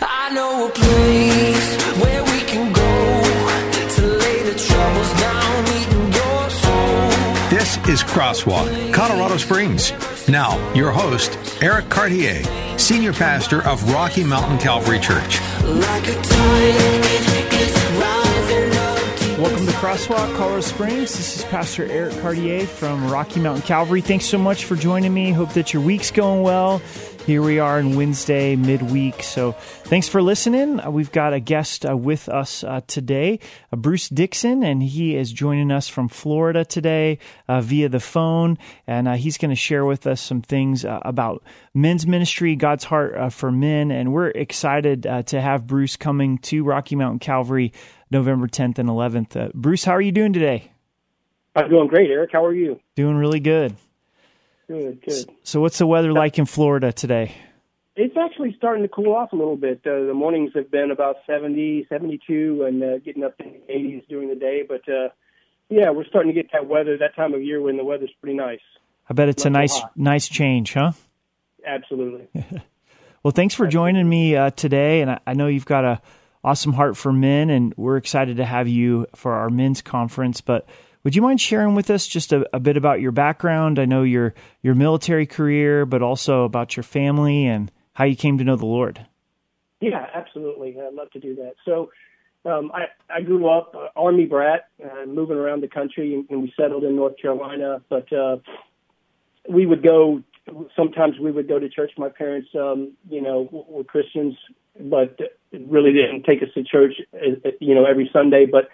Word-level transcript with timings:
I 0.00 0.30
know 0.32 0.66
a 0.66 0.70
place 0.70 1.76
where 2.02 2.24
we 2.24 2.40
can 2.40 2.72
go 2.72 3.92
to 3.94 4.06
lay 4.06 4.42
the 4.42 4.58
troubles 4.58 5.12
down, 5.20 5.66
eating 5.76 6.12
your 6.12 6.50
soul. 6.50 7.48
This 7.50 7.76
is 7.88 8.02
Crosswalk, 8.02 8.92
Colorado 8.92 9.36
Springs. 9.36 9.92
Now, 10.28 10.56
your 10.74 10.90
host, 10.90 11.38
Eric 11.62 11.88
Cartier, 11.88 12.42
Senior 12.78 13.12
Pastor 13.12 13.62
of 13.66 13.92
Rocky 13.92 14.24
Mountain 14.24 14.58
Calvary 14.58 14.98
Church. 14.98 15.40
Like 15.62 16.08
a 16.08 16.14
tide, 16.14 16.74
it 17.04 17.52
is 17.54 17.74
rising 18.00 18.78
up 18.78 19.18
deep 19.18 19.38
Welcome 19.38 19.66
to 19.66 19.72
Crosswalk, 19.72 20.36
Colorado 20.36 20.62
Springs. 20.62 21.16
This 21.16 21.36
is 21.36 21.44
Pastor 21.44 21.84
Eric 21.84 22.18
Cartier 22.20 22.66
from 22.66 23.10
Rocky 23.10 23.40
Mountain 23.40 23.62
Calvary. 23.62 24.00
Thanks 24.00 24.24
so 24.24 24.38
much 24.38 24.64
for 24.64 24.74
joining 24.74 25.12
me. 25.14 25.32
Hope 25.32 25.52
that 25.52 25.72
your 25.72 25.82
week's 25.82 26.10
going 26.10 26.42
well. 26.42 26.80
Here 27.26 27.42
we 27.42 27.58
are 27.58 27.80
in 27.80 27.96
Wednesday, 27.96 28.54
midweek. 28.54 29.20
So 29.24 29.50
thanks 29.50 30.08
for 30.08 30.22
listening. 30.22 30.78
Uh, 30.78 30.92
we've 30.92 31.10
got 31.10 31.32
a 31.32 31.40
guest 31.40 31.84
uh, 31.84 31.96
with 31.96 32.28
us 32.28 32.62
uh, 32.62 32.82
today, 32.86 33.40
uh, 33.72 33.76
Bruce 33.76 34.08
Dixon, 34.08 34.62
and 34.62 34.80
he 34.80 35.16
is 35.16 35.32
joining 35.32 35.72
us 35.72 35.88
from 35.88 36.06
Florida 36.06 36.64
today 36.64 37.18
uh, 37.48 37.62
via 37.62 37.88
the 37.88 37.98
phone. 37.98 38.58
And 38.86 39.08
uh, 39.08 39.14
he's 39.14 39.38
going 39.38 39.50
to 39.50 39.56
share 39.56 39.84
with 39.84 40.06
us 40.06 40.20
some 40.20 40.40
things 40.40 40.84
uh, 40.84 41.00
about 41.02 41.42
men's 41.74 42.06
ministry, 42.06 42.54
God's 42.54 42.84
heart 42.84 43.16
uh, 43.16 43.28
for 43.28 43.50
men. 43.50 43.90
And 43.90 44.12
we're 44.12 44.28
excited 44.28 45.04
uh, 45.04 45.24
to 45.24 45.40
have 45.40 45.66
Bruce 45.66 45.96
coming 45.96 46.38
to 46.38 46.62
Rocky 46.62 46.94
Mountain 46.94 47.18
Calvary 47.18 47.72
November 48.08 48.46
10th 48.46 48.78
and 48.78 48.88
11th. 48.88 49.36
Uh, 49.36 49.48
Bruce, 49.52 49.82
how 49.82 49.96
are 49.96 50.00
you 50.00 50.12
doing 50.12 50.32
today? 50.32 50.70
I'm 51.56 51.68
doing 51.70 51.88
great, 51.88 52.08
Eric. 52.08 52.30
How 52.32 52.44
are 52.44 52.54
you? 52.54 52.78
Doing 52.94 53.16
really 53.16 53.40
good. 53.40 53.74
Good, 54.68 55.02
good. 55.02 55.30
So, 55.42 55.60
what's 55.60 55.78
the 55.78 55.86
weather 55.86 56.12
like 56.12 56.38
in 56.38 56.46
Florida 56.46 56.92
today? 56.92 57.32
It's 57.94 58.16
actually 58.16 58.54
starting 58.58 58.82
to 58.82 58.88
cool 58.88 59.14
off 59.14 59.32
a 59.32 59.36
little 59.36 59.56
bit. 59.56 59.80
Uh, 59.86 60.04
the 60.04 60.12
mornings 60.14 60.50
have 60.54 60.70
been 60.70 60.90
about 60.90 61.16
70, 61.26 61.86
72, 61.88 62.64
and 62.66 62.82
uh, 62.82 62.98
getting 62.98 63.24
up 63.24 63.34
in 63.40 63.52
the 63.66 63.72
80s 63.72 64.06
during 64.08 64.28
the 64.28 64.34
day. 64.34 64.62
But 64.68 64.86
uh, 64.92 65.08
yeah, 65.70 65.90
we're 65.90 66.04
starting 66.04 66.34
to 66.34 66.40
get 66.42 66.50
that 66.52 66.66
weather, 66.66 66.98
that 66.98 67.14
time 67.16 67.32
of 67.32 67.42
year 67.42 67.60
when 67.62 67.76
the 67.78 67.84
weather's 67.84 68.10
pretty 68.20 68.36
nice. 68.36 68.60
I 69.08 69.14
bet 69.14 69.28
it's 69.28 69.44
a 69.46 69.50
Not 69.50 69.60
nice, 69.60 69.78
hot. 69.78 69.92
nice 69.96 70.28
change, 70.28 70.74
huh? 70.74 70.92
Absolutely. 71.66 72.28
Well, 73.22 73.32
thanks 73.32 73.56
for 73.56 73.66
joining 73.66 74.08
me 74.08 74.36
uh, 74.36 74.50
today, 74.50 75.00
and 75.00 75.10
I, 75.10 75.18
I 75.26 75.34
know 75.34 75.48
you've 75.48 75.64
got 75.66 75.84
a 75.84 76.00
awesome 76.44 76.74
heart 76.74 76.96
for 76.96 77.12
men, 77.12 77.50
and 77.50 77.74
we're 77.76 77.96
excited 77.96 78.36
to 78.36 78.44
have 78.44 78.68
you 78.68 79.08
for 79.16 79.32
our 79.32 79.50
men's 79.50 79.82
conference. 79.82 80.40
But 80.40 80.68
would 81.06 81.14
you 81.14 81.22
mind 81.22 81.40
sharing 81.40 81.76
with 81.76 81.88
us 81.88 82.04
just 82.04 82.32
a, 82.32 82.44
a 82.52 82.58
bit 82.58 82.76
about 82.76 83.00
your 83.00 83.12
background? 83.12 83.78
I 83.78 83.84
know 83.84 84.02
your 84.02 84.34
your 84.60 84.74
military 84.74 85.24
career, 85.24 85.86
but 85.86 86.02
also 86.02 86.42
about 86.42 86.76
your 86.76 86.82
family 86.82 87.46
and 87.46 87.70
how 87.92 88.06
you 88.06 88.16
came 88.16 88.38
to 88.38 88.44
know 88.44 88.56
the 88.56 88.66
Lord. 88.66 89.06
Yeah, 89.80 90.04
absolutely. 90.12 90.76
I'd 90.80 90.94
love 90.94 91.12
to 91.12 91.20
do 91.20 91.36
that. 91.36 91.54
So, 91.64 91.90
um, 92.44 92.72
I 92.74 92.86
I 93.08 93.20
grew 93.20 93.48
up 93.48 93.72
uh, 93.76 93.86
Army 93.94 94.26
brat, 94.26 94.66
uh, 94.84 95.06
moving 95.06 95.36
around 95.36 95.62
the 95.62 95.68
country, 95.68 96.12
and, 96.12 96.28
and 96.28 96.42
we 96.42 96.52
settled 96.56 96.82
in 96.82 96.96
North 96.96 97.14
Carolina. 97.22 97.82
But 97.88 98.12
uh, 98.12 98.38
we 99.48 99.64
would 99.64 99.84
go. 99.84 100.24
Sometimes 100.74 101.20
we 101.20 101.30
would 101.30 101.46
go 101.46 101.60
to 101.60 101.68
church. 101.68 101.92
My 101.96 102.08
parents, 102.08 102.48
um, 102.56 102.94
you 103.08 103.22
know, 103.22 103.48
were 103.52 103.84
Christians, 103.84 104.34
but 104.80 105.16
really 105.52 105.92
didn't 105.92 106.24
take 106.24 106.42
us 106.42 106.48
to 106.54 106.64
church, 106.64 106.94
uh, 107.14 107.48
uh, 107.48 107.50
you 107.60 107.76
know, 107.76 107.84
every 107.84 108.10
Sunday. 108.12 108.44
But 108.44 108.70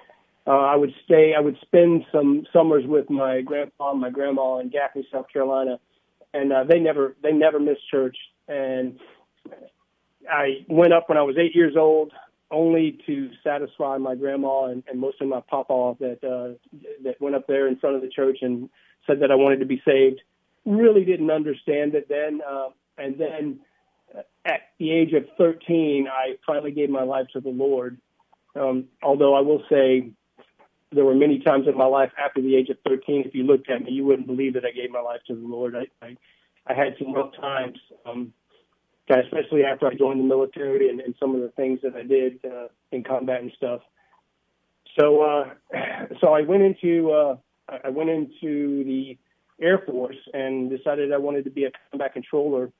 uh, 0.46 0.50
I 0.50 0.76
would 0.76 0.92
stay. 1.04 1.34
I 1.36 1.40
would 1.40 1.56
spend 1.62 2.04
some 2.10 2.44
summers 2.52 2.84
with 2.86 3.08
my 3.08 3.42
grandpa 3.42 3.92
and 3.92 4.00
my 4.00 4.10
grandma 4.10 4.58
in 4.58 4.70
Gaffney, 4.70 5.06
South 5.12 5.26
Carolina, 5.32 5.78
and 6.34 6.52
uh, 6.52 6.64
they 6.64 6.80
never 6.80 7.16
they 7.22 7.32
never 7.32 7.60
missed 7.60 7.88
church. 7.90 8.16
And 8.48 8.98
I 10.30 10.64
went 10.68 10.92
up 10.92 11.08
when 11.08 11.18
I 11.18 11.22
was 11.22 11.36
eight 11.38 11.54
years 11.54 11.74
old, 11.76 12.12
only 12.50 12.98
to 13.06 13.30
satisfy 13.44 13.98
my 13.98 14.16
grandma 14.16 14.64
and, 14.66 14.82
and 14.88 14.98
most 14.98 15.20
of 15.20 15.28
my 15.28 15.40
papa 15.48 15.96
that 16.00 16.24
uh, 16.24 16.58
that 17.04 17.20
went 17.20 17.36
up 17.36 17.46
there 17.46 17.68
in 17.68 17.76
front 17.76 17.96
of 17.96 18.02
the 18.02 18.08
church 18.08 18.38
and 18.42 18.68
said 19.06 19.20
that 19.20 19.30
I 19.30 19.36
wanted 19.36 19.60
to 19.60 19.66
be 19.66 19.80
saved. 19.84 20.20
Really 20.64 21.04
didn't 21.04 21.30
understand 21.30 21.94
it 21.94 22.08
then, 22.08 22.40
uh, 22.48 22.68
and 22.98 23.16
then 23.18 23.60
uh, 24.16 24.22
at 24.44 24.60
the 24.78 24.92
age 24.92 25.12
of 25.12 25.24
13, 25.38 26.08
I 26.08 26.36
finally 26.46 26.72
gave 26.72 26.90
my 26.90 27.02
life 27.02 27.26
to 27.32 27.40
the 27.40 27.48
Lord. 27.48 27.98
Um, 28.54 28.84
although 29.02 29.34
I 29.34 29.40
will 29.40 29.62
say, 29.70 30.12
there 30.92 31.04
were 31.04 31.14
many 31.14 31.38
times 31.40 31.66
in 31.68 31.76
my 31.76 31.86
life 31.86 32.10
after 32.22 32.40
the 32.40 32.56
age 32.56 32.68
of 32.68 32.76
13. 32.86 33.24
If 33.26 33.34
you 33.34 33.44
looked 33.44 33.70
at 33.70 33.82
me, 33.82 33.92
you 33.92 34.04
wouldn't 34.04 34.26
believe 34.26 34.54
that 34.54 34.64
I 34.64 34.70
gave 34.70 34.90
my 34.90 35.00
life 35.00 35.20
to 35.28 35.34
the 35.34 35.46
Lord. 35.46 35.74
I 35.76 35.86
I, 36.04 36.16
I 36.66 36.74
had 36.74 36.94
some 36.98 37.12
rough 37.12 37.34
times. 37.34 37.78
Um, 38.06 38.32
especially 39.10 39.64
after 39.64 39.86
I 39.86 39.94
joined 39.94 40.20
the 40.20 40.24
military 40.24 40.88
and, 40.88 41.00
and 41.00 41.14
some 41.18 41.34
of 41.34 41.42
the 41.42 41.48
things 41.50 41.80
that 41.82 41.94
I 41.94 42.02
did 42.02 42.40
uh, 42.44 42.68
in 42.92 43.04
combat 43.04 43.42
and 43.42 43.52
stuff. 43.56 43.80
So, 44.98 45.22
uh, 45.22 45.50
so 46.20 46.28
I 46.28 46.42
went 46.42 46.62
into 46.62 47.10
uh, 47.10 47.36
I 47.84 47.88
went 47.88 48.10
into 48.10 48.84
the 48.84 49.18
Air 49.60 49.82
Force 49.86 50.16
and 50.34 50.70
decided 50.70 51.12
I 51.12 51.18
wanted 51.18 51.44
to 51.44 51.50
be 51.50 51.64
a 51.64 51.70
combat 51.90 52.12
controller, 52.12 52.70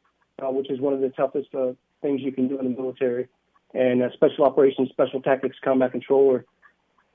uh, 0.42 0.50
which 0.50 0.70
is 0.70 0.80
one 0.80 0.92
of 0.92 1.00
the 1.00 1.10
toughest 1.10 1.48
uh, 1.54 1.72
things 2.02 2.20
you 2.22 2.32
can 2.32 2.48
do 2.48 2.58
in 2.58 2.72
the 2.72 2.80
military, 2.80 3.28
and 3.74 4.02
uh, 4.02 4.08
special 4.14 4.44
operations, 4.44 4.90
special 4.90 5.20
tactics 5.22 5.56
combat 5.62 5.92
controller. 5.92 6.44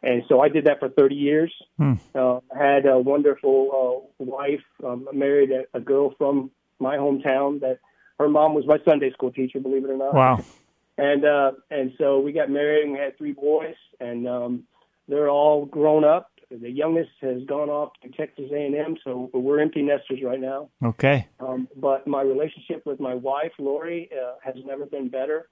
And 0.04 0.24
so 0.30 0.42
I 0.42 0.50
did 0.50 0.66
that 0.66 0.80
for 0.80 0.90
30 0.90 1.16
years. 1.16 1.54
Hmm. 1.78 1.94
Uh, 2.14 2.40
had 2.56 2.86
a 2.86 3.00
wonderful 3.00 4.06
uh, 4.20 4.24
wife. 4.24 4.64
Um, 4.84 5.08
married 5.14 5.52
a, 5.52 5.66
a 5.76 5.80
girl 5.82 6.14
from 6.18 6.52
my 6.80 6.98
hometown 6.98 7.60
that 7.62 7.80
her 8.20 8.30
mom 8.30 8.54
was 8.54 8.66
my 8.66 8.78
Sunday 8.86 9.12
school 9.12 9.32
teacher, 9.32 9.60
believe 9.60 9.84
it 9.84 9.92
or 9.92 9.98
not. 9.98 10.14
Wow. 10.14 10.44
And 10.98 11.26
uh 11.26 11.52
and 11.70 11.94
so 11.98 12.20
we 12.20 12.32
got 12.32 12.50
married 12.50 12.84
and 12.84 12.94
we 12.94 13.00
had 13.00 13.18
three 13.18 13.34
boys 13.34 13.76
and 14.00 14.28
um 14.28 14.64
they're 15.08 15.30
all 15.30 15.66
grown 15.66 16.04
up. 16.04 16.32
The 16.50 16.72
youngest 16.72 17.12
has 17.22 17.44
gone 17.46 17.70
off 17.70 17.92
to 18.04 18.10
Texas 18.10 18.46
A&M, 18.52 18.98
so 19.04 19.30
we're 19.34 19.60
empty 19.60 19.82
nesters 19.82 20.20
right 20.24 20.40
now. 20.40 20.70
Okay. 20.84 21.28
Um 21.40 21.68
but 21.76 22.08
my 22.08 22.22
relationship 22.22 22.86
with 22.86 23.00
my 23.00 23.14
wife, 23.14 23.52
Lori, 23.60 24.10
uh, 24.12 24.36
has 24.44 24.56
never 24.66 24.86
been 24.86 25.10
better. 25.10 25.50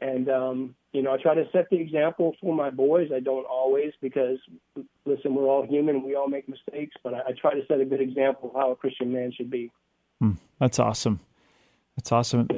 And 0.00 0.28
um 0.28 0.74
you 0.92 1.02
know, 1.02 1.12
I 1.12 1.18
try 1.22 1.34
to 1.34 1.44
set 1.52 1.70
the 1.70 1.76
example 1.76 2.34
for 2.40 2.52
my 2.54 2.70
boys. 2.70 3.10
I 3.14 3.20
don't 3.20 3.44
always 3.44 3.92
because 4.00 4.38
listen, 5.04 5.34
we're 5.34 5.46
all 5.46 5.64
human, 5.64 6.02
we 6.02 6.16
all 6.16 6.28
make 6.28 6.48
mistakes, 6.48 6.96
but 7.04 7.14
I, 7.14 7.18
I 7.18 7.32
try 7.40 7.54
to 7.54 7.64
set 7.68 7.80
a 7.80 7.84
good 7.84 8.00
example 8.00 8.50
of 8.50 8.56
how 8.56 8.72
a 8.72 8.76
Christian 8.76 9.12
man 9.12 9.32
should 9.32 9.50
be. 9.50 9.70
Hmm. 10.20 10.32
That's 10.58 10.78
awesome. 10.78 11.20
That's 11.96 12.12
awesome. 12.12 12.48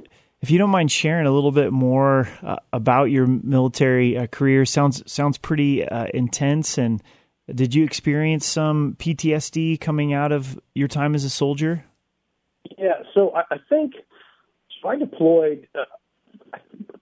If 0.41 0.51
you 0.51 0.59
don't 0.59 0.71
mind 0.71 0.91
sharing 0.91 1.27
a 1.27 1.31
little 1.31 1.53
bit 1.53 1.73
more 1.73 2.29
uh, 2.43 2.57
about 2.73 3.05
your 3.05 3.27
military 3.27 4.17
uh, 4.17 4.27
career, 4.27 4.65
sounds 4.65 5.03
sounds 5.11 5.39
pretty 5.39 5.87
uh, 5.87 6.07
intense. 6.13 6.79
And 6.79 7.03
did 7.53 7.75
you 7.75 7.85
experience 7.85 8.47
some 8.47 8.97
PTSD 8.99 9.81
coming 9.81 10.13
out 10.13 10.33
of 10.33 10.59
your 10.75 10.89
time 10.89 11.15
as 11.15 11.25
a 11.25 11.31
soldier? 11.31 11.85
Yeah, 12.77 13.03
so 13.15 13.33
I, 13.35 13.43
I 13.55 13.57
think 13.69 13.95
so 14.81 14.89
I 14.89 14.97
deployed 14.97 15.69
uh, 15.79 15.85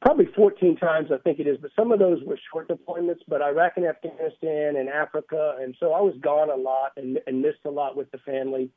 probably 0.00 0.26
14 0.34 0.76
times, 0.76 1.10
I 1.12 1.18
think 1.18 1.40
it 1.40 1.46
is, 1.46 1.58
but 1.60 1.70
some 1.76 1.92
of 1.92 1.98
those 1.98 2.22
were 2.24 2.38
short 2.52 2.68
deployments. 2.68 3.20
But 3.28 3.42
Iraq 3.42 3.74
and 3.76 3.86
Afghanistan 3.86 4.76
and 4.76 4.88
Africa, 4.88 5.56
and 5.60 5.76
so 5.78 5.92
I 5.92 6.00
was 6.00 6.14
gone 6.20 6.50
a 6.50 6.56
lot 6.56 6.92
and, 6.96 7.18
and 7.26 7.42
missed 7.42 7.64
a 7.66 7.70
lot 7.70 7.96
with 7.96 8.10
the 8.10 8.18
family. 8.18 8.70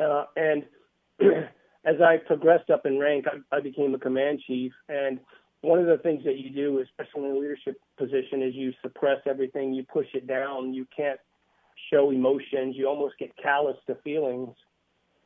Uh, 0.00 0.24
and 0.36 0.64
as 1.84 2.00
I 2.00 2.18
progressed 2.26 2.70
up 2.70 2.86
in 2.86 2.98
rank, 2.98 3.26
I, 3.26 3.56
I 3.56 3.60
became 3.60 3.94
a 3.94 3.98
command 3.98 4.40
chief. 4.46 4.72
And 4.88 5.18
one 5.62 5.78
of 5.78 5.86
the 5.86 5.98
things 5.98 6.22
that 6.24 6.38
you 6.38 6.50
do, 6.50 6.80
especially 6.80 7.28
in 7.28 7.36
a 7.36 7.38
leadership 7.38 7.80
position, 7.98 8.42
is 8.42 8.54
you 8.54 8.72
suppress 8.82 9.18
everything, 9.26 9.74
you 9.74 9.84
push 9.84 10.06
it 10.14 10.26
down. 10.26 10.74
You 10.74 10.86
can't 10.96 11.18
show 11.90 12.10
emotions. 12.10 12.76
You 12.76 12.88
almost 12.88 13.18
get 13.18 13.36
callous 13.36 13.76
to 13.88 13.96
feelings 13.96 14.54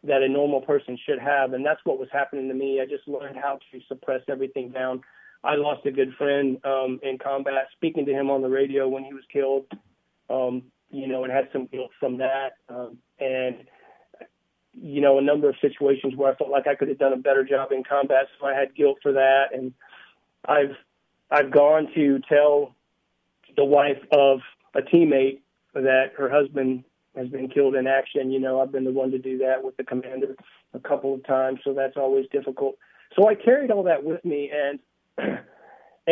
that 0.04 0.22
a 0.22 0.28
normal 0.28 0.60
person 0.60 0.98
should 1.06 1.18
have. 1.18 1.52
And 1.52 1.64
that's 1.64 1.80
what 1.84 1.98
was 1.98 2.08
happening 2.12 2.48
to 2.48 2.54
me. 2.54 2.80
I 2.80 2.86
just 2.86 3.06
learned 3.06 3.36
how 3.36 3.58
to 3.72 3.80
suppress 3.88 4.22
everything 4.28 4.70
down. 4.70 5.02
I 5.42 5.56
lost 5.56 5.86
a 5.86 5.90
good 5.90 6.14
friend 6.16 6.58
um, 6.64 7.00
in 7.02 7.18
combat, 7.18 7.68
speaking 7.72 8.06
to 8.06 8.12
him 8.12 8.30
on 8.30 8.42
the 8.42 8.48
radio 8.48 8.88
when 8.88 9.04
he 9.04 9.12
was 9.12 9.24
killed, 9.32 9.66
um, 10.28 10.64
you 10.90 11.06
know, 11.06 11.24
and 11.24 11.32
had 11.32 11.48
some 11.52 11.66
guilt 11.66 11.90
from 11.98 12.18
that. 12.18 12.52
Um, 12.68 12.98
and, 13.18 13.64
you 14.72 15.00
know, 15.00 15.18
a 15.18 15.22
number 15.22 15.48
of 15.48 15.56
situations 15.60 16.14
where 16.16 16.32
I 16.32 16.36
felt 16.36 16.50
like 16.50 16.66
I 16.66 16.74
could 16.74 16.88
have 16.88 16.98
done 16.98 17.12
a 17.12 17.16
better 17.16 17.44
job 17.44 17.72
in 17.72 17.84
combat, 17.84 18.26
so 18.38 18.46
I 18.46 18.54
had 18.54 18.74
guilt 18.74 18.98
for 19.02 19.12
that. 19.12 19.46
And 19.52 19.72
I've 20.46 20.76
I've 21.30 21.50
gone 21.50 21.88
to 21.94 22.20
tell 22.28 22.74
the 23.56 23.64
wife 23.64 24.02
of 24.12 24.40
a 24.74 24.82
teammate 24.82 25.40
that 25.74 26.12
her 26.16 26.28
husband 26.28 26.84
has 27.16 27.28
been 27.28 27.48
killed 27.48 27.74
in 27.74 27.86
action. 27.86 28.30
You 28.30 28.40
know, 28.40 28.60
I've 28.60 28.72
been 28.72 28.84
the 28.84 28.92
one 28.92 29.10
to 29.10 29.18
do 29.18 29.38
that 29.38 29.62
with 29.62 29.76
the 29.76 29.84
commander 29.84 30.36
a 30.74 30.78
couple 30.78 31.14
of 31.14 31.26
times, 31.26 31.60
so 31.64 31.74
that's 31.74 31.96
always 31.96 32.26
difficult. 32.30 32.76
So 33.16 33.28
I 33.28 33.34
carried 33.34 33.70
all 33.70 33.82
that 33.84 34.04
with 34.04 34.24
me, 34.24 34.50
and 34.52 34.78
and 35.18 35.40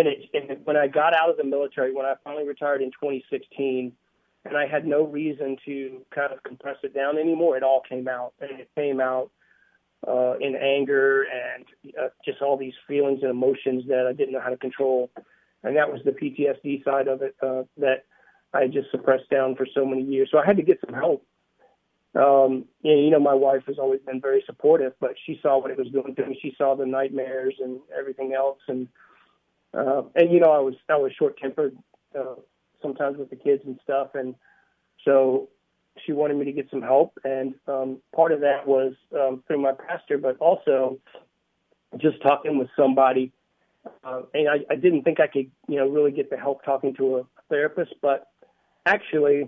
it 0.09 0.31
and 0.35 0.65
when 0.65 0.77
I 0.77 0.89
got 0.89 1.15
out 1.15 1.31
of 1.31 1.37
the 1.37 1.45
military, 1.45 1.93
when 1.93 2.07
I 2.07 2.15
finally 2.25 2.47
retired 2.47 2.83
in 2.83 2.91
2016, 2.91 3.93
and 4.45 4.57
I 4.57 4.67
had 4.67 4.87
no 4.87 5.05
reason 5.05 5.57
to 5.65 6.03
kind 6.15 6.33
of 6.33 6.43
compress 6.43 6.77
it 6.83 6.95
down 6.95 7.19
anymore. 7.19 7.57
It 7.57 7.63
all 7.63 7.83
came 7.89 8.09
out, 8.09 8.35
and 8.41 8.61
it 8.61 8.71
came 8.75 9.01
out 9.01 9.31
uh, 10.07 10.37
in 10.39 10.57
anger 10.57 11.23
and 11.23 11.65
uh, 12.01 12.09
just 12.25 12.43
all 12.43 12.57
these 12.57 12.75
feelings 12.87 13.21
and 13.23 13.31
emotions 13.31 13.85
that 13.89 14.07
I 14.09 14.13
didn't 14.13 14.33
know 14.33 14.41
how 14.41 14.51
to 14.51 14.57
control, 14.57 15.11
and 15.63 15.77
that 15.77 15.93
was 15.93 16.01
the 16.05 16.13
PTSD 16.13 16.85
side 16.85 17.09
of 17.09 17.23
it 17.23 17.37
uh, 17.43 17.63
that 17.77 18.05
I 18.55 18.63
had 18.63 18.73
just 18.73 18.91
suppressed 18.91 19.29
down 19.31 19.57
for 19.57 19.67
so 19.75 19.85
many 19.85 20.03
years. 20.03 20.29
So 20.31 20.39
I 20.39 20.47
had 20.47 20.57
to 20.57 20.63
get 20.63 20.81
some 20.85 20.95
help. 20.95 21.25
Um, 22.15 22.65
and, 22.83 23.05
you 23.05 23.11
know, 23.11 23.21
my 23.21 23.35
wife 23.35 23.63
has 23.67 23.79
always 23.79 24.01
been 24.01 24.21
very 24.21 24.43
supportive, 24.47 24.95
but 25.01 25.15
she 25.27 25.39
saw 25.43 25.61
what 25.61 25.71
it 25.71 25.79
was 25.79 25.89
doing 25.89 26.15
to 26.15 26.27
me. 26.27 26.39
She 26.41 26.55
saw 26.57 26.75
the 26.75 26.87
nightmares 26.87 27.55
and 27.61 27.81
everything 27.97 28.33
else, 28.33 28.59
and 28.67 28.89
uh, 29.75 30.03
and 30.15 30.33
you 30.33 30.41
know, 30.41 30.51
I 30.51 30.59
was 30.59 30.75
I 30.89 30.97
was 30.97 31.13
short 31.19 31.37
tempered 31.39 31.77
uh, 32.19 32.37
sometimes 32.81 33.19
with 33.19 33.29
the 33.29 33.37
kids 33.37 33.63
and 33.67 33.79
stuff, 33.85 34.15
and 34.15 34.35
so 35.05 35.51
she 36.05 36.13
wanted 36.13 36.39
me 36.39 36.47
to 36.47 36.53
get 36.53 36.71
some 36.71 36.81
help, 36.81 37.19
and 37.25 37.55
um, 37.69 37.99
part 38.17 38.33
of 38.33 38.41
that 38.41 38.67
was 38.67 38.95
um, 39.15 39.43
through 39.47 39.61
my 39.61 39.73
pastor, 39.73 40.17
but 40.17 40.39
also 40.39 40.99
just 41.99 42.23
talking 42.23 42.59
with 42.59 42.69
somebody. 42.77 43.33
Uh, 44.05 44.23
and 44.35 44.49
I, 44.49 44.73
I 44.73 44.77
didn't 44.77 45.03
think 45.03 45.21
I 45.21 45.27
could, 45.27 45.51
you 45.69 45.77
know, 45.77 45.89
really 45.89 46.11
get 46.11 46.31
the 46.31 46.37
help 46.37 46.65
talking 46.65 46.95
to 46.97 47.19
a 47.19 47.23
therapist, 47.49 47.95
but 48.03 48.28
actually, 48.95 49.39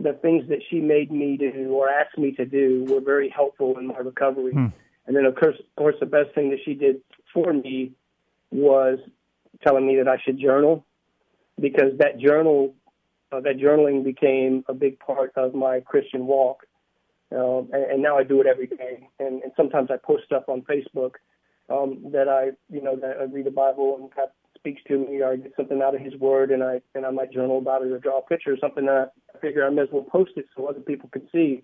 the 0.00 0.14
things 0.24 0.48
that 0.48 0.60
she 0.68 0.80
made 0.80 1.10
me 1.10 1.36
do 1.36 1.70
or 1.72 1.88
asked 1.88 2.18
me 2.18 2.32
to 2.32 2.44
do 2.44 2.84
were 2.88 3.00
very 3.00 3.28
helpful 3.28 3.78
in 3.78 3.86
my 3.88 3.98
recovery. 3.98 4.52
Hmm. 4.52 4.68
And 5.06 5.16
then, 5.16 5.24
of 5.24 5.34
course, 5.34 5.56
of 5.58 5.76
course, 5.76 5.96
the 6.00 6.06
best 6.06 6.30
thing 6.34 6.50
that 6.50 6.60
she 6.64 6.74
did 6.74 6.96
for 7.32 7.52
me 7.52 7.92
was 8.50 8.98
telling 9.64 9.86
me 9.86 9.96
that 9.96 10.08
I 10.08 10.18
should 10.24 10.38
journal 10.38 10.84
because 11.60 11.92
that 11.98 12.18
journal, 12.18 12.74
uh, 13.32 13.40
that 13.40 13.56
journaling 13.58 14.04
became 14.04 14.64
a 14.68 14.74
big 14.74 14.98
part 14.98 15.32
of 15.36 15.54
my 15.54 15.80
Christian 15.80 16.26
walk. 16.26 16.58
Um, 17.32 17.68
and, 17.72 17.84
and 17.92 18.02
now 18.02 18.16
I 18.18 18.24
do 18.24 18.40
it 18.40 18.46
every 18.46 18.66
day. 18.66 19.08
And, 19.18 19.42
and 19.42 19.52
sometimes 19.56 19.90
I 19.90 19.96
post 19.96 20.24
stuff 20.24 20.44
on 20.48 20.62
Facebook 20.62 21.14
um, 21.68 22.10
that 22.12 22.28
I, 22.28 22.52
you 22.72 22.82
know, 22.82 22.96
that 22.96 23.16
I 23.20 23.24
read 23.24 23.46
the 23.46 23.50
Bible 23.50 23.98
and 24.00 24.10
God 24.14 24.28
speaks 24.68 24.82
to 24.88 24.98
me, 24.98 25.20
or 25.20 25.32
I 25.32 25.36
get 25.36 25.52
something 25.56 25.80
out 25.82 25.94
of 25.94 26.00
His 26.00 26.14
Word, 26.16 26.50
and 26.50 26.62
I 26.62 26.80
and 26.94 27.06
I 27.06 27.10
might 27.10 27.32
journal 27.32 27.58
about 27.58 27.82
it 27.82 27.92
or 27.92 27.98
draw 27.98 28.18
a 28.18 28.22
picture 28.22 28.52
or 28.52 28.58
something. 28.60 28.86
That 28.86 29.12
I 29.34 29.38
figure 29.38 29.66
I 29.66 29.70
may 29.70 29.82
as 29.82 29.88
well 29.92 30.02
post 30.02 30.32
it 30.36 30.46
so 30.56 30.66
other 30.66 30.80
people 30.80 31.08
can 31.12 31.28
see 31.32 31.62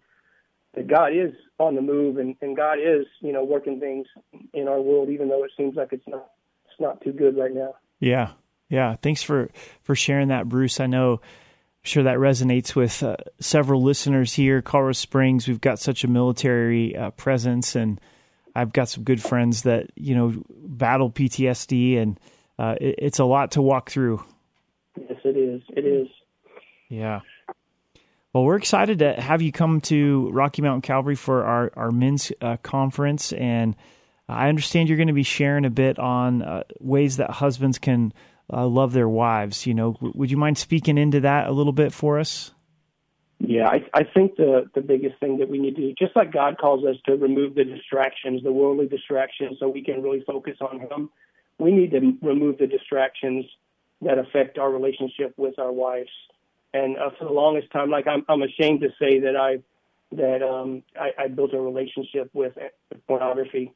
that 0.75 0.89
God 0.89 1.12
is 1.12 1.33
on 1.59 1.75
the 1.75 1.83
move 1.83 2.19
and, 2.19 2.35
and 2.41 2.56
God 2.56 2.79
is, 2.79 3.06
you 3.21 3.33
know, 3.33 3.45
working 3.45 3.79
things 3.79 4.06
in 4.53 4.69
our 4.69 4.81
world, 4.81 5.09
even 5.09 5.29
though 5.29 5.45
it 5.45 5.53
seems 5.56 5.77
like 5.77 5.93
it's 5.93 6.06
not 6.09 6.31
it's 6.67 6.81
not 6.81 7.01
too 7.03 7.12
good 7.12 7.37
right 7.37 7.55
now. 7.55 7.75
Yeah, 8.01 8.33
yeah. 8.69 8.97
Thanks 9.03 9.23
for 9.23 9.50
for 9.83 9.95
sharing 9.95 10.29
that, 10.29 10.49
Bruce. 10.49 10.81
I 10.81 10.87
know. 10.87 11.21
I'm 11.21 11.89
sure 11.89 12.03
that 12.05 12.17
resonates 12.17 12.75
with 12.75 13.03
uh, 13.03 13.17
several 13.41 13.83
listeners 13.83 14.33
here. 14.33 14.62
Colorado 14.62 14.93
Springs, 14.93 15.47
we've 15.47 15.61
got 15.61 15.79
such 15.79 16.03
a 16.03 16.09
military 16.09 16.97
uh, 16.97 17.11
presence, 17.11 17.77
and 17.77 18.00
I've 18.57 18.73
got 18.73 18.89
some 18.89 19.05
good 19.05 19.23
friends 19.23 19.62
that 19.62 19.91
you 19.95 20.15
know 20.15 20.43
battle 20.49 21.11
PTSD, 21.11 22.00
and 22.00 22.19
uh, 22.59 22.77
it, 22.81 22.97
it's 22.99 23.19
a 23.19 23.25
lot 23.25 23.53
to 23.53 23.62
walk 23.62 23.91
through. 23.91 24.23
Yes, 24.97 25.19
it 25.25 25.37
is. 25.37 25.62
It 25.71 25.85
is. 25.85 26.09
Yeah. 26.89 27.21
Well, 28.33 28.45
we're 28.45 28.56
excited 28.56 28.99
to 28.99 29.15
have 29.15 29.43
you 29.43 29.53
come 29.53 29.81
to 29.83 30.31
Rocky 30.31 30.61
Mountain 30.61 30.83
Calvary 30.83 31.15
for 31.15 31.45
our 31.45 31.71
our 31.77 31.93
men's 31.93 32.33
uh, 32.41 32.56
conference, 32.59 33.33
and 33.33 33.77
I 34.29 34.49
understand 34.49 34.89
you're 34.89 34.97
going 34.97 35.09
to 35.09 35.15
be 35.15 35.23
sharing 35.23 35.65
a 35.65 35.71
bit 35.71 35.99
on 35.99 36.43
uh, 36.43 36.65
ways 36.81 37.19
that 37.19 37.31
husbands 37.31 37.79
can 37.79 38.12
uh, 38.53 38.67
love 38.67 38.93
their 38.93 39.09
wives. 39.09 39.67
You 39.67 39.75
know, 39.75 39.93
w- 39.93 40.12
would 40.17 40.31
you 40.31 40.37
mind 40.37 40.59
speaking 40.59 40.99
into 40.99 41.21
that 41.21 41.47
a 41.47 41.53
little 41.53 41.73
bit 41.73 41.93
for 41.93 42.19
us? 42.19 42.53
Yeah, 43.39 43.69
I, 43.69 43.85
I 43.93 44.03
think 44.05 44.37
the 44.37 44.69
the 44.75 44.81
biggest 44.81 45.19
thing 45.21 45.39
that 45.39 45.49
we 45.49 45.59
need 45.59 45.77
to 45.77 45.83
do, 45.83 45.95
just 45.99 46.17
like 46.17 46.33
God 46.33 46.59
calls 46.59 46.85
us 46.85 46.97
to 47.07 47.17
remove 47.17 47.55
the 47.55 47.65
distractions, 47.65 48.43
the 48.43 48.53
worldly 48.53 48.87
distractions, 48.87 49.59
so 49.61 49.69
we 49.69 49.83
can 49.83 50.03
really 50.03 50.25
focus 50.27 50.57
on 50.61 50.81
Him. 50.81 51.11
We 51.59 51.73
need 51.73 51.93
to 51.93 52.15
remove 52.23 52.59
the 52.59 52.67
distractions 52.67 53.45
that 54.03 54.19
affect 54.19 54.59
our 54.59 54.71
relationship 54.71 55.35
with 55.37 55.59
our 55.59 55.73
wives. 55.73 56.11
And 56.73 56.97
uh, 56.99 57.11
for 57.19 57.25
the 57.25 57.33
longest 57.33 57.71
time, 57.71 57.91
like 57.91 58.06
I'm, 58.06 58.25
I'm 58.29 58.43
ashamed 58.43 58.81
to 58.81 58.89
say 58.99 59.21
that 59.21 59.37
I 59.37 59.59
that 60.12 60.43
um, 60.43 60.83
I, 61.01 61.25
I 61.25 61.29
built 61.29 61.55
a 61.55 61.61
relationship 61.61 62.31
with, 62.33 62.53
pornography. 63.09 63.73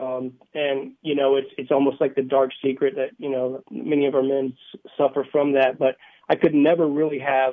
Um, 0.00 0.34
and 0.54 0.92
you 1.02 1.14
know, 1.14 1.36
it's 1.36 1.50
it's 1.58 1.70
almost 1.70 2.00
like 2.00 2.14
the 2.14 2.22
dark 2.22 2.50
secret 2.64 2.94
that 2.96 3.10
you 3.18 3.30
know 3.30 3.62
many 3.70 4.06
of 4.06 4.14
our 4.14 4.22
men 4.22 4.54
suffer 4.96 5.26
from 5.30 5.52
that. 5.52 5.78
But 5.78 5.96
I 6.28 6.36
could 6.36 6.54
never 6.54 6.86
really 6.86 7.18
have 7.18 7.52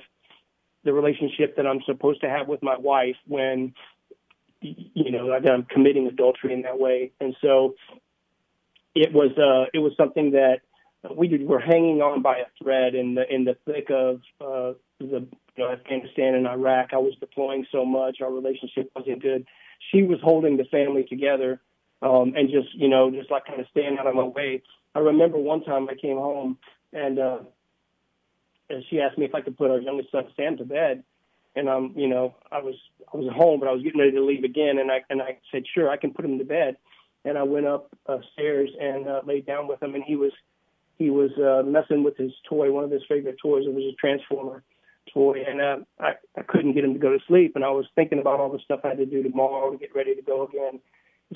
the 0.85 0.93
relationship 0.93 1.57
that 1.57 1.67
I'm 1.67 1.81
supposed 1.85 2.21
to 2.21 2.29
have 2.29 2.47
with 2.47 2.63
my 2.63 2.77
wife 2.77 3.17
when 3.27 3.73
you 4.61 5.11
know 5.11 5.37
that 5.39 5.51
I'm 5.51 5.63
committing 5.63 6.07
adultery 6.07 6.53
in 6.53 6.61
that 6.61 6.79
way. 6.79 7.11
And 7.19 7.35
so 7.41 7.75
it 8.95 9.13
was 9.13 9.31
uh, 9.37 9.69
it 9.73 9.79
was 9.79 9.93
something 9.97 10.31
that 10.31 10.61
we 11.15 11.45
were 11.45 11.59
hanging 11.59 12.01
on 12.01 12.21
by 12.21 12.37
a 12.37 12.45
thread 12.61 12.95
in 12.95 13.15
the 13.15 13.33
in 13.33 13.45
the 13.45 13.55
thick 13.65 13.89
of 13.89 14.21
uh, 14.41 14.73
the 14.99 15.25
you 15.55 15.63
know, 15.63 15.71
Afghanistan 15.71 16.35
and 16.35 16.47
Iraq. 16.47 16.89
I 16.93 16.97
was 16.97 17.13
deploying 17.19 17.65
so 17.71 17.85
much, 17.85 18.17
our 18.21 18.31
relationship 18.31 18.91
wasn't 18.95 19.21
good. 19.21 19.45
She 19.91 20.03
was 20.03 20.19
holding 20.21 20.57
the 20.57 20.65
family 20.65 21.03
together 21.03 21.61
um, 22.01 22.33
and 22.35 22.49
just 22.49 22.73
you 22.73 22.89
know 22.89 23.11
just 23.11 23.31
like 23.31 23.45
kind 23.45 23.59
of 23.59 23.67
staying 23.71 23.97
out 23.99 24.07
of 24.07 24.15
my 24.15 24.23
way. 24.23 24.61
I 24.95 24.99
remember 24.99 25.37
one 25.37 25.63
time 25.63 25.87
I 25.89 25.95
came 25.95 26.17
home 26.17 26.57
and 26.93 27.19
uh, 27.19 27.39
and 28.69 28.83
she 28.89 28.99
asked 28.99 29.17
me 29.17 29.25
if 29.25 29.35
I 29.35 29.41
could 29.41 29.57
put 29.57 29.71
our 29.71 29.79
youngest 29.79 30.11
son 30.11 30.25
Sam 30.35 30.57
to 30.57 30.65
bed. 30.65 31.03
And 31.55 31.67
um, 31.67 31.93
you 31.95 32.07
know, 32.07 32.35
I 32.51 32.59
was 32.59 32.75
I 33.13 33.17
was 33.17 33.31
home, 33.33 33.59
but 33.59 33.67
I 33.67 33.71
was 33.71 33.83
getting 33.83 33.99
ready 33.99 34.11
to 34.11 34.23
leave 34.23 34.43
again, 34.43 34.77
and 34.77 34.91
I 34.91 35.01
and 35.09 35.21
I 35.21 35.39
said, 35.51 35.63
sure, 35.73 35.89
I 35.89 35.97
can 35.97 36.13
put 36.13 36.25
him 36.25 36.37
to 36.37 36.45
bed. 36.45 36.77
And 37.29 37.37
I 37.37 37.43
went 37.43 37.67
up 37.67 37.89
uh, 38.07 38.17
and 38.37 39.07
uh, 39.07 39.21
laid 39.23 39.45
down 39.45 39.67
with 39.67 39.81
him, 39.83 39.93
and 39.93 40.03
he 40.03 40.15
was 40.15 40.31
he 40.97 41.09
was 41.11 41.31
uh, 41.37 41.63
messing 41.63 42.03
with 42.03 42.17
his 42.17 42.31
toy, 42.49 42.71
one 42.71 42.83
of 42.83 42.91
his 42.91 43.03
favorite 43.07 43.37
toys. 43.41 43.63
It 43.67 43.73
was 43.73 43.83
a 43.83 43.95
transformer 43.95 44.63
toy, 45.13 45.43
and 45.47 45.61
uh, 45.61 45.77
I 45.99 46.13
I 46.35 46.41
couldn't 46.41 46.73
get 46.73 46.83
him 46.83 46.93
to 46.93 46.99
go 46.99 47.11
to 47.11 47.23
sleep, 47.27 47.55
and 47.55 47.63
I 47.63 47.69
was 47.69 47.85
thinking 47.95 48.19
about 48.19 48.39
all 48.39 48.51
the 48.51 48.59
stuff 48.59 48.81
I 48.83 48.89
had 48.89 48.97
to 48.97 49.05
do 49.05 49.21
tomorrow 49.21 49.71
to 49.71 49.77
get 49.77 49.93
ready 49.93 50.15
to 50.15 50.21
go 50.23 50.47
again. 50.47 50.79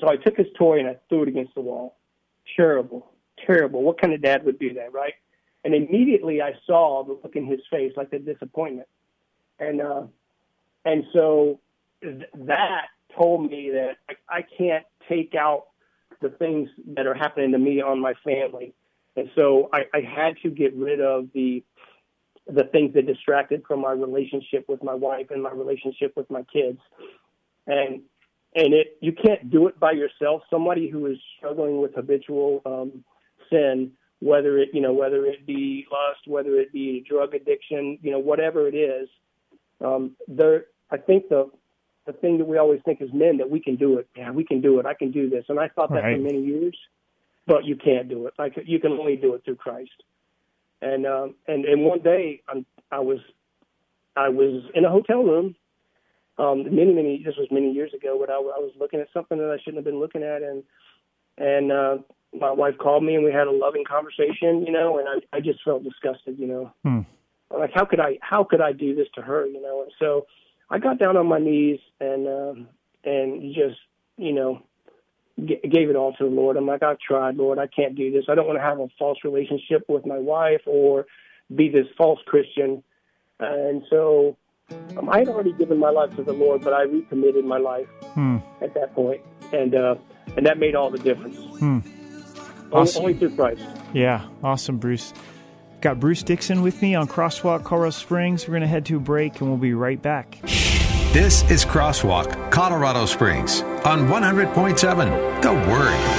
So 0.00 0.08
I 0.08 0.16
took 0.16 0.36
his 0.36 0.48
toy 0.58 0.80
and 0.80 0.88
I 0.88 0.96
threw 1.08 1.22
it 1.22 1.28
against 1.28 1.54
the 1.54 1.60
wall. 1.60 1.96
Terrible, 2.56 3.12
terrible. 3.46 3.82
What 3.82 4.00
kind 4.00 4.12
of 4.12 4.20
dad 4.20 4.44
would 4.44 4.58
do 4.58 4.74
that, 4.74 4.92
right? 4.92 5.14
And 5.64 5.74
immediately 5.74 6.42
I 6.42 6.54
saw 6.66 7.04
the 7.04 7.12
look 7.22 7.36
in 7.36 7.46
his 7.46 7.60
face, 7.70 7.92
like 7.96 8.10
the 8.10 8.18
disappointment, 8.18 8.88
and 9.60 9.80
uh, 9.80 10.02
and 10.84 11.04
so 11.12 11.60
th- 12.02 12.28
that 12.34 12.86
told 13.16 13.48
me 13.48 13.70
that 13.70 13.96
I, 14.10 14.38
I 14.38 14.44
can't 14.58 14.84
take 15.08 15.34
out 15.34 15.68
the 16.24 16.36
things 16.36 16.68
that 16.96 17.06
are 17.06 17.14
happening 17.14 17.52
to 17.52 17.58
me 17.58 17.80
on 17.80 18.00
my 18.00 18.14
family, 18.24 18.74
and 19.16 19.30
so 19.34 19.68
I, 19.72 19.82
I 19.94 20.00
had 20.00 20.34
to 20.42 20.50
get 20.50 20.74
rid 20.74 21.00
of 21.00 21.28
the 21.34 21.62
the 22.46 22.64
things 22.64 22.92
that 22.94 23.06
distracted 23.06 23.62
from 23.66 23.80
my 23.80 23.92
relationship 23.92 24.66
with 24.68 24.82
my 24.82 24.94
wife 24.94 25.28
and 25.30 25.42
my 25.42 25.52
relationship 25.52 26.12
with 26.16 26.30
my 26.30 26.42
kids, 26.52 26.78
and 27.66 28.02
and 28.54 28.74
it 28.74 28.96
you 29.00 29.12
can't 29.12 29.50
do 29.50 29.68
it 29.68 29.78
by 29.78 29.92
yourself. 29.92 30.42
Somebody 30.50 30.88
who 30.88 31.06
is 31.06 31.18
struggling 31.38 31.80
with 31.80 31.94
habitual 31.94 32.62
um, 32.66 33.04
sin 33.50 33.92
whether 34.24 34.58
it 34.58 34.70
you 34.72 34.80
know 34.80 34.92
whether 34.92 35.26
it 35.26 35.46
be 35.46 35.86
lust, 35.92 36.20
whether 36.26 36.56
it 36.56 36.72
be 36.72 37.04
drug 37.08 37.34
addiction, 37.34 37.98
you 38.02 38.10
know 38.10 38.18
whatever 38.18 38.66
it 38.66 38.74
is. 38.74 39.08
Um, 39.84 40.16
there, 40.26 40.66
I 40.90 40.96
think 40.96 41.28
the 41.28 41.50
the 42.06 42.12
thing 42.12 42.38
that 42.38 42.44
we 42.46 42.58
always 42.58 42.80
think 42.84 43.00
as 43.00 43.12
men 43.12 43.38
that 43.38 43.50
we 43.50 43.60
can 43.60 43.76
do 43.76 43.98
it. 43.98 44.08
Yeah, 44.16 44.30
we 44.30 44.44
can 44.44 44.60
do 44.60 44.78
it. 44.78 44.86
I 44.86 44.94
can 44.94 45.10
do 45.10 45.30
this, 45.30 45.44
and 45.48 45.58
I 45.58 45.68
thought 45.68 45.90
that 45.90 46.02
Right. 46.02 46.16
for 46.16 46.22
many 46.22 46.40
years, 46.40 46.76
but 47.46 47.64
you 47.64 47.76
can't 47.76 48.08
do 48.08 48.26
it. 48.26 48.34
Like 48.38 48.54
you 48.64 48.78
can 48.78 48.92
only 48.92 49.16
do 49.16 49.34
it 49.34 49.44
through 49.44 49.56
Christ. 49.56 50.02
And 50.82 51.06
um, 51.06 51.34
and 51.48 51.64
and 51.64 51.82
one 51.84 52.00
day 52.00 52.42
I'm, 52.48 52.66
I 52.90 53.00
was 53.00 53.18
I 54.16 54.28
was 54.28 54.64
in 54.74 54.84
a 54.84 54.90
hotel 54.90 55.22
room. 55.22 55.56
Um, 56.36 56.64
many 56.64 56.92
many 56.92 57.22
this 57.24 57.36
was 57.36 57.48
many 57.50 57.70
years 57.72 57.94
ago, 57.94 58.18
but 58.18 58.28
I, 58.30 58.34
I 58.34 58.58
was 58.58 58.72
looking 58.78 59.00
at 59.00 59.08
something 59.12 59.38
that 59.38 59.50
I 59.50 59.58
shouldn't 59.58 59.76
have 59.76 59.84
been 59.84 60.00
looking 60.00 60.22
at, 60.22 60.42
and 60.42 60.62
and 61.38 61.72
uh, 61.72 61.98
my 62.38 62.50
wife 62.50 62.76
called 62.78 63.04
me 63.04 63.14
and 63.14 63.24
we 63.24 63.32
had 63.32 63.46
a 63.46 63.50
loving 63.50 63.84
conversation, 63.84 64.64
you 64.66 64.72
know, 64.72 64.98
and 64.98 65.08
I, 65.08 65.36
I 65.36 65.40
just 65.40 65.62
felt 65.64 65.84
disgusted, 65.84 66.38
you 66.38 66.46
know, 66.46 66.72
Hmm. 66.82 67.00
like 67.50 67.70
how 67.74 67.84
could 67.84 68.00
I, 68.00 68.18
how 68.20 68.44
could 68.44 68.60
I 68.60 68.72
do 68.72 68.94
this 68.94 69.08
to 69.14 69.22
her, 69.22 69.46
you 69.46 69.60
know? 69.60 69.82
And 69.82 69.92
so 69.98 70.26
I 70.74 70.78
got 70.78 70.98
down 70.98 71.16
on 71.16 71.26
my 71.26 71.38
knees 71.38 71.78
and, 72.00 72.26
um, 72.26 72.68
and 73.04 73.54
just, 73.54 73.78
you 74.16 74.32
know, 74.32 74.60
g- 75.38 75.60
gave 75.70 75.88
it 75.88 75.94
all 75.96 76.12
to 76.14 76.24
the 76.24 76.30
Lord. 76.30 76.56
I'm 76.56 76.66
like, 76.66 76.82
I've 76.82 76.98
tried, 76.98 77.36
Lord. 77.36 77.58
I 77.58 77.66
can't 77.68 77.94
do 77.94 78.10
this. 78.10 78.24
I 78.28 78.34
don't 78.34 78.46
want 78.46 78.58
to 78.58 78.62
have 78.62 78.80
a 78.80 78.88
false 78.98 79.18
relationship 79.24 79.82
with 79.88 80.04
my 80.04 80.18
wife 80.18 80.62
or 80.66 81.06
be 81.54 81.68
this 81.68 81.86
false 81.96 82.18
Christian. 82.26 82.82
And 83.38 83.82
so 83.88 84.36
um, 84.96 85.08
I 85.08 85.18
had 85.20 85.28
already 85.28 85.52
given 85.52 85.78
my 85.78 85.90
life 85.90 86.14
to 86.16 86.22
the 86.24 86.32
Lord, 86.32 86.62
but 86.62 86.72
I 86.72 86.82
recommitted 86.82 87.44
my 87.44 87.58
life 87.58 87.86
Hmm. 88.14 88.38
at 88.60 88.74
that 88.74 88.94
point, 88.94 89.20
and 89.52 89.74
uh, 89.74 89.96
and 90.36 90.46
that 90.46 90.58
made 90.58 90.74
all 90.74 90.90
the 90.90 90.98
difference. 90.98 91.36
Hmm. 91.58 91.80
Only, 91.82 92.72
Awesome. 92.72 93.02
only 93.02 93.14
through 93.14 93.34
Christ. 93.36 93.62
Yeah, 93.92 94.26
awesome, 94.42 94.78
Bruce. 94.78 95.12
Got 95.80 96.00
Bruce 96.00 96.22
Dixon 96.22 96.62
with 96.62 96.80
me 96.80 96.94
on 96.94 97.06
Crosswalk 97.06 97.62
Colorado 97.64 97.90
Springs. 97.90 98.48
We're 98.48 98.52
going 98.52 98.62
to 98.62 98.66
head 98.68 98.86
to 98.86 98.96
a 98.96 99.00
break 99.00 99.40
and 99.40 99.50
we'll 99.50 99.58
be 99.58 99.74
right 99.74 100.00
back. 100.00 100.38
This 101.14 101.48
is 101.48 101.64
Crosswalk, 101.64 102.50
Colorado 102.50 103.06
Springs 103.06 103.62
on 103.84 104.08
100.7 104.08 105.42
The 105.42 105.52
Word. 105.52 106.18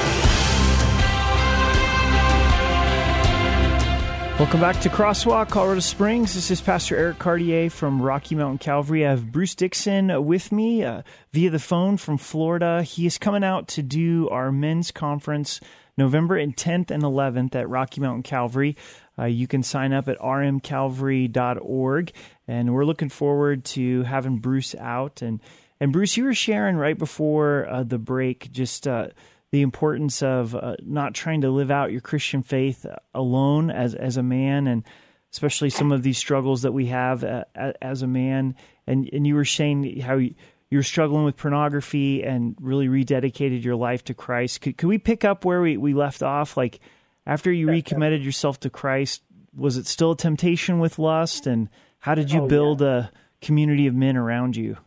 Welcome 4.40 4.62
back 4.62 4.80
to 4.80 4.90
Crosswalk, 4.90 5.50
Colorado 5.50 5.82
Springs. 5.82 6.34
This 6.36 6.50
is 6.50 6.62
Pastor 6.62 6.96
Eric 6.96 7.20
Cartier 7.20 7.70
from 7.70 8.02
Rocky 8.02 8.36
Mountain 8.36 8.60
Calvary. 8.60 9.06
I 9.06 9.10
have 9.10 9.34
Bruce 9.34 9.54
Dixon 9.54 10.24
with 10.24 10.54
me 10.54 10.86
uh, 10.86 11.02
via 11.34 11.50
the 11.50 11.60
phone 11.60 11.98
from 11.98 12.18
Florida. 12.18 12.82
He 12.82 13.06
is 13.06 13.18
coming 13.18 13.44
out 13.44 13.68
to 13.68 13.84
do 13.84 14.30
our 14.30 14.50
men's 14.50 14.92
conference 14.92 15.60
November 15.98 16.38
10th 16.38 16.90
and 16.90 17.04
11th 17.04 17.54
at 17.56 17.68
Rocky 17.68 18.00
Mountain 18.00 18.24
Calvary. 18.24 18.78
Uh, 19.18 19.26
you 19.26 19.48
can 19.48 19.64
sign 19.64 19.94
up 19.94 20.08
at 20.08 20.20
rmcalvary.org, 20.20 22.12
and 22.48 22.74
we're 22.74 22.86
looking 22.86 23.10
forward 23.10 23.64
to 23.66 24.04
having 24.04 24.38
Bruce 24.38 24.76
out. 24.76 25.22
And 25.22 25.42
and 25.80 25.92
Bruce, 25.92 26.18
you 26.18 26.24
were 26.24 26.34
sharing 26.34 26.78
right 26.78 26.98
before 26.98 27.68
uh, 27.70 27.84
the 27.84 28.00
break 28.00 28.52
just. 28.52 28.88
Uh, 28.88 29.10
the 29.52 29.62
importance 29.62 30.22
of 30.22 30.54
uh, 30.54 30.76
not 30.84 31.14
trying 31.14 31.40
to 31.42 31.50
live 31.50 31.72
out 31.72 31.92
your 31.92 32.02
Christian 32.02 32.44
faith 32.44 32.86
alone 33.14 33.70
as 33.70 33.96
as 33.96 34.18
a 34.18 34.24
man, 34.24 34.68
and 34.68 34.84
especially 35.32 35.70
some 35.70 35.94
of 35.94 36.04
these 36.04 36.18
struggles 36.18 36.64
that 36.64 36.74
we 36.74 36.88
have 36.88 37.24
uh, 37.24 37.46
as 37.82 38.02
a 38.02 38.08
man. 38.08 38.56
And 38.86 39.10
and 39.14 39.26
you 39.26 39.36
were 39.36 39.46
saying 39.46 40.02
how 40.02 40.16
you, 40.16 40.36
you 40.70 40.80
were 40.80 40.84
struggling 40.84 41.24
with 41.24 41.38
pornography 41.38 42.24
and 42.24 42.56
really 42.60 42.88
rededicated 42.88 43.64
your 43.64 43.78
life 43.78 44.04
to 44.06 44.14
Christ. 44.14 44.60
Could 44.60 44.78
could 44.78 44.88
we 44.88 44.98
pick 44.98 45.24
up 45.24 45.46
where 45.46 45.62
we, 45.62 45.78
we 45.78 45.94
left 45.94 46.22
off? 46.22 46.58
Like 46.58 46.82
after 47.25 47.51
you 47.51 47.67
recommitted 47.67 48.24
yourself 48.24 48.60
to 48.62 48.70
Christ, 48.70 49.24
was 49.55 49.77
it 49.77 49.88
still 49.88 50.12
a 50.12 50.17
temptation 50.17 50.79
with 50.79 51.00
lust? 51.00 51.48
And 51.48 51.70
how 52.00 52.15
did 52.15 52.32
you 52.32 52.41
Oh, 52.41 52.48
build 52.48 52.82
a 52.82 53.12
community 53.41 53.88
of 53.88 53.96
men 53.96 54.17
around 54.17 54.55
you? 54.55 54.77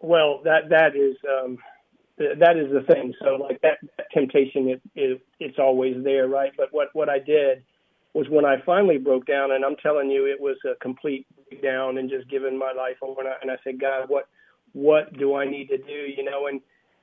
Well, 0.00 0.40
that 0.44 0.68
that 0.70 0.94
is 0.94 1.16
um, 1.28 1.58
th- 2.18 2.38
that 2.38 2.56
is 2.56 2.70
the 2.72 2.82
thing. 2.92 3.14
So 3.20 3.36
like 3.36 3.60
that, 3.62 3.78
that 3.96 4.06
temptation, 4.12 4.68
it, 4.68 4.82
it 4.94 5.20
it's 5.40 5.58
always 5.58 6.02
there, 6.04 6.28
right? 6.28 6.52
But 6.56 6.68
what 6.72 6.88
what 6.92 7.08
I 7.08 7.18
did 7.18 7.64
was 8.14 8.28
when 8.28 8.44
I 8.44 8.56
finally 8.64 8.98
broke 8.98 9.26
down, 9.26 9.52
and 9.52 9.64
I'm 9.64 9.76
telling 9.76 10.10
you, 10.10 10.26
it 10.26 10.40
was 10.40 10.56
a 10.64 10.74
complete 10.76 11.26
breakdown 11.48 11.98
and 11.98 12.08
just 12.08 12.30
giving 12.30 12.58
my 12.58 12.72
life 12.72 12.96
over. 13.02 13.20
And 13.20 13.28
I, 13.28 13.34
and 13.42 13.50
I 13.50 13.56
said, 13.64 13.80
God, 13.80 14.08
what 14.08 14.28
what 14.72 15.16
do 15.18 15.34
I 15.34 15.46
need 15.48 15.68
to 15.68 15.78
do? 15.78 15.92
You 16.16 16.24
know, 16.24 16.46
and 16.46 16.60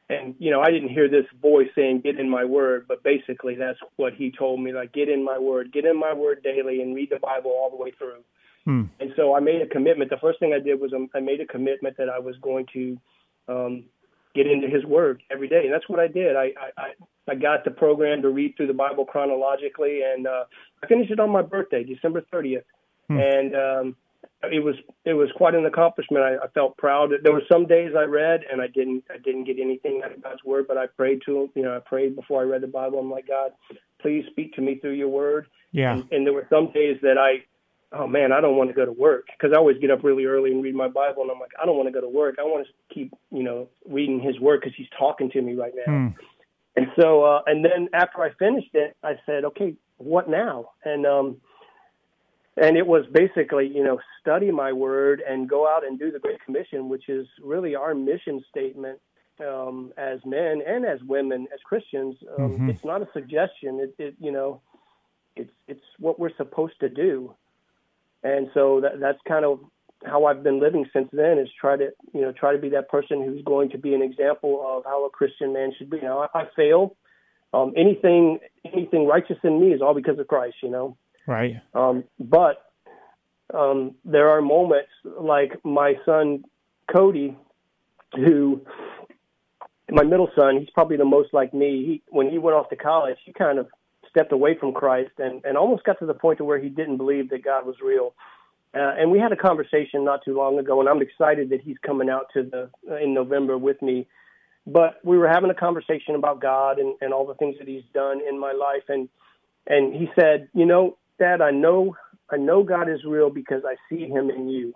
and 0.09 0.35
you 0.37 0.51
know, 0.51 0.61
I 0.61 0.69
didn't 0.69 0.89
hear 0.89 1.07
this 1.07 1.25
voice 1.41 1.69
saying, 1.75 2.01
"Get 2.01 2.19
in 2.19 2.29
my 2.29 2.43
word," 2.43 2.85
but 2.87 3.03
basically 3.03 3.55
that's 3.55 3.79
what 3.95 4.13
He 4.13 4.31
told 4.31 4.59
me. 4.59 4.73
Like, 4.73 4.91
get 4.91 5.09
in 5.09 5.23
my 5.23 5.37
word, 5.37 5.71
get 5.71 5.85
in 5.85 5.97
my 5.97 6.13
word 6.13 6.43
daily, 6.43 6.81
and 6.81 6.95
read 6.95 7.09
the 7.09 7.19
Bible 7.19 7.51
all 7.51 7.69
the 7.69 7.81
way 7.81 7.91
through. 7.91 8.23
Hmm. 8.65 8.83
And 8.99 9.11
so 9.15 9.35
I 9.35 9.39
made 9.39 9.61
a 9.61 9.67
commitment. 9.67 10.09
The 10.09 10.17
first 10.17 10.39
thing 10.39 10.53
I 10.53 10.59
did 10.59 10.79
was 10.79 10.93
um, 10.93 11.09
I 11.15 11.19
made 11.19 11.41
a 11.41 11.45
commitment 11.45 11.97
that 11.97 12.09
I 12.09 12.19
was 12.19 12.35
going 12.41 12.65
to 12.73 12.97
um, 13.47 13.83
get 14.35 14.47
into 14.47 14.67
His 14.67 14.85
Word 14.85 15.21
every 15.31 15.47
day, 15.47 15.63
and 15.65 15.73
that's 15.73 15.87
what 15.87 15.99
I 15.99 16.07
did. 16.07 16.35
I 16.35 16.51
I, 16.77 16.91
I 17.27 17.35
got 17.35 17.63
the 17.63 17.71
program 17.71 18.21
to 18.23 18.29
read 18.29 18.55
through 18.57 18.67
the 18.67 18.73
Bible 18.73 19.05
chronologically, 19.05 20.01
and 20.01 20.27
uh, 20.27 20.43
I 20.83 20.87
finished 20.87 21.11
it 21.11 21.19
on 21.19 21.29
my 21.29 21.41
birthday, 21.41 21.83
December 21.83 22.23
30th, 22.33 22.63
and 23.09 23.55
um, 23.55 23.95
it 24.51 24.63
was 24.63 24.75
it 25.05 25.13
was 25.13 25.29
quite 25.35 25.55
an 25.55 25.65
accomplishment. 25.65 26.23
I, 26.23 26.35
I 26.35 26.47
felt 26.53 26.77
proud. 26.77 27.11
There 27.23 27.33
were 27.33 27.43
some 27.51 27.65
days 27.65 27.91
I 27.97 28.03
read 28.03 28.41
and 28.51 28.61
I 28.61 28.67
didn't 28.67 29.03
I 29.09 29.17
didn't 29.17 29.45
get 29.45 29.59
anything 29.59 30.01
out 30.03 30.11
of 30.11 30.23
God's 30.23 30.43
Word, 30.43 30.65
but 30.67 30.77
I 30.77 30.87
prayed 30.87 31.21
to 31.25 31.41
Him. 31.41 31.49
You 31.55 31.63
know, 31.63 31.75
I 31.75 31.79
prayed 31.79 32.15
before 32.15 32.41
I 32.41 32.45
read 32.45 32.61
the 32.61 32.67
Bible. 32.67 32.99
I'm 32.99 33.11
like, 33.11 33.27
God, 33.27 33.51
please 34.01 34.25
speak 34.31 34.53
to 34.53 34.61
me 34.61 34.79
through 34.79 34.93
Your 34.93 35.09
Word. 35.09 35.47
Yeah. 35.71 35.93
And, 35.93 36.11
and 36.11 36.25
there 36.25 36.33
were 36.33 36.47
some 36.49 36.71
days 36.71 36.97
that 37.01 37.17
I 37.17 37.43
oh 37.93 38.07
man, 38.07 38.31
I 38.31 38.41
don't 38.41 38.57
want 38.57 38.69
to 38.69 38.73
go 38.73 38.85
to 38.85 38.91
work 38.91 39.27
because 39.37 39.53
I 39.53 39.57
always 39.57 39.77
get 39.77 39.91
up 39.91 40.03
really 40.03 40.25
early 40.25 40.51
and 40.51 40.63
read 40.63 40.75
my 40.75 40.87
Bible, 40.87 41.21
and 41.21 41.31
I'm 41.31 41.39
like, 41.39 41.51
I 41.61 41.65
don't 41.65 41.77
want 41.77 41.87
to 41.87 41.93
go 41.93 42.01
to 42.01 42.09
work. 42.09 42.35
I 42.39 42.43
want 42.43 42.67
to 42.67 42.93
keep, 42.93 43.13
you 43.31 43.43
know, 43.43 43.69
reading 43.87 44.19
His 44.19 44.39
Word 44.39 44.61
because 44.61 44.75
He's 44.75 44.87
talking 44.97 45.29
to 45.31 45.41
me 45.41 45.53
right 45.53 45.73
now. 45.75 45.93
Hmm. 45.93 46.07
And 46.75 46.87
so, 46.99 47.23
uh, 47.23 47.41
and 47.45 47.63
then 47.63 47.87
after 47.93 48.23
I 48.23 48.31
finished 48.39 48.73
it, 48.73 48.97
I 49.03 49.13
said, 49.27 49.45
okay, 49.45 49.75
what 49.97 50.27
now? 50.27 50.71
And 50.83 51.05
um, 51.05 51.37
and 52.57 52.77
it 52.77 52.85
was 52.85 53.05
basically, 53.11 53.67
you 53.67 53.83
know, 53.83 53.99
study 54.21 54.51
my 54.51 54.71
Word 54.71 55.21
and 55.27 55.49
go 55.49 55.67
out 55.67 55.85
and 55.85 55.99
do 55.99 56.11
the 56.11 56.19
Great 56.19 56.43
Commission, 56.45 56.89
which 56.89 57.09
is 57.09 57.27
really 57.41 57.75
our 57.75 57.95
mission 57.95 58.43
statement 58.49 58.99
um, 59.39 59.91
as 59.97 60.19
men 60.25 60.61
and 60.65 60.85
as 60.85 60.99
women, 61.03 61.47
as 61.53 61.59
Christians. 61.65 62.15
Um, 62.37 62.59
Mhm. 62.59 62.69
It's 62.69 62.85
not 62.85 63.01
a 63.01 63.07
suggestion. 63.13 63.79
It, 63.79 63.95
it, 63.97 64.15
you 64.19 64.31
know, 64.31 64.61
it's 65.35 65.51
it's 65.67 65.83
what 65.99 66.19
we're 66.19 66.35
supposed 66.37 66.79
to 66.81 66.89
do 66.89 67.33
and 68.23 68.49
so 68.53 68.79
that 68.81 68.99
that's 68.99 69.19
kind 69.27 69.45
of 69.45 69.59
how 70.05 70.25
I've 70.25 70.43
been 70.43 70.59
living 70.59 70.85
since 70.93 71.09
then 71.13 71.37
is 71.37 71.49
try 71.59 71.77
to 71.77 71.89
you 72.13 72.21
know 72.21 72.31
try 72.31 72.53
to 72.53 72.59
be 72.59 72.69
that 72.69 72.89
person 72.89 73.23
who's 73.23 73.43
going 73.43 73.69
to 73.71 73.77
be 73.77 73.93
an 73.93 74.01
example 74.01 74.63
of 74.65 74.83
how 74.85 75.05
a 75.05 75.09
Christian 75.09 75.53
man 75.53 75.73
should 75.77 75.89
be. 75.89 75.99
Now 76.01 76.27
I, 76.33 76.41
I 76.41 76.43
fail. 76.55 76.95
Um, 77.53 77.73
anything 77.77 78.39
anything 78.65 79.07
righteous 79.07 79.37
in 79.43 79.59
me 79.59 79.73
is 79.73 79.81
all 79.81 79.93
because 79.93 80.19
of 80.19 80.27
Christ, 80.27 80.55
you 80.63 80.69
know. 80.69 80.97
Right. 81.25 81.55
Um, 81.73 82.03
but 82.19 82.71
um, 83.53 83.95
there 84.03 84.29
are 84.29 84.41
moments 84.41 84.89
like 85.05 85.53
my 85.63 85.93
son 86.05 86.43
Cody, 86.91 87.37
who 88.15 88.61
my 89.89 90.03
middle 90.03 90.29
son, 90.35 90.57
he's 90.59 90.69
probably 90.71 90.97
the 90.97 91.05
most 91.05 91.33
like 91.33 91.53
me. 91.53 91.85
He 91.85 92.01
when 92.09 92.29
he 92.29 92.37
went 92.37 92.55
off 92.55 92.69
to 92.69 92.75
college, 92.75 93.17
he 93.25 93.33
kind 93.33 93.59
of 93.59 93.67
stepped 94.09 94.31
away 94.31 94.55
from 94.59 94.73
Christ 94.73 95.11
and, 95.17 95.43
and 95.43 95.57
almost 95.57 95.83
got 95.83 95.99
to 95.99 96.05
the 96.05 96.13
point 96.13 96.37
to 96.37 96.45
where 96.45 96.59
he 96.59 96.69
didn't 96.69 96.97
believe 96.97 97.29
that 97.29 97.43
God 97.43 97.65
was 97.65 97.75
real. 97.83 98.13
Uh, 98.75 98.93
and 98.97 99.11
we 99.11 99.19
had 99.19 99.31
a 99.31 99.35
conversation 99.35 100.03
not 100.03 100.23
too 100.25 100.35
long 100.35 100.57
ago, 100.57 100.79
and 100.79 100.89
I'm 100.89 101.01
excited 101.01 101.49
that 101.51 101.61
he's 101.61 101.77
coming 101.85 102.09
out 102.09 102.27
to 102.33 102.43
the 102.43 102.97
in 103.03 103.13
November 103.13 103.57
with 103.57 103.81
me. 103.81 104.07
But 104.65 104.99
we 105.03 105.17
were 105.17 105.27
having 105.27 105.49
a 105.49 105.55
conversation 105.55 106.15
about 106.15 106.41
God 106.41 106.79
and, 106.79 106.95
and 107.01 107.13
all 107.13 107.27
the 107.27 107.35
things 107.35 107.55
that 107.59 107.67
He's 107.67 107.83
done 107.93 108.21
in 108.27 108.39
my 108.39 108.53
life, 108.53 108.83
and 108.87 109.09
and 109.67 109.93
he 109.93 110.09
said, 110.19 110.49
you 110.53 110.65
know, 110.65 110.97
I 111.41 111.51
know 111.51 111.95
I 112.29 112.37
know 112.37 112.63
God 112.63 112.89
is 112.89 113.03
real 113.05 113.29
because 113.29 113.63
I 113.65 113.75
see 113.89 114.07
Him 114.07 114.29
in 114.29 114.49
you, 114.49 114.73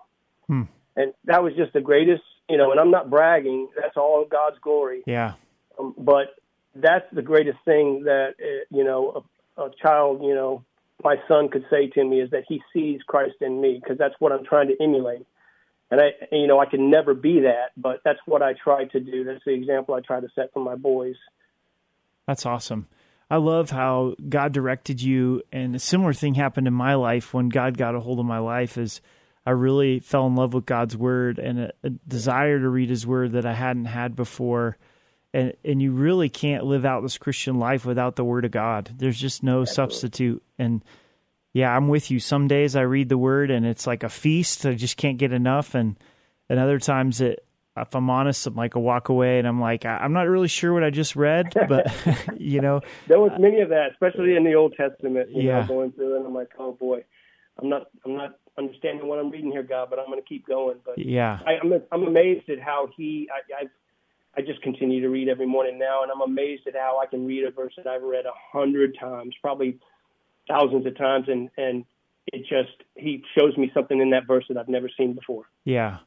Hmm. 0.48 0.63
and 0.96 1.13
that 1.25 1.44
was 1.44 1.54
just 1.56 1.74
the 1.74 1.82
greatest, 1.82 2.24
you 2.50 2.58
know. 2.58 2.72
And 2.72 2.80
I'm 2.80 2.92
not 2.92 3.10
bragging; 3.10 3.70
that's 3.80 3.98
all 3.98 4.25
God's 4.25 4.58
glory. 4.62 5.04
Yeah. 5.06 5.34
Um, 5.80 5.94
but 5.98 6.36
that's 6.75 7.06
the 7.13 7.22
greatest 7.22 7.58
thing 7.66 8.04
that 8.04 8.36
uh, 8.39 8.66
you 8.75 8.84
know 8.84 9.24
a, 9.58 9.63
a 9.63 9.72
child, 9.82 10.22
you 10.24 10.36
know, 10.36 10.63
my 11.04 11.16
son 11.27 11.50
could 11.50 11.66
say 11.70 11.88
to 11.88 12.04
me 12.04 12.22
is 12.22 12.32
that 12.32 12.44
he 12.48 12.62
sees 12.74 13.01
Christ 13.08 13.36
in 13.42 13.62
me 13.62 13.80
because 13.82 13.98
that's 13.98 14.16
what 14.20 14.32
I'm 14.32 14.46
trying 14.46 14.68
to 14.68 14.75
emulate. 14.82 15.25
And 15.89 16.01
I, 16.01 16.10
you 16.32 16.48
know, 16.48 16.60
I 16.60 16.66
can 16.66 16.89
never 16.89 17.13
be 17.13 17.42
that, 17.42 17.72
but 17.77 18.01
that's 18.04 18.20
what 18.25 18.42
I 18.42 18.54
try 18.54 18.86
to 18.86 19.00
do. 19.00 19.24
That's 19.24 19.44
the 19.46 19.54
example 19.54 19.96
I 19.96 20.01
try 20.01 20.20
to 20.20 20.27
set 20.36 20.51
for 20.54 20.60
my 20.62 20.75
boys. 20.75 21.16
That's 22.25 22.46
awesome. 22.46 22.88
I 23.30 23.38
love 23.38 23.70
how 23.70 24.16
God 24.30 24.54
directed 24.54 25.02
you, 25.02 25.42
and 25.52 25.76
a 25.76 25.80
similar 25.80 26.14
thing 26.14 26.36
happened 26.36 26.68
in 26.68 26.74
my 26.74 26.96
life 26.96 27.34
when 27.34 27.50
God 27.50 27.78
got 27.78 27.96
a 27.96 28.00
hold 28.00 28.20
of 28.20 28.26
my 28.26 28.40
life. 28.40 28.78
Is 28.78 29.02
I 29.46 29.52
really 29.52 30.00
fell 30.00 30.28
in 30.28 30.36
love 30.36 30.54
with 30.54 30.66
God's 30.66 30.96
word 30.96 31.40
and 31.40 31.60
a, 31.60 31.72
a 31.84 31.90
desire 31.90 32.60
to 32.60 32.70
read 32.70 32.90
His 32.90 33.08
word 33.08 33.34
that 33.34 33.46
I 33.46 33.54
hadn't 33.54 33.86
had 33.86 34.16
before. 34.16 34.78
And 35.34 35.54
and 35.66 35.82
you 35.82 35.92
really 35.92 36.30
can't 36.30 36.66
live 36.66 36.86
out 36.86 37.02
this 37.02 37.18
Christian 37.18 37.60
life 37.60 37.86
without 37.86 38.16
the 38.16 38.24
word 38.24 38.46
of 38.46 38.52
God. 38.52 38.92
There's 38.98 39.20
just 39.20 39.44
no 39.44 39.66
substitute. 39.66 40.42
And 40.58 40.84
yeah, 41.54 41.76
I'm 41.76 41.88
with 41.88 42.12
you. 42.12 42.20
Some 42.20 42.48
days 42.48 42.76
I 42.76 42.82
read 42.82 43.10
the 43.10 43.18
word 43.18 43.50
and 43.50 43.66
it's 43.66 43.88
like 43.88 44.04
a 44.04 44.10
feast. 44.10 44.66
I 44.66 44.74
just 44.74 44.98
can't 44.98 45.18
get 45.18 45.34
enough. 45.34 45.76
And 45.76 45.98
and 46.50 46.60
other 46.60 46.80
times 46.80 47.20
it 47.20 47.46
if 47.82 47.96
I'm 47.96 48.10
honest, 48.10 48.46
I'm 48.48 48.56
like 48.56 48.76
a 48.76 48.80
walk 48.80 49.10
away 49.10 49.40
and 49.40 49.48
I'm 49.48 49.60
like, 49.62 49.86
I'm 49.86 50.14
not 50.14 50.28
really 50.28 50.48
sure 50.48 50.74
what 50.74 50.84
I 50.84 50.90
just 50.90 51.16
read, 51.16 51.54
but 51.68 51.88
you 52.40 52.62
know, 52.62 52.82
There 53.08 53.20
was 53.20 53.32
many 53.40 53.62
of 53.62 53.70
that, 53.70 53.92
especially 53.92 54.36
in 54.36 54.44
the 54.44 54.56
Old 54.56 54.74
Testament. 54.76 55.30
You 55.32 55.44
Yeah. 55.44 55.62
know, 55.62 55.68
going 55.68 55.92
through 55.94 56.18
and 56.18 56.26
I'm 56.26 56.34
like, 56.34 56.52
oh 56.60 56.74
boy, 56.74 57.04
I'm 57.62 57.70
not, 57.70 57.88
I'm 58.06 58.16
not 58.16 58.38
understanding 58.58 59.08
what 59.08 59.20
I'm 59.20 59.30
reading 59.30 59.52
here, 59.52 59.64
God, 59.64 59.90
but 59.90 60.00
I'm 60.00 60.08
going 60.08 60.22
to 60.22 60.28
keep 60.28 60.46
going. 60.48 60.78
But 60.86 60.98
yeah, 60.98 61.40
I, 61.46 61.54
I'm, 61.64 61.74
I'm 61.92 62.04
amazed 62.08 62.50
at 62.50 62.60
how 62.60 62.90
he, 62.96 63.30
I, 63.32 63.62
I've, 63.64 63.70
I 64.36 64.42
just 64.42 64.62
continue 64.62 65.02
to 65.02 65.10
read 65.10 65.30
every 65.30 65.48
morning 65.48 65.80
now, 65.80 66.04
and 66.04 66.12
I'm 66.12 66.22
amazed 66.22 66.68
at 66.68 66.76
how 66.76 67.00
I 67.02 67.08
can 67.08 67.26
read 67.26 67.44
a 67.44 67.52
verse 67.52 67.74
that 67.78 67.88
I've 67.88 68.04
read 68.04 68.26
a 68.26 68.58
hundred 68.58 68.96
times, 69.00 69.34
probably 69.42 69.80
thousands 70.48 70.86
of 70.86 70.96
times, 70.98 71.26
and 71.28 71.50
and 71.58 71.86
it 72.34 72.42
just 72.42 72.84
he 72.96 73.24
shows 73.38 73.58
me 73.58 73.72
something 73.74 74.00
in 74.00 74.12
that 74.12 74.28
verse 74.28 74.46
that 74.50 74.58
I've 74.58 74.68
never 74.68 74.90
seen 74.96 75.14
before. 75.14 75.46
yeah. 75.64 75.98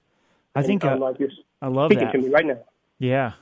I 0.54 0.62
think 0.62 0.84
uh, 0.84 0.96
like, 0.96 1.16
I 1.62 1.68
love 1.68 1.90
speaking 1.90 2.06
that. 2.06 2.12
to 2.12 2.18
me 2.18 2.28
right 2.28 2.46
now. 2.46 2.58
Yeah. 2.98 3.32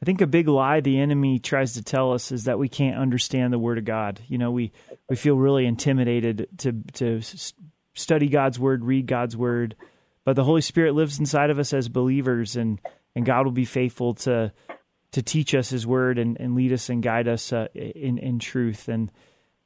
I 0.00 0.04
think 0.04 0.20
a 0.20 0.26
big 0.26 0.46
lie 0.46 0.80
the 0.80 1.00
enemy 1.00 1.38
tries 1.38 1.74
to 1.74 1.82
tell 1.82 2.12
us 2.12 2.30
is 2.30 2.44
that 2.44 2.58
we 2.58 2.68
can't 2.68 2.96
understand 2.96 3.52
the 3.52 3.58
Word 3.58 3.78
of 3.78 3.84
God. 3.84 4.20
You 4.28 4.38
know, 4.38 4.52
we 4.52 4.72
we 5.08 5.16
feel 5.16 5.36
really 5.36 5.66
intimidated 5.66 6.48
to 6.58 6.72
to 6.94 7.20
study 7.94 8.28
God's 8.28 8.58
Word, 8.60 8.84
read 8.84 9.06
God's 9.06 9.36
Word, 9.36 9.74
but 10.24 10.36
the 10.36 10.44
Holy 10.44 10.60
Spirit 10.60 10.94
lives 10.94 11.18
inside 11.18 11.50
of 11.50 11.58
us 11.58 11.72
as 11.72 11.88
believers, 11.88 12.54
and 12.54 12.80
and 13.16 13.26
God 13.26 13.44
will 13.44 13.52
be 13.52 13.64
faithful 13.64 14.14
to 14.14 14.52
to 15.12 15.22
teach 15.22 15.52
us 15.54 15.70
His 15.70 15.84
Word 15.84 16.18
and, 16.18 16.38
and 16.38 16.54
lead 16.54 16.72
us 16.72 16.88
and 16.90 17.02
guide 17.02 17.26
us 17.26 17.52
uh, 17.52 17.66
in 17.74 18.18
in 18.18 18.38
truth. 18.38 18.86
And 18.86 19.10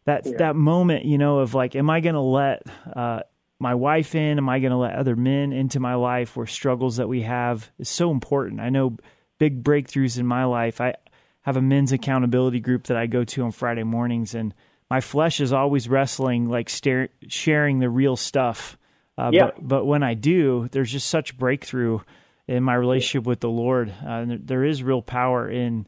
that 0.07 0.25
yeah. 0.25 0.39
that 0.39 0.57
moment, 0.57 1.05
you 1.05 1.19
know, 1.19 1.41
of 1.41 1.53
like, 1.53 1.77
am 1.77 1.91
I 1.91 2.01
going 2.01 2.15
to 2.15 2.21
let 2.21 2.63
uh, 2.97 3.21
my 3.63 3.75
wife 3.75 4.15
in? 4.15 4.39
Am 4.39 4.49
I 4.49 4.59
going 4.59 4.73
to 4.73 4.77
let 4.77 4.97
other 4.97 5.17
men 5.17 5.53
into 5.53 5.81
my 5.81 5.95
life? 5.95 6.37
Where 6.37 6.47
struggles 6.47 6.97
that 6.97 7.09
we 7.09 7.23
have 7.23 7.71
is 7.79 7.89
so 7.89 8.11
important. 8.11 8.61
I 8.61 8.69
know 8.69 8.97
big 9.39 9.63
breakthroughs 9.63 10.19
in 10.19 10.27
my 10.27 10.45
life. 10.45 10.81
I 10.81 10.95
have 11.43 11.57
a 11.57 11.63
men's 11.63 11.93
accountability 11.93 12.61
group 12.61 12.85
that 12.85 12.97
I 12.97 13.07
go 13.07 13.25
to 13.25 13.43
on 13.45 13.53
Friday 13.53 13.85
mornings, 13.85 14.35
and 14.35 14.53
my 14.91 15.01
flesh 15.01 15.41
is 15.41 15.53
always 15.53 15.89
wrestling, 15.89 16.49
like 16.49 16.69
stare, 16.69 17.09
sharing 17.29 17.79
the 17.79 17.89
real 17.89 18.17
stuff. 18.17 18.77
Uh, 19.17 19.31
yeah. 19.33 19.45
but, 19.47 19.69
but 19.69 19.85
when 19.85 20.03
I 20.03 20.15
do, 20.15 20.69
there's 20.73 20.91
just 20.91 21.07
such 21.07 21.39
breakthrough 21.39 22.01
in 22.49 22.63
my 22.65 22.75
relationship 22.75 23.27
with 23.27 23.41
the 23.41 23.49
Lord. 23.49 23.93
Uh, 24.05 24.25
there 24.29 24.65
is 24.65 24.83
real 24.83 25.03
power 25.03 25.49
in 25.49 25.87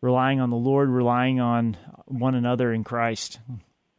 relying 0.00 0.40
on 0.40 0.50
the 0.50 0.56
Lord, 0.56 0.88
relying 0.88 1.40
on 1.40 1.76
one 2.06 2.34
another 2.36 2.72
in 2.72 2.84
Christ. 2.84 3.40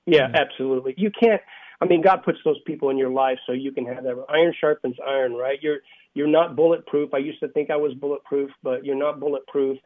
Yeah, 0.06 0.28
absolutely. 0.34 0.94
You 0.98 1.12
can't. 1.12 1.42
I 1.80 1.86
mean, 1.86 2.02
God 2.02 2.24
puts 2.24 2.40
those 2.44 2.60
people 2.66 2.90
in 2.90 2.98
your 2.98 3.12
life 3.12 3.38
so 3.46 3.54
you 3.54 3.72
can 3.72 3.86
have 3.86 4.04
that. 4.04 4.26
Iron 4.30 4.54
sharpens 4.60 4.96
iron, 5.06 5.34
right? 5.34 5.60
You're 5.62 5.80
you're 6.14 6.28
not 6.28 6.56
bulletproof. 6.56 7.14
I 7.14 7.20
used 7.20 7.40
to 7.42 7.48
think 7.50 7.70
I 7.70 7.76
was 7.76 7.94
bulletproof, 7.94 8.50
but 8.64 8.84
you're 8.84 8.96
not 8.96 9.20
bulletproof, 9.20 9.78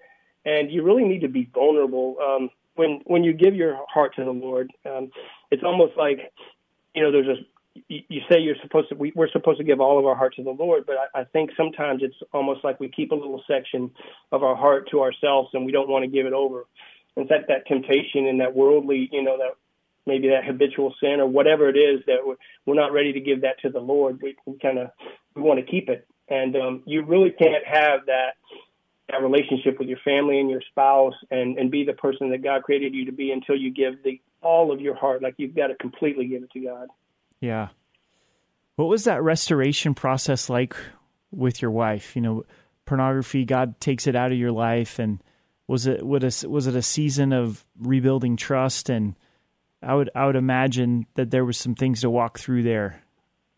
and 0.46 0.72
you 0.72 0.84
really 0.84 1.04
need 1.04 1.22
to 1.22 1.28
be 1.28 1.50
vulnerable. 1.54 2.16
Um, 2.24 2.50
when 2.76 3.02
when 3.06 3.24
you 3.24 3.34
give 3.34 3.56
your 3.56 3.78
heart 3.90 4.16
to 4.16 4.24
the 4.24 4.32
Lord, 4.32 4.72
um, 4.86 5.12
it's 5.52 5.64
almost 5.64 5.98
like 5.98 6.32
you 6.96 7.04
know 7.04 7.12
there's 7.12 7.28
a 7.28 7.42
you 7.88 8.22
say 8.30 8.40
you're 8.40 8.56
supposed 8.62 8.90
to 8.90 8.96
we, 8.96 9.12
we're 9.16 9.30
supposed 9.30 9.58
to 9.58 9.64
give 9.64 9.80
all 9.80 9.98
of 10.00 10.06
our 10.06 10.16
heart 10.16 10.36
to 10.36 10.44
the 10.44 10.52
Lord, 10.52 10.86
but 10.86 10.96
I, 11.14 11.22
I 11.22 11.24
think 11.26 11.52
sometimes 11.56 12.02
it's 12.04 12.16
almost 12.34 12.64
like 12.64 12.80
we 12.80 12.90
keep 12.90 13.12
a 13.12 13.16
little 13.16 13.42
section 13.48 13.92
of 14.32 14.44
our 14.44 14.56
heart 14.56 14.90
to 14.92 15.02
ourselves 15.02 15.50
and 15.54 15.66
we 15.66 15.72
don't 15.72 15.90
want 15.90 16.04
to 16.04 16.10
give 16.10 16.26
it 16.26 16.34
over. 16.34 16.66
In 17.16 17.28
fact, 17.28 17.48
that 17.48 17.68
temptation 17.68 18.28
and 18.28 18.40
that 18.40 18.56
worldly, 18.56 19.10
you 19.12 19.24
know, 19.24 19.38
that 19.38 19.56
maybe 20.06 20.30
that 20.30 20.46
habitual 20.46 20.94
sin 21.02 21.20
or 21.20 21.28
whatever 21.28 21.70
it 21.70 21.78
is 21.78 22.02
that 22.08 22.18
we're, 22.26 22.36
we're 22.66 22.76
not 22.76 22.92
ready 22.92 23.14
to 23.14 23.20
give 23.20 23.42
that 23.42 23.60
to 23.62 23.70
the 23.70 23.80
Lord. 23.80 24.20
We, 24.22 24.36
we 24.46 24.58
kind 24.60 24.80
of 24.80 24.90
we 25.36 25.42
want 25.42 25.60
to 25.60 25.66
keep 25.70 25.90
it, 25.90 26.08
and 26.30 26.56
um, 26.56 26.84
you 26.86 27.04
really 27.04 27.32
can't 27.32 27.66
have 27.66 28.06
that 28.08 28.36
that 29.10 29.22
relationship 29.22 29.78
with 29.78 29.88
your 29.88 30.00
family 30.04 30.40
and 30.40 30.50
your 30.50 30.62
spouse 30.70 31.14
and 31.30 31.58
and 31.58 31.72
be 31.72 31.84
the 31.84 31.94
person 31.94 32.30
that 32.32 32.44
God 32.44 32.64
created 32.64 32.94
you 32.94 33.06
to 33.06 33.12
be 33.12 33.32
until 33.32 33.56
you 33.56 33.72
give 33.72 34.04
the 34.04 34.20
all 34.42 34.72
of 34.72 34.82
your 34.82 34.96
heart. 34.96 35.22
Like 35.22 35.36
you've 35.38 35.56
got 35.56 35.68
to 35.68 35.76
completely 35.76 36.28
give 36.28 36.44
it 36.44 36.52
to 36.52 36.60
God. 36.60 36.88
Yeah. 37.40 37.70
What 38.76 38.88
was 38.88 39.04
that 39.04 39.22
restoration 39.22 39.94
process 39.94 40.50
like 40.50 40.76
with 41.32 41.62
your 41.62 41.72
wife? 41.72 42.16
You 42.16 42.22
know, 42.22 42.46
pornography, 42.86 43.46
God 43.46 43.80
takes 43.80 44.08
it 44.08 44.16
out 44.16 44.32
of 44.32 44.38
your 44.38 44.52
life, 44.52 45.00
and 45.00 45.22
was 45.68 45.88
it 45.88 46.06
was 46.06 46.68
it 46.68 46.76
a 46.76 46.82
season 46.82 47.34
of 47.34 47.66
rebuilding 47.80 48.38
trust? 48.38 48.90
And 48.90 49.16
I 49.82 49.96
would 49.96 50.10
I 50.16 50.26
would 50.26 50.36
imagine 50.36 51.08
that 51.16 51.32
there 51.32 51.46
was 51.46 51.58
some 51.58 51.76
things 51.76 52.02
to 52.02 52.10
walk 52.10 52.40
through 52.40 52.64
there. 52.64 53.02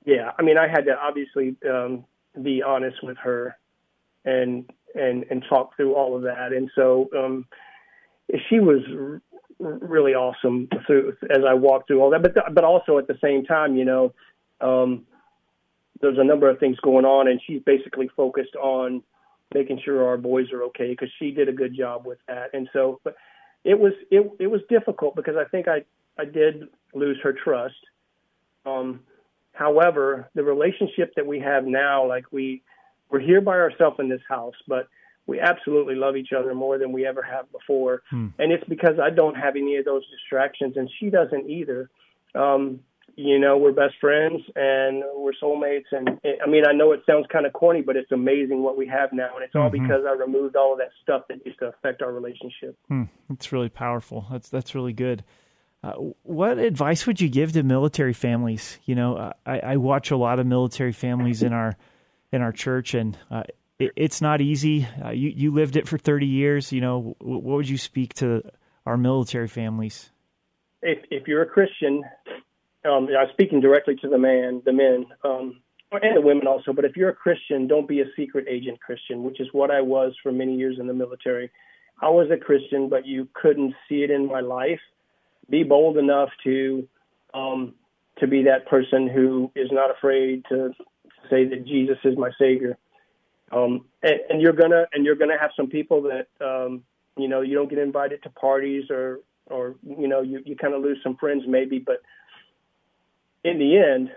Yeah, 0.06 0.32
I 0.38 0.42
mean, 0.42 0.58
I 0.58 0.68
had 0.68 0.86
to 0.86 0.96
obviously 0.98 1.56
um, 1.70 2.06
be 2.42 2.62
honest 2.62 2.98
with 3.04 3.18
her 3.18 3.58
and 4.26 4.70
and 4.96 5.26
and 5.30 5.44
talk 5.50 5.76
through 5.76 5.96
all 5.96 6.16
of 6.16 6.24
that. 6.24 6.54
And 6.54 6.70
so 6.76 7.10
um, 7.18 7.46
she 8.50 8.60
was 8.60 8.82
r- 8.90 9.22
really 9.60 10.14
awesome 10.14 10.70
through 10.86 11.16
as 11.30 11.44
I 11.48 11.54
walked 11.54 11.88
through 11.88 12.02
all 12.02 12.10
that. 12.12 12.22
But 12.22 12.34
th- 12.34 12.54
but 12.54 12.64
also 12.64 12.98
at 12.98 13.08
the 13.08 13.18
same 13.22 13.44
time, 13.46 13.76
you 13.76 13.86
know, 13.86 14.14
um, 14.62 15.06
there's 16.02 16.18
a 16.18 16.24
number 16.24 16.50
of 16.50 16.60
things 16.60 16.78
going 16.82 17.06
on, 17.06 17.28
and 17.28 17.42
she's 17.46 17.62
basically 17.66 18.10
focused 18.16 18.56
on 18.56 19.04
making 19.54 19.80
sure 19.84 20.08
our 20.08 20.18
boys 20.18 20.52
are 20.52 20.64
okay 20.64 20.90
because 20.90 21.10
she 21.20 21.32
did 21.32 21.48
a 21.48 21.54
good 21.54 21.76
job 21.76 22.06
with 22.06 22.18
that. 22.28 22.50
And 22.54 22.70
so, 22.74 23.00
but 23.04 23.16
it 23.64 23.80
was 23.80 23.94
it 24.12 24.30
it 24.40 24.48
was 24.48 24.62
difficult 24.70 25.16
because 25.16 25.36
I 25.38 25.46
think 25.46 25.68
I 25.68 25.84
I 26.18 26.26
did 26.26 26.68
lose 26.94 27.20
her 27.24 27.34
trust. 27.34 27.76
Um, 28.66 29.02
However, 29.54 30.30
the 30.34 30.44
relationship 30.44 31.14
that 31.16 31.26
we 31.26 31.40
have 31.40 31.66
now, 31.66 32.08
like 32.08 32.26
we 32.32 32.64
we're 33.10 33.20
here 33.20 33.40
by 33.40 33.54
ourselves 33.54 33.98
in 34.00 34.10
this 34.10 34.22
house, 34.28 34.56
but 34.68 34.88
we 35.28 35.40
absolutely 35.40 35.96
love 35.96 36.16
each 36.18 36.34
other 36.38 36.56
more 36.56 36.80
than 36.80 36.92
we 36.92 37.06
ever 37.06 37.22
have 37.22 37.50
before. 37.52 38.02
Hmm. 38.10 38.30
And 38.40 38.52
it's 38.52 38.64
because 38.68 38.96
I 39.02 39.12
don't 39.12 39.36
have 39.36 39.56
any 39.56 39.78
of 39.78 39.86
those 39.86 40.02
distractions 40.10 40.76
and 40.76 40.90
she 41.00 41.10
doesn't 41.10 41.50
either. 41.50 41.90
Um, 42.34 42.80
you 43.16 43.38
know, 43.38 43.60
we're 43.60 43.74
best 43.74 43.94
friends 44.02 44.42
and 44.56 45.04
we're 45.16 45.34
soulmates. 45.42 45.86
And 45.92 46.20
I 46.44 46.50
mean, 46.50 46.64
I 46.68 46.74
know 46.74 46.92
it 46.94 47.04
sounds 47.06 47.28
kind 47.32 47.46
of 47.46 47.54
corny, 47.54 47.84
but 47.84 47.96
it's 47.96 48.12
amazing 48.12 48.64
what 48.64 48.76
we 48.76 48.88
have 48.88 49.14
now. 49.14 49.36
And 49.36 49.44
it's 49.44 49.54
all 49.54 49.70
mm-hmm. 49.70 49.84
because 49.84 50.04
I 50.08 50.14
removed 50.14 50.56
all 50.56 50.74
of 50.74 50.80
that 50.80 50.90
stuff 51.04 51.22
that 51.30 51.46
used 51.46 51.60
to 51.60 51.68
affect 51.68 52.02
our 52.02 52.12
relationship. 52.12 52.76
Hmm. 52.88 53.04
It's 53.30 53.52
really 53.52 53.70
powerful. 53.70 54.26
That's, 54.32 54.50
that's 54.50 54.74
really 54.74 54.94
good. 54.94 55.24
Uh, 55.84 55.92
what 56.24 56.58
advice 56.58 57.06
would 57.06 57.20
you 57.20 57.28
give 57.28 57.52
to 57.52 57.62
military 57.62 58.14
families? 58.14 58.80
You 58.86 58.96
know, 58.96 59.34
I, 59.46 59.60
I, 59.60 59.78
watch 59.78 60.12
a 60.12 60.18
lot 60.18 60.40
of 60.40 60.48
military 60.48 60.94
families 60.94 61.44
in 61.44 61.52
our 61.52 61.76
in 62.32 62.42
our 62.42 62.54
church, 62.54 62.94
and 62.94 63.18
uh, 63.30 63.44
it, 63.78 63.92
it's 63.98 64.22
not 64.22 64.40
easy. 64.40 64.88
Uh, 65.04 65.10
you 65.10 65.30
you 65.30 65.54
lived 65.54 65.76
it 65.76 65.86
for 65.86 65.98
thirty 65.98 66.26
years. 66.26 66.72
You 66.72 66.80
know, 66.80 67.18
what 67.20 67.44
would 67.44 67.70
you 67.70 67.78
speak 67.78 68.14
to 68.16 68.44
our 68.86 68.96
military 68.96 69.50
families? 69.50 70.10
If 70.82 71.00
if 71.12 71.28
you're 71.28 71.42
a 71.42 71.48
Christian, 71.50 72.04
um, 72.86 73.10
I'm 73.20 73.28
speaking 73.34 73.60
directly 73.60 73.98
to 73.98 74.08
the 74.08 74.18
man, 74.18 74.62
the 74.64 74.72
men, 74.72 75.06
um, 75.26 75.60
and 75.92 76.16
the 76.16 76.22
women 76.22 76.48
also. 76.48 76.72
But 76.72 76.86
if 76.86 76.96
you're 76.96 77.10
a 77.10 77.16
Christian, 77.16 77.68
don't 77.68 77.90
be 77.90 78.00
a 78.00 78.06
secret 78.16 78.46
agent 78.50 78.80
Christian, 78.80 79.22
which 79.24 79.42
is 79.42 79.50
what 79.52 79.70
I 79.70 79.82
was 79.82 80.16
for 80.24 80.32
many 80.32 80.56
years 80.56 80.78
in 80.80 80.88
the 80.88 80.94
military. 80.94 81.52
I 82.02 82.10
was 82.10 82.32
a 82.32 82.38
Christian, 82.38 82.88
but 82.88 83.06
you 83.06 83.28
couldn't 83.34 83.74
see 83.90 84.04
it 84.04 84.12
in 84.12 84.28
my 84.28 84.40
life 84.40 84.80
be 85.50 85.64
bold 85.64 85.98
enough 85.98 86.30
to 86.44 86.88
um, 87.34 87.74
to 88.20 88.28
be 88.28 88.44
that 88.44 88.68
person 88.68 89.08
who 89.08 89.52
is 89.56 89.70
not 89.72 89.90
afraid 89.92 90.44
to 90.50 90.72
say 91.30 91.46
that 91.46 91.66
Jesus 91.66 91.98
is 92.04 92.18
my 92.18 92.30
Savior. 92.40 92.78
Um, 93.52 93.86
and, 94.02 94.20
and 94.30 94.42
you're 94.42 94.54
gonna 94.54 94.86
and 94.94 95.06
you're 95.06 95.16
gonna 95.16 95.40
have 95.40 95.52
some 95.56 95.68
people 95.68 96.04
that 96.04 96.28
um, 96.46 96.84
you 97.18 97.28
know 97.28 97.42
you 97.42 97.56
don't 97.56 97.70
get 97.70 97.80
invited 97.80 98.24
to 98.24 98.30
parties 98.30 98.86
or 98.90 99.20
or 99.48 99.76
you 99.84 100.08
know 100.08 100.22
you, 100.22 100.42
you 100.46 100.56
kind 100.56 100.74
of 100.74 100.82
lose 100.82 101.00
some 101.04 101.18
friends 101.18 101.44
maybe, 101.48 101.80
but 101.80 102.02
in 103.44 103.60
the 103.60 103.78
end, 103.78 104.10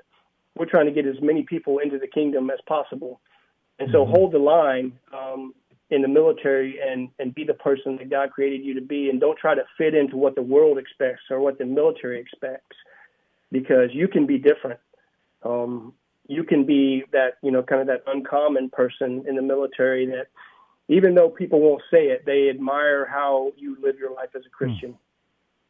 we're 0.57 0.67
trying 0.67 0.87
to 0.87 0.93
get 0.93 1.07
as 1.07 1.21
many 1.21 1.43
people 1.43 1.79
into 1.79 1.99
the 1.99 2.07
kingdom 2.07 2.51
as 2.51 2.59
possible. 2.67 3.21
And 3.79 3.91
so 3.93 4.05
mm-hmm. 4.05 4.12
hold 4.12 4.33
the 4.33 4.39
line. 4.39 4.93
Um, 5.12 5.55
in 5.90 6.03
the 6.03 6.09
military 6.09 6.79
and 6.81 7.09
and 7.18 7.35
be 7.35 7.44
the 7.44 7.55
person 7.55 7.96
that 7.96 8.11
God 8.11 8.31
created 8.31 8.64
you 8.64 8.75
to 8.75 8.81
be. 8.81 9.09
And 9.09 9.20
don't 9.20 9.38
try 9.38 9.55
to 9.55 9.64
fit 9.79 9.94
into 9.94 10.16
what 10.16 10.35
the 10.35 10.42
world 10.42 10.79
expects 10.79 11.22
or 11.31 11.40
what 11.40 11.59
the 11.59 11.64
military 11.64 12.20
expects 12.20 12.77
because 13.53 13.90
you 13.92 14.09
can 14.09 14.27
be 14.27 14.38
different. 14.38 14.81
Um 15.42 15.94
you 16.29 16.42
can 16.42 16.64
be 16.64 17.05
that 17.12 17.35
you 17.42 17.51
know 17.51 17.62
kind 17.62 17.81
of 17.81 17.87
that 17.87 18.03
uncommon 18.07 18.70
person 18.70 19.25
in 19.29 19.37
the 19.37 19.42
military 19.42 20.07
that 20.07 20.27
even 20.88 21.14
though 21.14 21.29
people 21.29 21.61
won't 21.61 21.83
say 21.90 22.07
it 22.09 22.25
they 22.27 22.49
admire 22.49 23.07
how 23.07 23.53
you 23.57 23.77
live 23.81 23.99
your 23.99 24.12
life 24.12 24.31
as 24.35 24.42
a 24.46 24.51
Christian. 24.51 24.96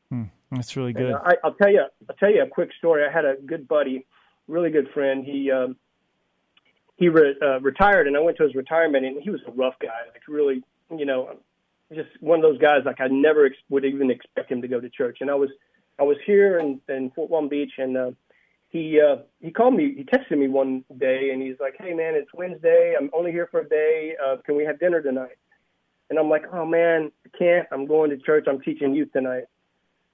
Hmm. 0.09 0.22
Hmm. 0.22 0.57
that's 0.57 0.76
really 0.76 0.92
good. 0.92 1.14
I, 1.14 1.37
I'll 1.44 1.55
tell 1.55 1.70
you 1.70 1.85
I'll 2.09 2.16
tell 2.16 2.31
you 2.31 2.42
a 2.42 2.46
quick 2.46 2.70
story. 2.79 3.05
I 3.05 3.12
had 3.12 3.24
a 3.24 3.37
good 3.44 3.68
buddy 3.68 4.07
really 4.48 4.70
good 4.70 4.88
friend. 4.94 5.24
He 5.24 5.50
um 5.50 5.76
he 6.96 7.09
re- 7.09 7.37
uh, 7.40 7.61
retired, 7.61 8.06
and 8.06 8.16
I 8.16 8.20
went 8.20 8.37
to 8.38 8.44
his 8.44 8.54
retirement, 8.54 9.04
and 9.04 9.22
he 9.22 9.30
was 9.30 9.40
a 9.46 9.50
rough 9.52 9.74
guy, 9.80 10.00
like 10.12 10.22
really, 10.28 10.62
you 10.96 11.04
know, 11.04 11.37
just 11.94 12.09
one 12.20 12.38
of 12.38 12.42
those 12.42 12.59
guys. 12.59 12.82
Like 12.85 13.00
I 13.00 13.09
never 13.09 13.46
ex- 13.46 13.56
would 13.68 13.85
even 13.85 14.11
expect 14.11 14.50
him 14.50 14.62
to 14.62 14.68
go 14.68 14.80
to 14.80 14.88
church. 14.88 15.18
And 15.20 15.30
I 15.30 15.35
was, 15.35 15.50
I 15.98 16.02
was 16.02 16.16
here 16.26 16.59
in, 16.59 16.80
in 16.88 17.11
Fort 17.11 17.30
Walton 17.30 17.48
Beach, 17.48 17.72
and 17.78 17.96
uh, 17.96 18.11
he 18.70 19.00
uh, 19.00 19.16
he 19.40 19.50
called 19.50 19.74
me. 19.74 19.94
He 19.94 20.04
texted 20.04 20.38
me 20.38 20.48
one 20.48 20.85
day, 20.98 21.30
and 21.32 21.42
he's 21.42 21.56
like, 21.61 21.74
"Hey 21.78 21.92
man, 21.92 22.14
it's 22.14 22.32
Wednesday. 22.32 22.94
I'm 22.98 23.11
only 23.12 23.30
here 23.30 23.48
for 23.50 23.61
a 23.61 23.68
day. 23.68 24.14
Uh, 24.24 24.37
can 24.44 24.56
we 24.56 24.64
have 24.64 24.80
dinner 24.80 25.02
tonight?" 25.02 25.37
And 26.09 26.18
I'm 26.18 26.30
like, 26.30 26.44
"Oh 26.52 26.64
man, 26.64 27.12
I 27.26 27.38
can't. 27.38 27.68
I'm 27.70 27.87
going 27.87 28.11
to 28.11 28.16
church. 28.16 28.46
I'm 28.48 28.61
teaching 28.61 28.94
youth 28.94 29.12
tonight." 29.12 29.44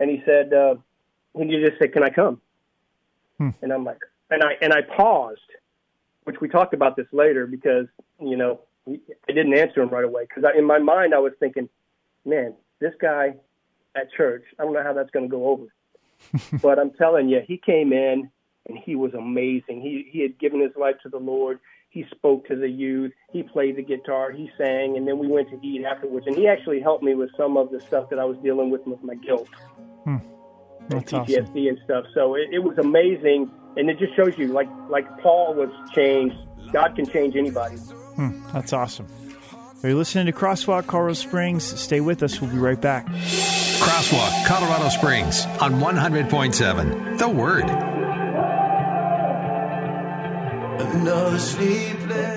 And 0.00 0.10
he 0.10 0.20
said, 0.26 0.52
uh, 0.52 0.74
"Can 1.36 1.48
you 1.48 1.64
just 1.64 1.80
say, 1.80 1.88
can 1.88 2.02
I 2.02 2.10
come?" 2.10 2.40
Hmm. 3.38 3.50
And 3.62 3.72
I'm 3.72 3.84
like, 3.84 4.00
and 4.30 4.42
I 4.42 4.54
and 4.60 4.72
I 4.72 4.80
paused 4.82 5.40
which 6.24 6.40
we 6.40 6.48
talked 6.48 6.74
about 6.74 6.96
this 6.96 7.06
later 7.12 7.46
because 7.46 7.86
you 8.20 8.36
know 8.36 8.60
I 8.88 9.32
didn't 9.32 9.54
answer 9.54 9.82
him 9.82 9.88
right 9.88 10.04
away 10.04 10.26
because 10.28 10.50
in 10.56 10.64
my 10.64 10.78
mind 10.78 11.14
I 11.14 11.18
was 11.18 11.32
thinking, 11.38 11.68
man, 12.24 12.54
this 12.80 12.94
guy 13.00 13.34
at 13.94 14.12
church, 14.12 14.44
I 14.58 14.64
don't 14.64 14.72
know 14.72 14.82
how 14.82 14.92
that's 14.92 15.10
going 15.10 15.28
to 15.28 15.30
go 15.30 15.48
over. 15.48 15.66
but 16.62 16.78
I'm 16.78 16.90
telling 16.92 17.28
you, 17.28 17.40
he 17.46 17.56
came 17.56 17.92
in 17.92 18.30
and 18.68 18.78
he 18.78 18.96
was 18.96 19.14
amazing. 19.14 19.80
He 19.80 20.08
he 20.10 20.20
had 20.20 20.38
given 20.38 20.60
his 20.60 20.72
life 20.76 20.96
to 21.02 21.08
the 21.08 21.18
Lord. 21.18 21.58
he 21.90 22.06
spoke 22.10 22.46
to 22.48 22.56
the 22.56 22.68
youth, 22.68 23.12
he 23.32 23.42
played 23.42 23.76
the 23.76 23.82
guitar, 23.82 24.30
he 24.30 24.50
sang, 24.56 24.96
and 24.96 25.06
then 25.06 25.18
we 25.18 25.26
went 25.26 25.50
to 25.50 25.60
eat 25.62 25.84
afterwards. 25.84 26.26
And 26.26 26.36
he 26.36 26.48
actually 26.48 26.80
helped 26.80 27.02
me 27.02 27.14
with 27.14 27.30
some 27.36 27.56
of 27.56 27.70
the 27.70 27.80
stuff 27.80 28.08
that 28.10 28.18
I 28.18 28.24
was 28.24 28.38
dealing 28.38 28.70
with 28.70 28.86
with 28.86 29.02
my 29.02 29.14
guilt 29.14 29.48
hmm. 30.04 30.16
And 30.90 31.00
That's 31.00 31.12
PTSD 31.12 31.40
awesome. 31.40 31.56
and 31.56 31.78
stuff. 31.84 32.04
So 32.14 32.34
it, 32.34 32.48
it 32.52 32.58
was 32.60 32.76
amazing, 32.78 33.50
and 33.76 33.88
it 33.90 33.98
just 33.98 34.14
shows 34.16 34.36
you, 34.38 34.48
like 34.48 34.68
like 34.88 35.06
Paul 35.22 35.54
was 35.54 35.70
changed. 35.94 36.36
God 36.72 36.94
can 36.96 37.06
change 37.06 37.36
anybody. 37.36 37.76
Hmm, 37.76 38.42
that's 38.52 38.72
awesome. 38.72 39.06
Are 39.82 39.88
you 39.88 39.96
listening 39.96 40.26
to 40.26 40.32
Crosswalk 40.32 40.86
Colorado 40.86 41.14
Springs? 41.14 41.64
Stay 41.64 42.00
with 42.00 42.22
us. 42.22 42.40
We'll 42.40 42.50
be 42.52 42.58
right 42.58 42.80
back. 42.80 43.06
Crosswalk, 43.06 44.46
Colorado 44.46 44.88
Springs 44.90 45.44
on 45.60 45.80
100.7. 45.80 47.18
The 47.18 47.28
Word. 47.28 47.68
Another 50.80 51.38
sleepless 51.38 52.08
night. 52.08 52.31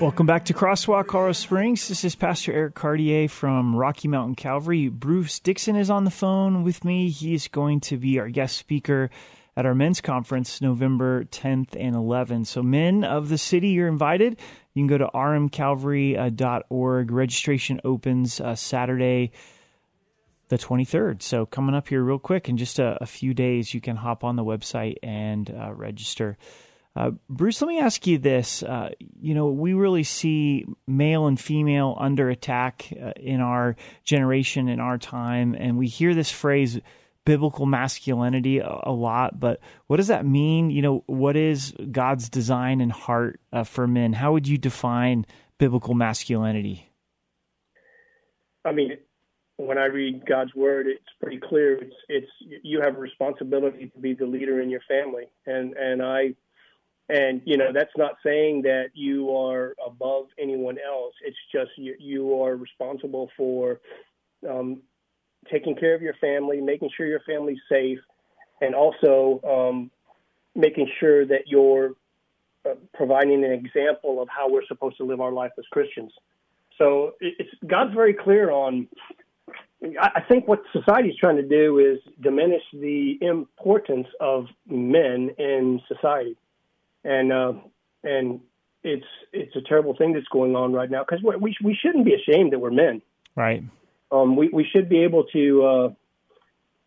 Welcome 0.00 0.26
back 0.26 0.44
to 0.44 0.54
Crosswalk 0.54 1.08
Colorado 1.08 1.32
Springs. 1.32 1.88
This 1.88 2.04
is 2.04 2.14
Pastor 2.14 2.52
Eric 2.52 2.76
Cartier 2.76 3.28
from 3.28 3.74
Rocky 3.74 4.06
Mountain 4.06 4.36
Calvary. 4.36 4.88
Bruce 4.88 5.40
Dixon 5.40 5.74
is 5.74 5.90
on 5.90 6.04
the 6.04 6.10
phone 6.12 6.62
with 6.62 6.84
me. 6.84 7.10
He 7.10 7.34
is 7.34 7.48
going 7.48 7.80
to 7.80 7.96
be 7.96 8.20
our 8.20 8.28
guest 8.28 8.56
speaker 8.56 9.10
at 9.56 9.66
our 9.66 9.74
men's 9.74 10.00
conference 10.00 10.60
November 10.60 11.24
10th 11.24 11.74
and 11.76 11.96
11th. 11.96 12.46
So, 12.46 12.62
men 12.62 13.02
of 13.02 13.28
the 13.28 13.38
city, 13.38 13.70
you're 13.70 13.88
invited. 13.88 14.38
You 14.72 14.82
can 14.82 14.86
go 14.86 14.98
to 14.98 15.08
rmcalvary.org. 15.12 17.10
Registration 17.10 17.80
opens 17.82 18.40
uh, 18.40 18.54
Saturday, 18.54 19.32
the 20.46 20.58
23rd. 20.58 21.22
So, 21.22 21.44
coming 21.44 21.74
up 21.74 21.88
here 21.88 22.04
real 22.04 22.20
quick 22.20 22.48
in 22.48 22.56
just 22.56 22.78
a, 22.78 22.98
a 23.00 23.06
few 23.06 23.34
days, 23.34 23.74
you 23.74 23.80
can 23.80 23.96
hop 23.96 24.22
on 24.22 24.36
the 24.36 24.44
website 24.44 24.98
and 25.02 25.50
uh, 25.50 25.72
register. 25.72 26.38
Uh, 26.98 27.12
Bruce, 27.30 27.62
let 27.62 27.68
me 27.68 27.78
ask 27.78 28.08
you 28.08 28.18
this. 28.18 28.64
Uh, 28.64 28.88
you 29.20 29.32
know, 29.32 29.46
we 29.50 29.72
really 29.72 30.02
see 30.02 30.66
male 30.88 31.28
and 31.28 31.38
female 31.38 31.96
under 31.96 32.28
attack 32.28 32.92
uh, 33.00 33.12
in 33.16 33.40
our 33.40 33.76
generation, 34.02 34.68
in 34.68 34.80
our 34.80 34.98
time, 34.98 35.54
and 35.54 35.78
we 35.78 35.86
hear 35.86 36.12
this 36.12 36.32
phrase, 36.32 36.80
biblical 37.24 37.66
masculinity, 37.66 38.58
a, 38.58 38.80
a 38.82 38.90
lot. 38.90 39.38
But 39.38 39.60
what 39.86 39.98
does 39.98 40.08
that 40.08 40.26
mean? 40.26 40.70
You 40.70 40.82
know, 40.82 41.04
what 41.06 41.36
is 41.36 41.72
God's 41.92 42.28
design 42.28 42.80
and 42.80 42.90
heart 42.90 43.38
uh, 43.52 43.62
for 43.62 43.86
men? 43.86 44.12
How 44.12 44.32
would 44.32 44.48
you 44.48 44.58
define 44.58 45.24
biblical 45.56 45.94
masculinity? 45.94 46.90
I 48.64 48.72
mean, 48.72 48.98
when 49.56 49.78
I 49.78 49.84
read 49.84 50.26
God's 50.26 50.52
word, 50.52 50.88
it's 50.88 51.04
pretty 51.20 51.38
clear. 51.38 51.76
It's 51.76 51.94
it's 52.08 52.62
you 52.64 52.80
have 52.80 52.96
a 52.96 53.00
responsibility 53.00 53.86
to 53.94 54.00
be 54.00 54.14
the 54.14 54.26
leader 54.26 54.60
in 54.60 54.68
your 54.68 54.82
family, 54.88 55.26
and 55.46 55.74
and 55.76 56.02
I, 56.02 56.34
and 57.08 57.40
you 57.44 57.56
know 57.56 57.72
that's 57.72 57.96
not 57.96 58.16
saying 58.24 58.62
that 58.62 58.90
you 58.94 59.34
are 59.34 59.74
above 59.84 60.26
anyone 60.38 60.76
else. 60.78 61.14
It's 61.24 61.36
just 61.52 61.70
you 61.76 61.94
you 61.98 62.42
are 62.42 62.56
responsible 62.56 63.30
for 63.36 63.80
um, 64.48 64.82
taking 65.50 65.74
care 65.74 65.94
of 65.94 66.02
your 66.02 66.14
family, 66.14 66.60
making 66.60 66.90
sure 66.96 67.06
your 67.06 67.22
family's 67.26 67.60
safe, 67.68 67.98
and 68.60 68.74
also 68.74 69.40
um, 69.44 69.90
making 70.54 70.90
sure 71.00 71.24
that 71.26 71.46
you're 71.46 71.92
uh, 72.66 72.74
providing 72.94 73.44
an 73.44 73.52
example 73.52 74.20
of 74.20 74.28
how 74.28 74.50
we're 74.50 74.66
supposed 74.66 74.96
to 74.98 75.04
live 75.04 75.20
our 75.20 75.32
life 75.32 75.52
as 75.58 75.64
Christians. 75.70 76.12
So 76.76 77.14
it's 77.20 77.50
God's 77.66 77.94
very 77.94 78.14
clear 78.14 78.50
on. 78.50 78.88
I 80.00 80.22
think 80.28 80.48
what 80.48 80.60
society 80.72 81.08
is 81.10 81.16
trying 81.16 81.36
to 81.36 81.42
do 81.42 81.78
is 81.78 81.98
diminish 82.20 82.62
the 82.72 83.16
importance 83.20 84.08
of 84.20 84.46
men 84.66 85.30
in 85.38 85.80
society, 85.86 86.36
and 87.04 87.32
uh, 87.32 87.52
and 88.02 88.40
it's 88.82 89.06
it's 89.32 89.56
a 89.56 89.60
terrible 89.60 89.96
thing 89.96 90.12
that's 90.12 90.28
going 90.28 90.56
on 90.56 90.72
right 90.72 90.90
now 90.90 91.04
because 91.04 91.22
we 91.22 91.56
we 91.62 91.74
shouldn't 91.80 92.04
be 92.04 92.14
ashamed 92.14 92.52
that 92.52 92.58
we're 92.58 92.70
men. 92.70 93.02
Right. 93.36 93.62
Um, 94.10 94.36
we 94.36 94.48
we 94.48 94.66
should 94.72 94.88
be 94.88 95.02
able 95.02 95.24
to 95.24 95.64
uh, 95.64 95.88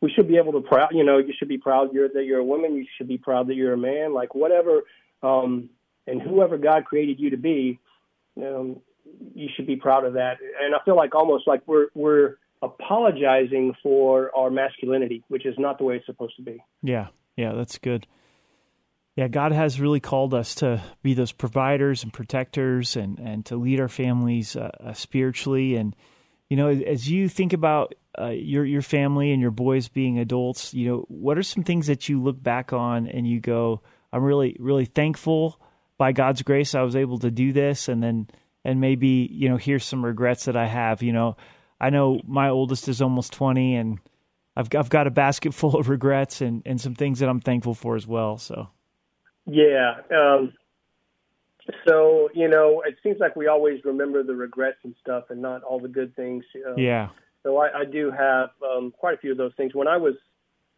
we 0.01 0.11
should 0.11 0.27
be 0.27 0.37
able 0.37 0.53
to 0.53 0.61
proud 0.61 0.89
you 0.91 1.03
know 1.03 1.19
you 1.19 1.33
should 1.37 1.47
be 1.47 1.57
proud 1.57 1.93
you're 1.93 2.09
that 2.09 2.25
you're 2.25 2.39
a 2.39 2.43
woman 2.43 2.75
you 2.75 2.85
should 2.97 3.07
be 3.07 3.17
proud 3.17 3.47
that 3.47 3.55
you're 3.55 3.73
a 3.73 3.77
man 3.77 4.13
like 4.13 4.35
whatever 4.35 4.81
um, 5.23 5.69
and 6.07 6.21
whoever 6.21 6.57
God 6.57 6.85
created 6.85 7.19
you 7.19 7.29
to 7.29 7.37
be 7.37 7.79
um, 8.37 8.81
you 9.35 9.47
should 9.55 9.67
be 9.67 9.75
proud 9.75 10.05
of 10.05 10.13
that 10.13 10.37
and 10.61 10.75
I 10.75 10.79
feel 10.83 10.95
like 10.95 11.15
almost 11.15 11.47
like 11.47 11.61
we're 11.67 11.87
we're 11.93 12.37
apologizing 12.63 13.73
for 13.81 14.35
our 14.35 14.49
masculinity 14.49 15.23
which 15.27 15.45
is 15.45 15.55
not 15.57 15.77
the 15.77 15.83
way 15.83 15.97
it's 15.97 16.05
supposed 16.05 16.35
to 16.37 16.41
be 16.41 16.63
Yeah, 16.81 17.07
yeah, 17.37 17.53
that's 17.53 17.77
good. 17.77 18.07
Yeah, 19.15 19.27
God 19.27 19.51
has 19.51 19.79
really 19.79 19.99
called 19.99 20.33
us 20.33 20.55
to 20.55 20.81
be 21.03 21.13
those 21.13 21.33
providers 21.33 22.03
and 22.03 22.13
protectors, 22.13 22.95
and 22.95 23.19
and 23.19 23.45
to 23.47 23.57
lead 23.57 23.79
our 23.79 23.89
families 23.89 24.55
uh, 24.55 24.71
uh, 24.79 24.93
spiritually. 24.93 25.75
And 25.75 25.95
you 26.49 26.55
know, 26.55 26.69
as 26.69 27.09
you 27.09 27.27
think 27.27 27.51
about 27.51 27.93
uh, 28.17 28.27
your 28.27 28.63
your 28.63 28.81
family 28.81 29.31
and 29.31 29.41
your 29.41 29.51
boys 29.51 29.89
being 29.89 30.17
adults, 30.17 30.73
you 30.73 30.87
know, 30.87 31.05
what 31.09 31.37
are 31.37 31.43
some 31.43 31.63
things 31.63 31.87
that 31.87 32.07
you 32.07 32.21
look 32.21 32.41
back 32.41 32.71
on 32.71 33.07
and 33.07 33.27
you 33.27 33.41
go, 33.41 33.81
"I'm 34.13 34.23
really 34.23 34.55
really 34.59 34.85
thankful 34.85 35.59
by 35.97 36.13
God's 36.13 36.41
grace 36.41 36.73
I 36.73 36.83
was 36.83 36.95
able 36.95 37.19
to 37.19 37.31
do 37.31 37.51
this," 37.51 37.89
and 37.89 38.01
then 38.01 38.29
and 38.63 38.79
maybe 38.79 39.27
you 39.29 39.49
know, 39.49 39.57
here's 39.57 39.83
some 39.83 40.05
regrets 40.05 40.45
that 40.45 40.55
I 40.55 40.67
have. 40.67 41.03
You 41.03 41.11
know, 41.11 41.35
I 41.81 41.89
know 41.89 42.21
my 42.25 42.47
oldest 42.47 42.87
is 42.87 43.01
almost 43.01 43.33
twenty, 43.33 43.75
and 43.75 43.99
I've 44.55 44.73
I've 44.73 44.89
got 44.89 45.07
a 45.07 45.11
basket 45.11 45.53
full 45.53 45.75
of 45.75 45.89
regrets 45.89 46.39
and, 46.39 46.61
and 46.65 46.79
some 46.79 46.95
things 46.95 47.19
that 47.19 47.27
I'm 47.27 47.41
thankful 47.41 47.73
for 47.73 47.97
as 47.97 48.07
well. 48.07 48.37
So 48.37 48.69
Yeah. 49.45 49.95
Um, 50.15 50.53
so 51.87 52.29
you 52.33 52.47
know, 52.47 52.83
it 52.85 52.95
seems 53.03 53.17
like 53.19 53.35
we 53.35 53.47
always 53.47 53.83
remember 53.85 54.23
the 54.23 54.35
regrets 54.35 54.77
and 54.83 54.95
stuff, 55.01 55.25
and 55.29 55.41
not 55.41 55.63
all 55.63 55.79
the 55.79 55.87
good 55.87 56.15
things. 56.15 56.43
Um, 56.67 56.75
yeah, 56.77 57.09
So 57.43 57.57
I, 57.57 57.81
I 57.81 57.85
do 57.85 58.11
have 58.11 58.49
um, 58.63 58.91
quite 58.91 59.15
a 59.15 59.17
few 59.17 59.31
of 59.31 59.37
those 59.37 59.53
things. 59.57 59.73
When 59.73 59.87
I 59.87 59.97
was 59.97 60.15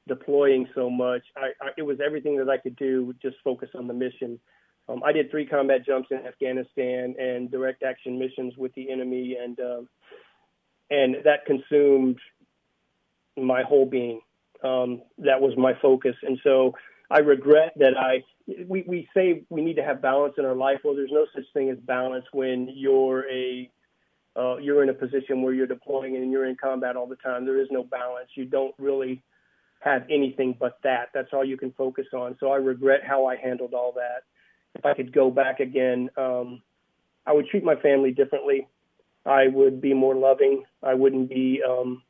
deploying 0.08 0.68
so 0.76 0.90
much, 0.90 1.22
I, 1.38 1.52
I, 1.62 1.70
it 1.78 1.84
was 1.84 2.00
everything 2.06 2.38
that 2.38 2.50
I 2.50 2.58
could 2.58 2.76
do, 2.76 3.14
just 3.22 3.38
focus 3.44 3.70
on 3.76 3.88
the 3.88 3.94
mission. 3.94 4.40
Um, 4.90 5.02
I 5.04 5.14
did 5.14 5.32
three 5.32 5.46
combat 5.46 5.86
jumps 5.86 6.10
in 6.12 6.18
Afghanistan 6.28 7.16
and 7.18 7.50
direct 7.50 7.84
action 7.84 8.20
missions 8.20 8.54
with 8.58 8.74
the 8.74 8.92
enemy, 8.92 9.38
and 9.42 9.60
um, 9.60 9.90
and 10.90 11.16
that 11.24 11.46
consumed 11.46 12.20
my 13.38 13.64
whole 13.64 13.86
being. 13.86 14.20
Um, 14.64 15.02
that 15.20 15.42
was 15.42 15.54
my 15.58 15.74
focus, 15.82 16.16
and 16.24 16.40
so 16.44 16.74
I 17.14 17.20
regret 17.20 17.74
that 17.78 17.96
I. 17.96 18.24
We 18.68 18.84
we 18.88 19.08
say 19.14 19.44
we 19.50 19.62
need 19.62 19.76
to 19.76 19.84
have 19.84 20.02
balance 20.02 20.34
in 20.40 20.46
our 20.46 20.56
life. 20.56 20.80
Well, 20.84 20.96
there's 20.96 21.12
no 21.12 21.28
such 21.34 21.46
thing 21.54 21.70
as 21.70 21.78
balance 21.78 22.26
when 22.34 22.68
you're 22.74 23.30
a 23.32 23.70
uh, 24.36 24.58
you're 24.58 24.82
in 24.82 24.90
a 24.90 24.94
position 24.94 25.44
where 25.44 25.54
you're 25.54 25.68
deploying 25.68 26.16
and 26.16 26.32
you're 26.32 26.46
in 26.46 26.56
combat 26.56 26.96
all 26.96 27.06
the 27.06 27.16
time. 27.18 27.46
There 27.46 27.62
is 27.62 27.68
no 27.70 27.84
balance. 27.84 28.30
You 28.34 28.46
don't 28.46 28.74
really 28.80 29.22
have 29.82 30.04
anything 30.10 30.58
but 30.60 30.80
that. 30.84 31.10
That's 31.14 31.30
all 31.34 31.46
you 31.46 31.56
can 31.56 31.72
focus 31.74 32.08
on. 32.14 32.36
So 32.40 32.52
I 32.52 32.56
regret 32.56 33.02
how 33.06 33.28
I 33.28 33.36
handled 33.36 33.76
all 33.76 33.92
that. 33.92 34.24
If 34.74 34.84
I 34.84 34.96
could 34.96 35.14
go 35.14 35.30
back 35.30 35.60
again, 35.60 36.10
um, 36.18 36.64
I 37.28 37.34
would 37.34 37.48
treat 37.48 37.64
my 37.64 37.76
family 37.76 38.12
differently. 38.12 38.68
I 39.24 39.50
would 39.50 39.82
be 39.82 39.94
more 39.94 40.16
loving. 40.16 40.64
I 40.82 40.96
wouldn't 40.96 41.30
be 41.30 41.62
um, 41.68 42.02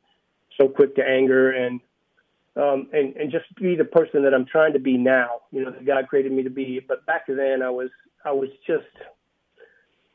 so 0.58 0.66
quick 0.66 0.96
to 0.96 1.06
anger 1.06 1.50
and 1.50 1.80
um, 2.56 2.88
and 2.92 3.16
and 3.16 3.32
just 3.32 3.52
be 3.56 3.74
the 3.76 3.84
person 3.84 4.22
that 4.22 4.34
I'm 4.34 4.46
trying 4.46 4.72
to 4.74 4.78
be 4.78 4.96
now. 4.96 5.42
You 5.50 5.64
know, 5.64 5.70
that 5.72 5.86
God 5.86 6.08
created 6.08 6.32
me 6.32 6.42
to 6.44 6.50
be. 6.50 6.80
But 6.86 7.04
back 7.06 7.26
then, 7.26 7.62
I 7.62 7.70
was 7.70 7.90
I 8.24 8.32
was 8.32 8.48
just 8.66 8.84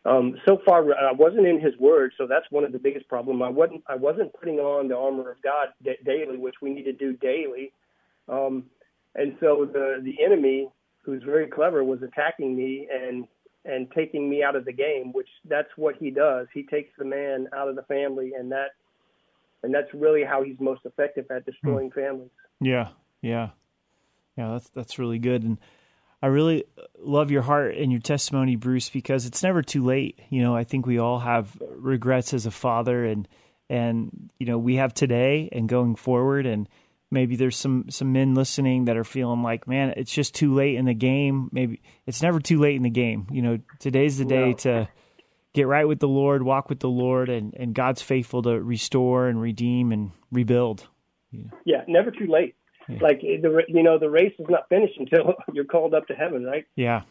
um, 0.05 0.35
so 0.47 0.59
far 0.65 0.85
I 0.97 1.11
wasn't 1.11 1.47
in 1.47 1.59
His 1.59 1.77
Word, 1.79 2.13
so 2.17 2.25
that's 2.27 2.45
one 2.49 2.63
of 2.63 2.71
the 2.71 2.79
biggest 2.79 3.07
problem. 3.09 3.41
I 3.41 3.49
wasn't 3.49 3.83
I 3.87 3.95
wasn't 3.95 4.33
putting 4.33 4.59
on 4.59 4.87
the 4.87 4.97
armor 4.97 5.31
of 5.31 5.41
God 5.41 5.69
da- 5.83 5.99
daily, 6.05 6.37
which 6.37 6.55
we 6.61 6.73
need 6.73 6.83
to 6.83 6.93
do 6.93 7.13
daily. 7.17 7.73
Um, 8.29 8.65
and 9.15 9.35
so 9.41 9.69
the 9.71 10.01
the 10.01 10.23
enemy, 10.23 10.69
who's 11.03 11.23
very 11.23 11.47
clever, 11.47 11.83
was 11.83 12.01
attacking 12.01 12.55
me 12.55 12.87
and 12.91 13.27
and 13.65 13.91
taking 13.91 14.29
me 14.29 14.41
out 14.41 14.55
of 14.55 14.63
the 14.63 14.71
game, 14.71 15.11
which 15.11 15.27
that's 15.49 15.69
what 15.75 15.95
he 15.97 16.09
does. 16.09 16.47
He 16.53 16.63
takes 16.63 16.91
the 16.97 17.03
man 17.03 17.49
out 17.53 17.67
of 17.67 17.75
the 17.75 17.83
family, 17.83 18.31
and 18.39 18.49
that 18.53 18.69
and 19.63 19.73
that's 19.73 19.93
really 19.93 20.23
how 20.23 20.43
he's 20.43 20.59
most 20.59 20.81
effective 20.85 21.25
at 21.29 21.45
destroying 21.45 21.89
hmm. 21.89 21.99
families. 21.99 22.31
yeah, 22.61 22.89
yeah, 23.21 23.49
yeah. 24.37 24.51
That's 24.53 24.69
that's 24.69 24.99
really 24.99 25.19
good, 25.19 25.43
and 25.43 25.57
I 26.21 26.27
really 26.27 26.65
love 26.97 27.31
your 27.31 27.41
heart 27.41 27.75
and 27.75 27.91
your 27.91 28.01
testimony, 28.01 28.55
Bruce, 28.55 28.89
because 28.89 29.25
it's 29.25 29.43
never 29.43 29.61
too 29.61 29.85
late. 29.85 30.19
You 30.29 30.41
know, 30.41 30.55
I 30.55 30.63
think 30.63 30.85
we 30.85 30.97
all 30.97 31.19
have 31.19 31.55
regrets 31.61 32.33
as 32.33 32.45
a 32.45 32.51
father, 32.51 33.05
and 33.05 33.27
and 33.69 34.29
you 34.39 34.45
know 34.45 34.57
we 34.57 34.75
have 34.75 34.93
today 34.93 35.49
and 35.51 35.69
going 35.69 35.95
forward, 35.95 36.45
and 36.45 36.67
maybe 37.11 37.35
there's 37.35 37.55
some 37.57 37.89
some 37.89 38.11
men 38.11 38.35
listening 38.35 38.85
that 38.85 38.97
are 38.97 39.03
feeling 39.03 39.43
like, 39.43 39.67
man, 39.67 39.93
it's 39.95 40.13
just 40.13 40.35
too 40.35 40.53
late 40.53 40.75
in 40.75 40.85
the 40.85 40.93
game. 40.93 41.49
Maybe 41.51 41.81
it's 42.05 42.21
never 42.21 42.39
too 42.39 42.59
late 42.59 42.75
in 42.75 42.83
the 42.83 42.89
game. 42.89 43.27
You 43.31 43.41
know, 43.41 43.59
today's 43.79 44.17
the 44.17 44.25
day 44.25 44.49
No. 44.49 44.53
to 44.53 44.89
get 45.59 45.67
right 45.67 45.87
with 45.87 45.99
the 45.99 46.07
Lord, 46.07 46.43
walk 46.43 46.69
with 46.69 46.79
the 46.79 46.89
Lord, 46.89 47.29
and 47.29 47.53
and 47.57 47.73
God's 47.73 48.01
faithful 48.01 48.41
to 48.43 48.61
restore 48.61 49.27
and 49.27 49.41
redeem 49.41 49.91
and 49.91 50.11
rebuild. 50.31 50.87
Yeah, 51.65 51.83
never 51.87 52.11
too 52.11 52.27
late. 52.27 52.55
Like 53.01 53.21
the 53.21 53.63
you 53.67 53.83
know 53.83 53.99
the 53.99 54.09
race 54.09 54.33
is 54.39 54.47
not 54.49 54.67
finished 54.69 54.97
until 54.97 55.35
you're 55.53 55.65
called 55.65 55.93
up 55.93 56.07
to 56.07 56.13
heaven, 56.15 56.43
right? 56.43 56.65
Yeah, 56.75 57.01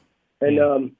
And 0.41 0.57
Yeah. 0.57 0.75
um, 0.75 0.97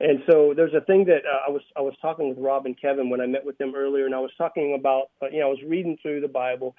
And 0.00 0.22
so 0.26 0.52
there's 0.56 0.74
a 0.74 0.80
thing 0.80 1.04
that 1.04 1.22
uh, 1.26 1.48
I 1.48 1.50
was 1.50 1.62
I 1.76 1.80
was 1.80 1.94
talking 2.00 2.28
with 2.28 2.38
Rob 2.38 2.66
and 2.66 2.80
Kevin 2.80 3.10
when 3.10 3.20
I 3.20 3.26
met 3.26 3.44
with 3.44 3.58
them 3.58 3.74
earlier, 3.76 4.06
and 4.06 4.14
I 4.14 4.20
was 4.20 4.32
talking 4.38 4.74
about 4.78 5.10
uh, 5.22 5.26
you 5.30 5.40
know 5.40 5.48
I 5.48 5.50
was 5.50 5.62
reading 5.66 5.98
through 6.00 6.20
the 6.22 6.28
Bible, 6.28 6.74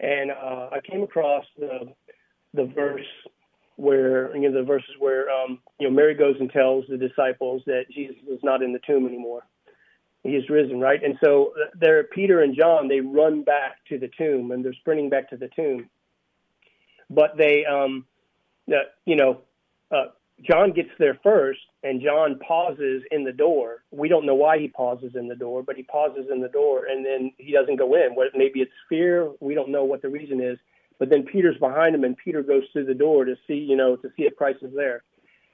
and 0.00 0.30
uh, 0.30 0.68
I 0.72 0.78
came 0.88 1.02
across 1.02 1.44
the 1.58 1.92
the 2.54 2.64
verse 2.64 3.12
where 3.76 4.34
you 4.36 4.48
know 4.48 4.60
the 4.60 4.66
verses 4.66 4.94
where 5.00 5.28
um, 5.30 5.58
you 5.80 5.88
know 5.88 5.94
Mary 5.94 6.14
goes 6.14 6.36
and 6.38 6.50
tells 6.52 6.84
the 6.88 6.96
disciples 6.96 7.62
that 7.66 7.84
Jesus 7.90 8.16
is 8.30 8.40
not 8.42 8.62
in 8.62 8.72
the 8.72 8.80
tomb 8.86 9.06
anymore. 9.06 9.42
He 10.22 10.30
is 10.30 10.48
risen, 10.48 10.80
right? 10.80 11.02
And 11.02 11.18
so 11.22 11.52
there, 11.78 12.04
Peter 12.04 12.42
and 12.42 12.56
John 12.56 12.88
they 12.88 13.00
run 13.00 13.42
back 13.42 13.78
to 13.88 13.98
the 13.98 14.10
tomb 14.16 14.52
and 14.52 14.64
they're 14.64 14.74
sprinting 14.74 15.10
back 15.10 15.30
to 15.30 15.36
the 15.36 15.48
tomb, 15.48 15.88
but 17.10 17.36
they 17.36 17.64
um, 17.64 18.06
you 19.04 19.16
know 19.16 19.40
uh, 19.90 20.06
John 20.42 20.72
gets 20.72 20.90
there 20.98 21.18
first, 21.22 21.60
and 21.82 22.00
John 22.00 22.38
pauses 22.38 23.02
in 23.10 23.24
the 23.24 23.32
door. 23.32 23.84
We 23.90 24.08
don't 24.08 24.26
know 24.26 24.34
why 24.34 24.58
he 24.58 24.68
pauses 24.68 25.14
in 25.14 25.28
the 25.28 25.36
door, 25.36 25.62
but 25.62 25.76
he 25.76 25.82
pauses 25.84 26.26
in 26.32 26.40
the 26.40 26.48
door, 26.48 26.86
and 26.86 27.04
then 27.04 27.32
he 27.38 27.52
doesn't 27.52 27.76
go 27.76 27.94
in. 27.94 28.14
What 28.14 28.28
maybe 28.34 28.60
it's 28.60 28.72
fear. 28.88 29.30
We 29.40 29.54
don't 29.54 29.70
know 29.70 29.84
what 29.84 30.02
the 30.02 30.08
reason 30.08 30.40
is. 30.40 30.58
But 30.98 31.10
then 31.10 31.24
Peter's 31.24 31.58
behind 31.58 31.94
him, 31.94 32.04
and 32.04 32.16
Peter 32.16 32.42
goes 32.42 32.62
through 32.72 32.86
the 32.86 32.94
door 32.94 33.24
to 33.24 33.34
see, 33.46 33.54
you 33.54 33.76
know, 33.76 33.96
to 33.96 34.08
see 34.16 34.22
if 34.22 34.36
Christ 34.36 34.60
is 34.62 34.72
there. 34.74 35.02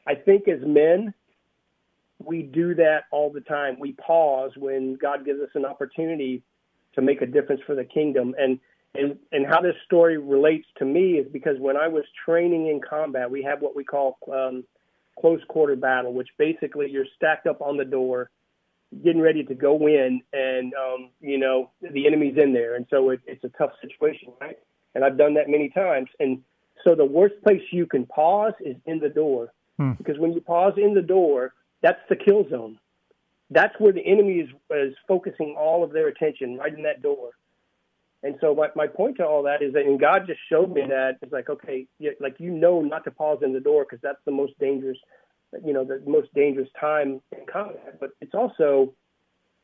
I 0.06 0.14
think 0.14 0.48
as 0.48 0.60
men, 0.62 1.14
we 2.18 2.42
do 2.42 2.74
that 2.74 3.04
all 3.10 3.30
the 3.30 3.40
time. 3.40 3.78
We 3.78 3.92
pause 3.92 4.52
when 4.56 4.96
God 5.00 5.24
gives 5.24 5.40
us 5.40 5.50
an 5.54 5.64
opportunity 5.64 6.42
to 6.94 7.02
make 7.02 7.22
a 7.22 7.26
difference 7.26 7.60
for 7.66 7.74
the 7.74 7.84
kingdom. 7.84 8.34
And 8.38 8.58
and 8.94 9.16
and 9.32 9.46
how 9.46 9.60
this 9.60 9.74
story 9.84 10.18
relates 10.18 10.66
to 10.78 10.84
me 10.84 11.12
is 11.12 11.26
because 11.32 11.58
when 11.58 11.76
I 11.76 11.88
was 11.88 12.04
training 12.24 12.68
in 12.68 12.80
combat, 12.80 13.30
we 13.30 13.42
have 13.42 13.60
what 13.60 13.76
we 13.76 13.84
call 13.84 14.18
um, 14.32 14.64
close 15.20 15.40
quarter 15.48 15.76
battle, 15.76 16.12
which 16.12 16.28
basically 16.38 16.90
you're 16.90 17.06
stacked 17.16 17.46
up 17.46 17.60
on 17.60 17.76
the 17.76 17.84
door, 17.84 18.30
getting 19.04 19.20
ready 19.20 19.44
to 19.44 19.54
go 19.54 19.86
in, 19.86 20.22
and 20.32 20.72
um, 20.74 21.10
you 21.20 21.38
know 21.38 21.70
the 21.82 22.06
enemy's 22.06 22.36
in 22.36 22.52
there, 22.52 22.74
and 22.74 22.86
so 22.90 23.10
it, 23.10 23.20
it's 23.26 23.44
a 23.44 23.50
tough 23.50 23.72
situation, 23.80 24.32
right? 24.40 24.58
And 24.94 25.04
I've 25.04 25.18
done 25.18 25.34
that 25.34 25.48
many 25.48 25.68
times, 25.68 26.08
and 26.18 26.40
so 26.82 26.94
the 26.94 27.04
worst 27.04 27.34
place 27.44 27.62
you 27.70 27.86
can 27.86 28.06
pause 28.06 28.54
is 28.60 28.76
in 28.86 28.98
the 28.98 29.10
door, 29.10 29.52
hmm. 29.76 29.92
because 29.92 30.18
when 30.18 30.32
you 30.32 30.40
pause 30.40 30.74
in 30.76 30.94
the 30.94 31.02
door, 31.02 31.52
that's 31.82 32.00
the 32.08 32.16
kill 32.16 32.48
zone. 32.48 32.78
That's 33.50 33.74
where 33.78 33.92
the 33.92 34.04
enemy 34.04 34.40
is 34.40 34.50
is 34.70 34.94
focusing 35.06 35.56
all 35.58 35.82
of 35.82 35.92
their 35.92 36.08
attention, 36.08 36.58
right 36.58 36.74
in 36.74 36.82
that 36.82 37.02
door. 37.02 37.30
And 38.22 38.34
so 38.40 38.54
my, 38.54 38.68
my 38.74 38.86
point 38.86 39.16
to 39.18 39.26
all 39.26 39.44
that 39.44 39.62
is 39.62 39.72
that, 39.74 39.86
and 39.86 39.98
God 39.98 40.26
just 40.26 40.40
showed 40.50 40.72
me 40.72 40.82
that 40.88 41.18
it's 41.22 41.32
like, 41.32 41.48
okay, 41.48 41.86
like 42.20 42.36
you 42.38 42.50
know 42.50 42.80
not 42.80 43.04
to 43.04 43.10
pause 43.10 43.38
in 43.42 43.52
the 43.52 43.60
door 43.60 43.84
because 43.84 44.00
that's 44.02 44.18
the 44.24 44.32
most 44.32 44.58
dangerous, 44.58 44.98
you 45.64 45.72
know, 45.72 45.84
the 45.84 46.02
most 46.04 46.34
dangerous 46.34 46.68
time 46.80 47.20
in 47.32 47.46
combat. 47.50 48.00
But 48.00 48.10
it's 48.20 48.34
also 48.34 48.92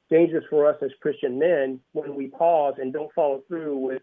dangerous 0.08 0.44
for 0.48 0.68
us 0.68 0.76
as 0.82 0.90
Christian 1.00 1.38
men 1.38 1.80
when 1.92 2.14
we 2.14 2.28
pause 2.28 2.74
and 2.78 2.92
don't 2.92 3.12
follow 3.12 3.42
through 3.48 3.76
with, 3.76 4.02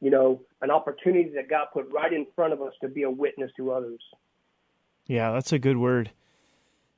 you 0.00 0.10
know, 0.10 0.40
an 0.62 0.70
opportunity 0.70 1.30
that 1.34 1.50
God 1.50 1.66
put 1.72 1.92
right 1.92 2.12
in 2.12 2.26
front 2.34 2.54
of 2.54 2.62
us 2.62 2.72
to 2.80 2.88
be 2.88 3.02
a 3.02 3.10
witness 3.10 3.50
to 3.58 3.70
others. 3.70 4.00
Yeah, 5.06 5.32
that's 5.32 5.52
a 5.52 5.58
good 5.58 5.76
word. 5.76 6.10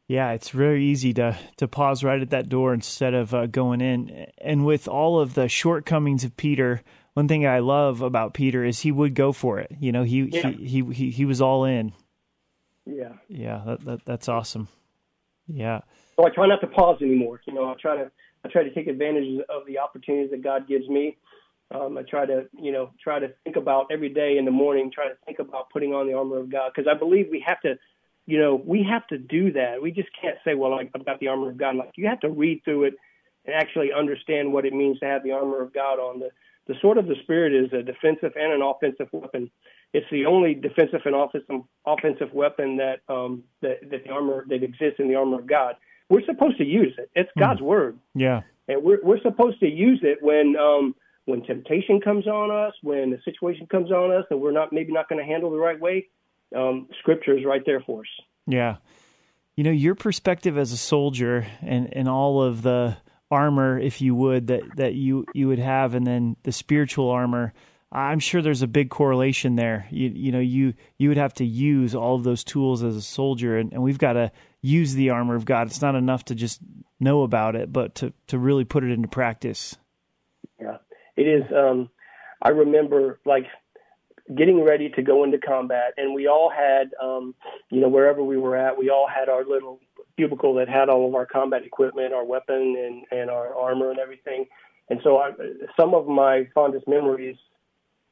Yeah, 0.09 0.33
it's 0.33 0.51
very 0.51 0.85
easy 0.85 1.15
to 1.15 1.39
to 1.57 1.69
pause 1.69 2.05
right 2.05 2.21
at 2.21 2.31
that 2.31 2.49
door 2.49 2.75
instead 2.75 3.15
of 3.15 3.33
uh, 3.33 3.47
going 3.47 3.81
in. 3.81 4.27
And 4.39 4.67
with 4.67 4.89
all 4.89 5.21
of 5.21 5.35
the 5.35 5.49
shortcomings 5.49 6.25
of 6.25 6.37
Peter, 6.37 6.83
one 7.15 7.29
thing 7.29 7.47
I 7.47 7.61
love 7.61 8.01
about 8.03 8.35
Peter 8.35 8.65
is 8.65 8.81
he 8.81 8.93
would 8.93 9.15
go 9.15 9.33
for 9.33 9.59
it. 9.59 9.71
You 9.81 9.93
know, 9.93 10.03
he 10.03 10.29
yeah. 10.33 10.51
he, 10.51 10.67
he, 10.67 10.93
he 10.93 11.11
he 11.11 11.25
was 11.25 11.41
all 11.41 11.65
in. 11.65 11.93
Yeah. 12.85 13.13
Yeah, 13.29 13.63
that, 13.67 13.85
that 13.85 14.05
that's 14.05 14.29
awesome. 14.29 14.69
Yeah. 15.47 15.81
So 16.17 16.27
I 16.27 16.31
try 16.31 16.47
not 16.47 16.61
to 16.61 16.67
pause 16.67 17.01
anymore. 17.01 17.41
You 17.47 17.55
know, 17.55 17.71
I 17.71 17.75
try 17.81 17.97
to 17.97 18.11
I 18.45 18.49
try 18.49 18.65
to 18.65 18.75
take 18.75 18.89
advantage 18.89 19.41
of 19.49 19.67
the 19.67 19.79
opportunities 19.79 20.31
that 20.31 20.43
God 20.43 20.67
gives 20.69 20.89
me. 20.89 21.17
Um, 21.75 21.97
I 21.97 22.03
try 22.03 22.27
to, 22.27 22.49
you 22.61 22.71
know, 22.71 22.91
try 23.03 23.19
to 23.19 23.29
think 23.45 23.57
about 23.57 23.87
every 23.91 24.11
day 24.11 24.37
in 24.37 24.45
the 24.45 24.51
morning, 24.51 24.91
try 24.93 25.09
to 25.09 25.15
think 25.25 25.39
about 25.39 25.71
putting 25.71 25.95
on 25.95 26.07
the 26.07 26.13
armor 26.13 26.39
of 26.39 26.51
God 26.51 26.73
because 26.75 26.91
I 26.93 26.99
believe 26.99 27.29
we 27.31 27.43
have 27.47 27.61
to 27.63 27.79
you 28.27 28.39
know, 28.39 28.55
we 28.55 28.87
have 28.89 29.07
to 29.09 29.19
do 29.19 29.53
that. 29.53 29.83
We 29.83 29.91
just 29.91 30.09
can't 30.21 30.37
say, 30.45 30.55
well, 30.55 30.75
I've 30.75 31.05
got 31.05 31.21
the 31.21 31.29
armor 31.29 31.51
of 31.51 31.57
God. 31.57 31.77
Like, 31.77 31.93
you 31.97 32.07
have 32.09 32.21
to 32.21 32.31
read 32.31 32.63
through 32.65 32.85
it 32.85 32.95
and 33.45 33.55
actually 33.55 33.93
understand 33.93 34.53
what 34.53 34.65
it 34.65 34.73
means 34.73 35.01
to 35.01 35.07
have 35.07 35.25
the 35.25 35.33
armor 35.33 35.61
of 35.61 35.73
God 35.73 35.99
on. 35.99 36.21
The, 36.21 36.31
the 36.69 36.75
sword 36.81 36.99
of 36.99 37.07
the 37.07 37.17
Spirit 37.23 37.53
is 37.53 37.73
a 37.73 37.83
defensive 37.83 38.33
and 38.37 38.53
an 38.53 38.63
offensive 38.63 39.09
weapon. 39.13 39.51
It's 39.93 40.07
the 40.11 40.27
only 40.27 40.55
defensive 40.55 41.01
and 41.05 41.15
offensive, 41.15 41.63
offensive 41.85 42.33
weapon 42.33 42.77
that, 42.77 43.01
um, 43.09 43.43
that, 43.61 43.91
that 43.91 44.05
the 44.05 44.11
armor, 44.11 44.45
that 44.49 44.63
exists 44.63 45.01
in 45.01 45.09
the 45.09 45.17
armor 45.17 45.41
of 45.41 45.47
God. 45.47 45.75
We're 46.09 46.25
supposed 46.25 46.59
to 46.59 46.65
use 46.65 46.95
it. 46.99 47.11
It's 47.15 47.31
God's 47.39 47.61
mm. 47.61 47.65
word. 47.65 47.99
Yeah. 48.15 48.43
And 48.69 48.83
we're, 48.85 49.01
we're 49.03 49.21
supposed 49.21 49.59
to 49.61 49.69
use 49.69 50.01
it 50.03 50.19
when, 50.23 50.57
um, 50.57 50.95
when 51.25 51.43
temptation 51.43 52.01
comes 52.01 52.27
on 52.27 52.51
us, 52.51 52.75
when 52.83 53.13
a 53.13 53.23
situation 53.23 53.67
comes 53.67 53.91
on 53.91 54.13
us 54.13 54.25
that 54.31 54.37
we're 54.37 54.53
not, 54.53 54.73
maybe 54.73 54.93
not 54.93 55.09
going 55.09 55.19
to 55.19 55.27
handle 55.27 55.51
the 55.51 55.59
right 55.59 55.79
way 55.81 56.07
um, 56.57 56.89
scripture 56.99 57.37
is 57.37 57.45
right 57.45 57.63
there 57.65 57.81
for 57.81 58.01
us. 58.01 58.07
Yeah. 58.47 58.77
You 59.57 59.65
know, 59.65 59.71
your 59.71 59.95
perspective 59.95 60.57
as 60.57 60.73
a 60.73 60.77
soldier 60.77 61.47
and, 61.61 61.95
and 61.95 62.09
all 62.09 62.43
of 62.43 62.63
the 62.63 62.97
armor, 63.31 63.79
if 63.79 64.01
you 64.01 64.15
would, 64.15 64.47
that, 64.49 64.63
that 64.77 64.95
you, 64.95 65.27
you 65.35 65.49
would 65.49 65.59
have, 65.59 65.95
and 65.95 66.07
then 66.07 66.37
the 66.43 66.53
spiritual 66.53 67.11
armor, 67.11 67.53
I'm 67.91 68.19
sure 68.19 68.41
there's 68.41 68.63
a 68.63 68.67
big 68.67 68.89
correlation 68.89 69.57
there. 69.57 69.87
You, 69.91 70.11
you 70.15 70.33
know, 70.33 70.41
you, 70.41 70.73
you 70.97 71.09
would 71.09 71.19
have 71.19 71.35
to 71.35 71.45
use 71.45 71.95
all 71.95 72.15
of 72.15 72.25
those 72.25 72.45
tools 72.45 72.83
as 72.83 72.97
a 72.97 73.03
soldier, 73.03 73.59
and, 73.59 73.73
and 73.73 73.83
we've 73.83 73.99
got 73.99 74.15
to 74.15 74.33
use 74.63 74.95
the 74.95 75.11
armor 75.11 75.35
of 75.35 75.45
God. 75.45 75.67
It's 75.67 75.83
not 75.83 75.95
enough 75.95 76.25
to 76.27 76.35
just 76.35 76.61
know 76.99 77.23
about 77.23 77.55
it, 77.55 77.71
but 77.71 77.95
to, 77.97 78.15
to 78.29 78.39
really 78.39 78.65
put 78.65 78.85
it 78.85 78.91
into 78.91 79.09
practice. 79.09 79.77
Yeah, 80.59 80.79
it 81.17 81.23
is. 81.23 81.43
Um, 81.55 81.91
I 82.41 82.51
remember, 82.51 83.21
like, 83.27 83.45
getting 84.37 84.63
ready 84.63 84.89
to 84.91 85.03
go 85.03 85.25
into 85.25 85.39
combat, 85.39 85.95
and 85.97 86.15
we 86.15 86.27
all 86.27 86.51
had, 86.51 86.93
um, 87.03 87.35
you 87.71 87.81
know, 87.81 87.89
wherever 87.89 88.23
we 88.23 88.37
were 88.37 88.57
at, 88.57 88.79
we 88.79 88.91
all 88.91 89.07
had 89.09 89.29
our 89.29 89.45
little 89.45 89.81
cubicle 90.17 90.55
that 90.55 90.69
had 90.69 90.89
all 90.89 91.09
of 91.09 91.15
our 91.15 91.27
combat 91.27 91.63
equipment, 91.65 92.13
our 92.13 92.25
weapon, 92.25 92.77
and 92.79 93.05
and 93.19 93.31
our 93.31 93.55
armor 93.55 93.91
and 93.91 93.99
everything. 93.99 94.47
And 94.91 95.01
so, 95.03 95.19
I, 95.19 95.31
some 95.79 95.95
of 95.95 96.07
my 96.07 96.49
fondest 96.55 96.87
memories 96.89 97.37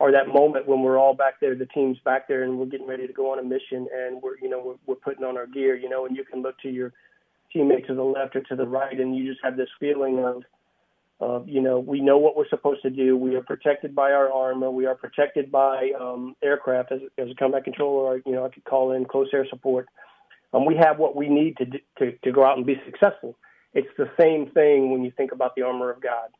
are 0.00 0.12
that 0.12 0.28
moment 0.28 0.66
when 0.66 0.83
we're 0.83 0.98
all 0.98 1.14
back 1.14 1.35
there, 1.40 1.54
the 1.54 1.66
team's 1.66 1.98
back 2.04 2.26
there, 2.26 2.42
and 2.42 2.59
we're 2.59 2.66
getting 2.66 2.87
ready 2.87 3.06
to 3.06 3.12
go 3.12 3.30
on 3.33 3.38
a 3.38 3.42
mission, 3.42 3.87
and 3.94 4.22
we're, 4.22 4.38
you 4.40 4.48
know, 4.48 4.62
we're, 4.64 4.76
we're 4.87 4.94
putting 4.94 5.24
on 5.24 5.37
our 5.37 5.46
gear, 5.46 5.76
you 5.76 5.90
know, 5.90 6.06
and 6.06 6.16
you 6.16 6.24
can 6.24 6.40
look 6.40 6.59
to 6.61 6.70
your 6.70 6.92
teammate 7.54 7.87
to 7.87 7.94
the 7.94 8.02
left 8.02 8.35
or 8.35 8.40
to 8.40 8.56
the 8.56 8.66
right, 8.66 8.98
and 8.98 9.14
you 9.14 9.30
just 9.30 9.44
have 9.44 9.56
this 9.59 9.68
feeling 9.78 10.24
of 10.24 10.42
uh, 11.20 11.40
you 11.44 11.61
know, 11.61 11.78
we 11.78 12.00
know 12.00 12.16
what 12.18 12.37
we're 12.37 12.48
supposed 12.48 12.83
to 12.83 12.90
do. 12.90 13.16
We 13.16 13.37
are 13.37 13.42
protected 13.42 13.94
by 13.94 14.12
our 14.12 14.33
armor. 14.33 14.70
We 14.70 14.87
are 14.87 14.94
protected 14.94 15.52
by 15.52 15.90
um, 16.00 16.35
aircraft 16.42 16.92
as, 16.92 17.00
as 17.18 17.28
a 17.30 17.35
combat 17.35 17.64
controller. 17.64 18.14
Or, 18.14 18.20
you 18.24 18.33
know, 18.33 18.46
I 18.46 18.48
could 18.48 18.64
call 18.64 18.92
in 18.92 19.04
close 19.04 19.28
air 19.33 19.46
support. 19.50 19.87
Um, 20.52 20.64
we 20.64 20.76
have 20.76 20.98
what 20.98 21.14
we 21.14 21.28
need 21.28 21.56
to, 21.59 21.66
to 21.98 22.18
to 22.24 22.33
go 22.33 22.44
out 22.44 22.56
and 22.56 22.66
be 22.66 22.80
successful. 22.85 23.37
It's 23.74 23.88
the 23.96 24.11
same 24.18 24.50
thing 24.50 24.90
when 24.90 25.04
you 25.04 25.12
think 25.16 25.33
about 25.33 25.54
the 25.54 25.62
armor 25.62 25.90
of 25.90 26.00
God. 26.00 26.30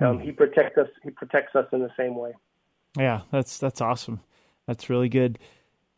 Um, 0.00 0.20
he 0.20 0.32
protects 0.32 0.76
us. 0.78 0.88
He 1.02 1.10
protects 1.10 1.56
us 1.56 1.66
in 1.72 1.80
the 1.80 1.90
same 1.96 2.14
way. 2.14 2.32
Yeah, 2.96 3.22
that's 3.30 3.58
that's 3.58 3.80
awesome. 3.80 4.20
That's 4.66 4.90
really 4.90 5.08
good. 5.08 5.38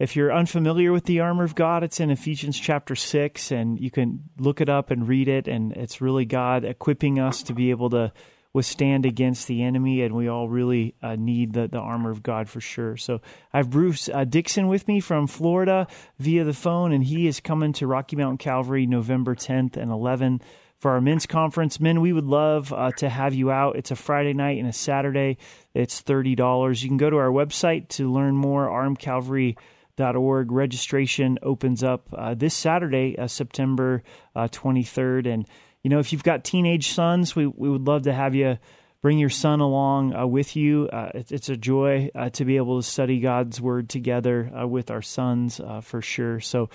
If 0.00 0.16
you're 0.16 0.32
unfamiliar 0.32 0.92
with 0.92 1.04
the 1.04 1.20
armor 1.20 1.44
of 1.44 1.54
God, 1.54 1.84
it's 1.84 2.00
in 2.00 2.08
Ephesians 2.08 2.58
chapter 2.58 2.96
6, 2.96 3.52
and 3.52 3.78
you 3.78 3.90
can 3.90 4.30
look 4.38 4.62
it 4.62 4.70
up 4.70 4.90
and 4.90 5.06
read 5.06 5.28
it. 5.28 5.46
And 5.46 5.72
it's 5.72 6.00
really 6.00 6.24
God 6.24 6.64
equipping 6.64 7.18
us 7.20 7.42
to 7.42 7.52
be 7.52 7.68
able 7.68 7.90
to 7.90 8.10
withstand 8.54 9.04
against 9.04 9.46
the 9.46 9.62
enemy. 9.62 10.00
And 10.00 10.16
we 10.16 10.26
all 10.26 10.48
really 10.48 10.94
uh, 11.02 11.16
need 11.16 11.52
the, 11.52 11.68
the 11.68 11.78
armor 11.78 12.10
of 12.10 12.22
God 12.22 12.48
for 12.48 12.62
sure. 12.62 12.96
So 12.96 13.20
I 13.52 13.58
have 13.58 13.68
Bruce 13.68 14.08
uh, 14.08 14.24
Dixon 14.24 14.68
with 14.68 14.88
me 14.88 15.00
from 15.00 15.26
Florida 15.26 15.86
via 16.18 16.44
the 16.44 16.54
phone, 16.54 16.92
and 16.92 17.04
he 17.04 17.26
is 17.26 17.38
coming 17.38 17.74
to 17.74 17.86
Rocky 17.86 18.16
Mountain 18.16 18.38
Calvary 18.38 18.86
November 18.86 19.34
10th 19.34 19.76
and 19.76 19.90
11th 19.90 20.40
for 20.78 20.92
our 20.92 21.02
men's 21.02 21.26
conference. 21.26 21.78
Men, 21.78 22.00
we 22.00 22.14
would 22.14 22.24
love 22.24 22.72
uh, 22.72 22.90
to 22.92 23.10
have 23.10 23.34
you 23.34 23.50
out. 23.50 23.76
It's 23.76 23.90
a 23.90 23.96
Friday 23.96 24.32
night 24.32 24.58
and 24.58 24.66
a 24.66 24.72
Saturday. 24.72 25.36
It's 25.74 26.00
$30. 26.00 26.82
You 26.82 26.88
can 26.88 26.96
go 26.96 27.10
to 27.10 27.18
our 27.18 27.28
website 27.28 27.88
to 27.88 28.10
learn 28.10 28.34
more, 28.34 28.66
rmcalvary.com 28.66 29.62
org. 30.00 30.50
Registration 30.52 31.38
opens 31.42 31.82
up 31.82 32.08
uh, 32.12 32.34
this 32.34 32.54
Saturday, 32.54 33.18
uh, 33.18 33.26
September 33.26 34.02
uh, 34.34 34.48
23rd. 34.48 35.32
And, 35.32 35.46
you 35.82 35.90
know, 35.90 35.98
if 35.98 36.12
you've 36.12 36.22
got 36.22 36.44
teenage 36.44 36.92
sons, 36.92 37.36
we, 37.36 37.46
we 37.46 37.70
would 37.70 37.86
love 37.86 38.02
to 38.02 38.12
have 38.12 38.34
you 38.34 38.58
bring 39.02 39.18
your 39.18 39.30
son 39.30 39.60
along 39.60 40.14
uh, 40.14 40.26
with 40.26 40.56
you. 40.56 40.88
Uh, 40.92 41.10
it's, 41.14 41.32
it's, 41.32 41.48
a 41.48 41.56
joy 41.56 42.10
uh, 42.14 42.28
to 42.30 42.44
be 42.44 42.56
able 42.56 42.80
to 42.80 42.86
study 42.86 43.18
God's 43.20 43.60
Word 43.60 43.88
together 43.88 44.50
with 44.66 44.90
our 44.90 45.00
sons 45.00 45.60
for 45.82 46.02
sure. 46.02 46.40
So 46.40 46.68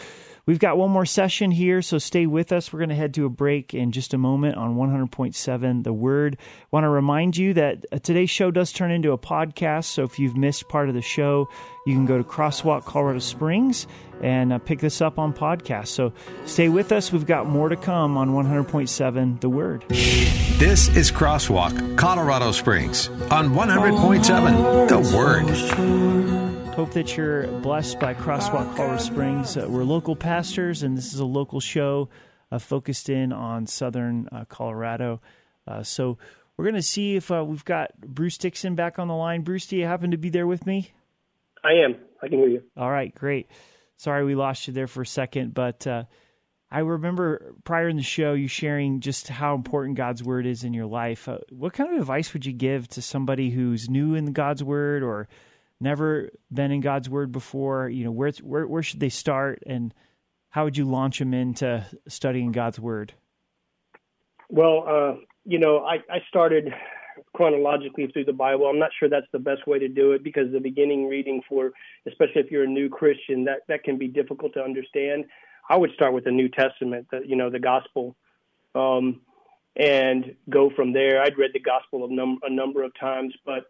we've 0.46 0.60
got 0.60 0.78
one 0.78 0.92
more 0.92 1.06
session 1.06 1.52
here, 1.52 1.82
so 1.82 1.98
stay 1.98 2.26
with 2.26 2.52
us. 2.52 2.72
We're 2.72 2.80
going 2.80 2.90
to 2.90 2.96
head 2.96 3.14
to 3.16 3.26
a 3.26 3.30
break 3.30 3.74
in 3.74 3.92
just 3.92 4.14
a 4.14 4.18
moment 4.18 4.56
on 4.58 4.76
100.7 4.76 5.84
The 5.84 5.94
Word. 5.94 6.38
Want 6.72 6.84
to 6.84 6.90
remind 6.90 7.38
you 7.38 7.54
that 7.56 7.86
uh, 7.92 8.00
today's 8.00 8.30
show 8.30 8.52
does 8.52 8.72
turn 8.72 8.92
into 8.92 9.12
a 9.12 9.18
podcast, 9.18 9.86
so 9.86 10.04
if 10.04 10.20
you've 10.20 10.38
missed 10.38 10.68
part 10.70 10.90
of 10.90 10.96
the 10.96 11.02
show, 11.02 11.48
you 11.86 11.94
can 11.94 12.06
go 12.06 12.18
to 12.18 12.24
Crosswalk 12.24 12.86
Colorado 12.86 13.20
Springs 13.20 13.88
and 14.22 14.54
uh, 14.54 14.58
pick 14.60 14.80
this 14.80 15.02
up 15.02 15.20
on 15.20 15.34
podcast. 15.34 15.88
So 15.88 16.14
stay 16.46 16.70
with 16.70 16.92
us. 16.92 17.12
We've 17.12 17.26
got 17.26 17.48
more 17.48 17.70
to 17.70 17.76
come 17.76 18.18
on 18.18 18.32
100.7 18.32 19.42
The 19.42 19.50
Word. 19.50 19.86
This 19.90 20.88
is 20.96 21.12
Crosswalk, 21.12 21.98
Colorado 21.98 22.52
Springs 22.52 23.10
on 23.30 23.50
100.7 23.50 24.88
The 24.88 25.00
Word. 25.16 26.55
Hope 26.76 26.92
that 26.92 27.16
you're 27.16 27.48
blessed 27.62 28.02
by 28.02 28.14
Crosswalk 28.14 28.76
Colorado 28.76 29.02
Springs. 29.02 29.56
Uh, 29.56 29.66
we're 29.70 29.86
local 29.86 30.14
pastors, 30.14 30.84
and 30.84 30.98
this 30.98 31.14
is 31.14 31.22
a 31.22 31.26
local 31.26 31.62
show 31.62 32.10
uh, 32.52 32.60
focused 32.60 33.08
in 33.08 33.32
on 33.32 33.66
southern 33.66 34.28
uh, 34.30 34.44
Colorado. 34.50 35.22
Uh, 35.66 35.84
so 35.84 36.18
we're 36.58 36.66
going 36.66 36.76
to 36.76 36.82
see 36.82 37.16
if 37.16 37.32
uh, 37.32 37.46
we've 37.46 37.64
got 37.64 37.98
Bruce 38.02 38.38
Dixon 38.38 38.76
back 38.76 39.00
on 39.00 39.08
the 39.08 39.16
line. 39.16 39.44
Bruce, 39.44 39.68
do 39.68 39.78
you 39.78 39.86
happen 39.86 40.12
to 40.12 40.18
be 40.18 40.28
there 40.28 40.46
with 40.46 40.66
me? 40.66 40.92
I 41.64 41.76
am. 41.86 41.96
I 42.22 42.28
can 42.28 42.40
hear 42.40 42.50
you. 42.50 42.64
All 42.76 42.92
right, 42.92 43.16
great. 43.16 43.50
Sorry 43.96 44.26
we 44.26 44.36
lost 44.36 44.68
you 44.68 44.74
there 44.74 44.88
for 44.88 45.02
a 45.02 45.08
second, 45.08 45.54
but 45.54 45.88
uh, 45.88 46.04
I 46.70 46.80
remember 46.80 47.54
prior 47.64 47.88
in 47.88 47.96
the 47.96 48.04
show 48.04 48.34
you 48.34 48.50
sharing 48.50 49.00
just 49.00 49.30
how 49.30 49.56
important 49.56 49.96
God's 49.96 50.26
word 50.26 50.46
is 50.46 50.66
in 50.66 50.74
your 50.74 50.88
life. 50.88 51.30
Uh, 51.30 51.38
what 51.52 51.72
kind 51.72 51.94
of 51.94 52.02
advice 52.02 52.34
would 52.34 52.46
you 52.46 52.52
give 52.52 52.90
to 52.90 53.02
somebody 53.02 53.50
who's 53.50 53.90
new 53.90 54.14
in 54.14 54.34
God's 54.34 54.62
word 54.62 55.04
or 55.04 55.30
never 55.80 56.30
been 56.52 56.72
in 56.72 56.82
God's 56.82 57.10
word 57.10 57.32
before? 57.32 57.90
You 57.90 58.06
know, 58.06 58.12
where 58.12 58.32
where 58.42 58.68
where 58.68 58.84
should 58.84 59.00
they 59.00 59.10
start, 59.10 59.64
and 59.66 59.94
how 60.50 60.64
would 60.64 60.78
you 60.78 60.86
launch 60.86 61.20
them 61.20 61.34
into 61.34 61.86
studying 62.08 62.52
God's 62.52 62.80
word? 62.80 63.14
Well, 64.50 64.86
uh, 64.88 65.16
you 65.44 65.60
know, 65.60 65.80
I, 65.80 65.96
I 66.10 66.20
started 66.30 66.74
chronologically 67.36 68.08
through 68.08 68.26
the 68.26 68.34
Bible. 68.34 68.66
I'm 68.66 68.80
not 68.80 68.92
sure 68.98 69.10
that's 69.10 69.28
the 69.32 69.40
best 69.40 69.68
way 69.68 69.80
to 69.80 69.88
do 69.88 70.12
it 70.12 70.24
because 70.24 70.52
the 70.52 70.60
beginning 70.60 71.08
reading 71.08 71.42
for, 71.48 71.72
especially 72.08 72.42
if 72.42 72.52
you're 72.52 72.64
a 72.64 72.68
new 72.68 72.90
Christian, 72.90 73.44
that 73.46 73.60
that 73.68 73.84
can 73.84 73.98
be 73.98 74.08
difficult 74.08 74.54
to 74.54 74.62
understand. 74.62 75.26
I 75.70 75.78
would 75.78 75.92
start 75.94 76.14
with 76.14 76.26
the 76.26 76.32
New 76.32 76.48
Testament, 76.50 77.08
the, 77.12 77.22
you 77.26 77.36
know, 77.36 77.50
the 77.50 77.60
Gospel, 77.60 78.16
um, 78.76 79.22
and 79.76 80.36
go 80.50 80.70
from 80.76 80.94
there. 80.94 81.22
I'd 81.22 81.38
read 81.38 81.52
the 81.54 81.60
Gospel 81.60 82.06
a, 82.06 82.14
num- 82.14 82.40
a 82.44 82.50
number 82.50 82.84
of 82.84 82.92
times, 83.00 83.34
but 83.46 83.66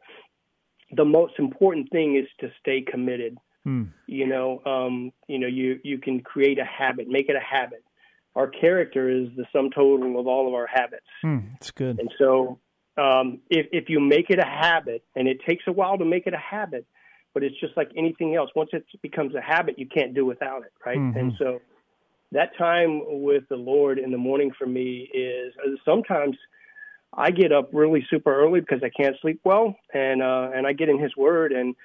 the 0.91 1.05
most 1.05 1.33
important 1.39 1.89
thing 1.91 2.15
is 2.15 2.27
to 2.39 2.51
stay 2.59 2.81
committed. 2.81 3.37
Hmm. 3.63 3.83
You 4.07 4.27
know, 4.27 4.61
um, 4.65 5.11
you 5.27 5.39
know, 5.39 5.47
you 5.47 5.79
you 5.83 5.97
can 5.97 6.21
create 6.21 6.59
a 6.59 6.65
habit, 6.65 7.07
make 7.07 7.29
it 7.29 7.35
a 7.35 7.39
habit. 7.39 7.83
Our 8.35 8.47
character 8.47 9.09
is 9.09 9.29
the 9.37 9.45
sum 9.51 9.69
total 9.73 10.19
of 10.19 10.27
all 10.27 10.47
of 10.47 10.53
our 10.53 10.67
habits. 10.67 11.05
Hmm, 11.21 11.39
that's 11.53 11.71
good. 11.71 11.99
And 11.99 12.11
so, 12.19 12.59
um, 12.97 13.39
if 13.49 13.67
if 13.71 13.89
you 13.89 13.99
make 13.99 14.29
it 14.29 14.39
a 14.39 14.45
habit, 14.45 15.03
and 15.15 15.27
it 15.27 15.39
takes 15.47 15.63
a 15.67 15.71
while 15.71 15.97
to 15.97 16.05
make 16.05 16.27
it 16.27 16.33
a 16.33 16.37
habit, 16.37 16.85
but 17.33 17.43
it's 17.43 17.59
just 17.59 17.75
like 17.75 17.89
anything 17.97 18.35
else. 18.35 18.51
Once 18.55 18.69
it 18.73 18.85
becomes 19.01 19.33
a 19.33 19.41
habit, 19.41 19.79
you 19.79 19.87
can't 19.87 20.13
do 20.13 20.25
without 20.25 20.61
it, 20.61 20.73
right? 20.85 20.99
Mhm. 20.99 21.15
And 21.15 21.33
so, 21.39 21.59
that 22.33 22.55
time 22.57 23.01
with 23.23 23.47
the 23.49 23.55
Lord 23.55 23.97
in 23.97 24.11
the 24.11 24.17
morning 24.17 24.51
for 24.51 24.67
me 24.67 25.09
is 25.13 25.53
sometimes 25.83 26.37
I 27.13 27.31
get 27.31 27.51
up 27.51 27.69
really 27.71 28.05
super 28.09 28.35
early 28.35 28.59
because 28.59 28.81
I 28.83 28.89
can't 28.89 29.15
sleep 29.21 29.39
well, 29.43 29.75
and 29.93 30.21
uh, 30.21 30.51
and 30.53 30.67
I 30.67 30.73
get 30.73 30.89
in 30.89 30.99
His 30.99 31.15
Word, 31.15 31.51
and 31.51 31.75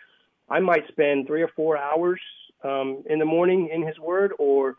I 0.49 0.61
might 0.61 0.89
spend 0.89 1.27
three 1.27 1.43
or 1.43 1.51
four 1.55 1.79
hours 1.79 2.21
um, 2.65 3.05
in 3.09 3.19
the 3.19 3.25
morning 3.25 3.71
in 3.73 3.87
His 3.87 3.99
Word, 3.99 4.33
or 4.39 4.77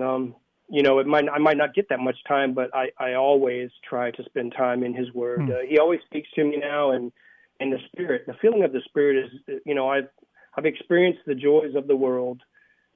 um, 0.00 0.34
you 0.68 0.82
know, 0.82 0.98
it 0.98 1.06
might 1.06 1.28
I 1.28 1.38
might 1.38 1.56
not 1.56 1.74
get 1.74 1.88
that 1.90 2.00
much 2.00 2.16
time, 2.26 2.54
but 2.54 2.74
I 2.74 2.90
I 2.98 3.14
always 3.14 3.70
try 3.88 4.10
to 4.10 4.24
spend 4.24 4.54
time 4.56 4.82
in 4.82 4.94
His 4.94 5.12
Word. 5.12 5.42
Hmm. 5.42 5.50
Uh, 5.50 5.54
he 5.68 5.78
always 5.78 6.00
speaks 6.06 6.28
to 6.34 6.44
me 6.44 6.56
now, 6.56 6.92
and 6.92 7.12
and 7.60 7.72
the 7.72 7.78
Spirit, 7.86 8.24
the 8.26 8.34
feeling 8.40 8.64
of 8.64 8.72
the 8.72 8.80
Spirit 8.86 9.24
is, 9.24 9.60
you 9.64 9.74
know, 9.74 9.88
I've 9.88 10.08
I've 10.56 10.66
experienced 10.66 11.20
the 11.26 11.34
joys 11.34 11.74
of 11.74 11.86
the 11.86 11.96
world. 11.96 12.40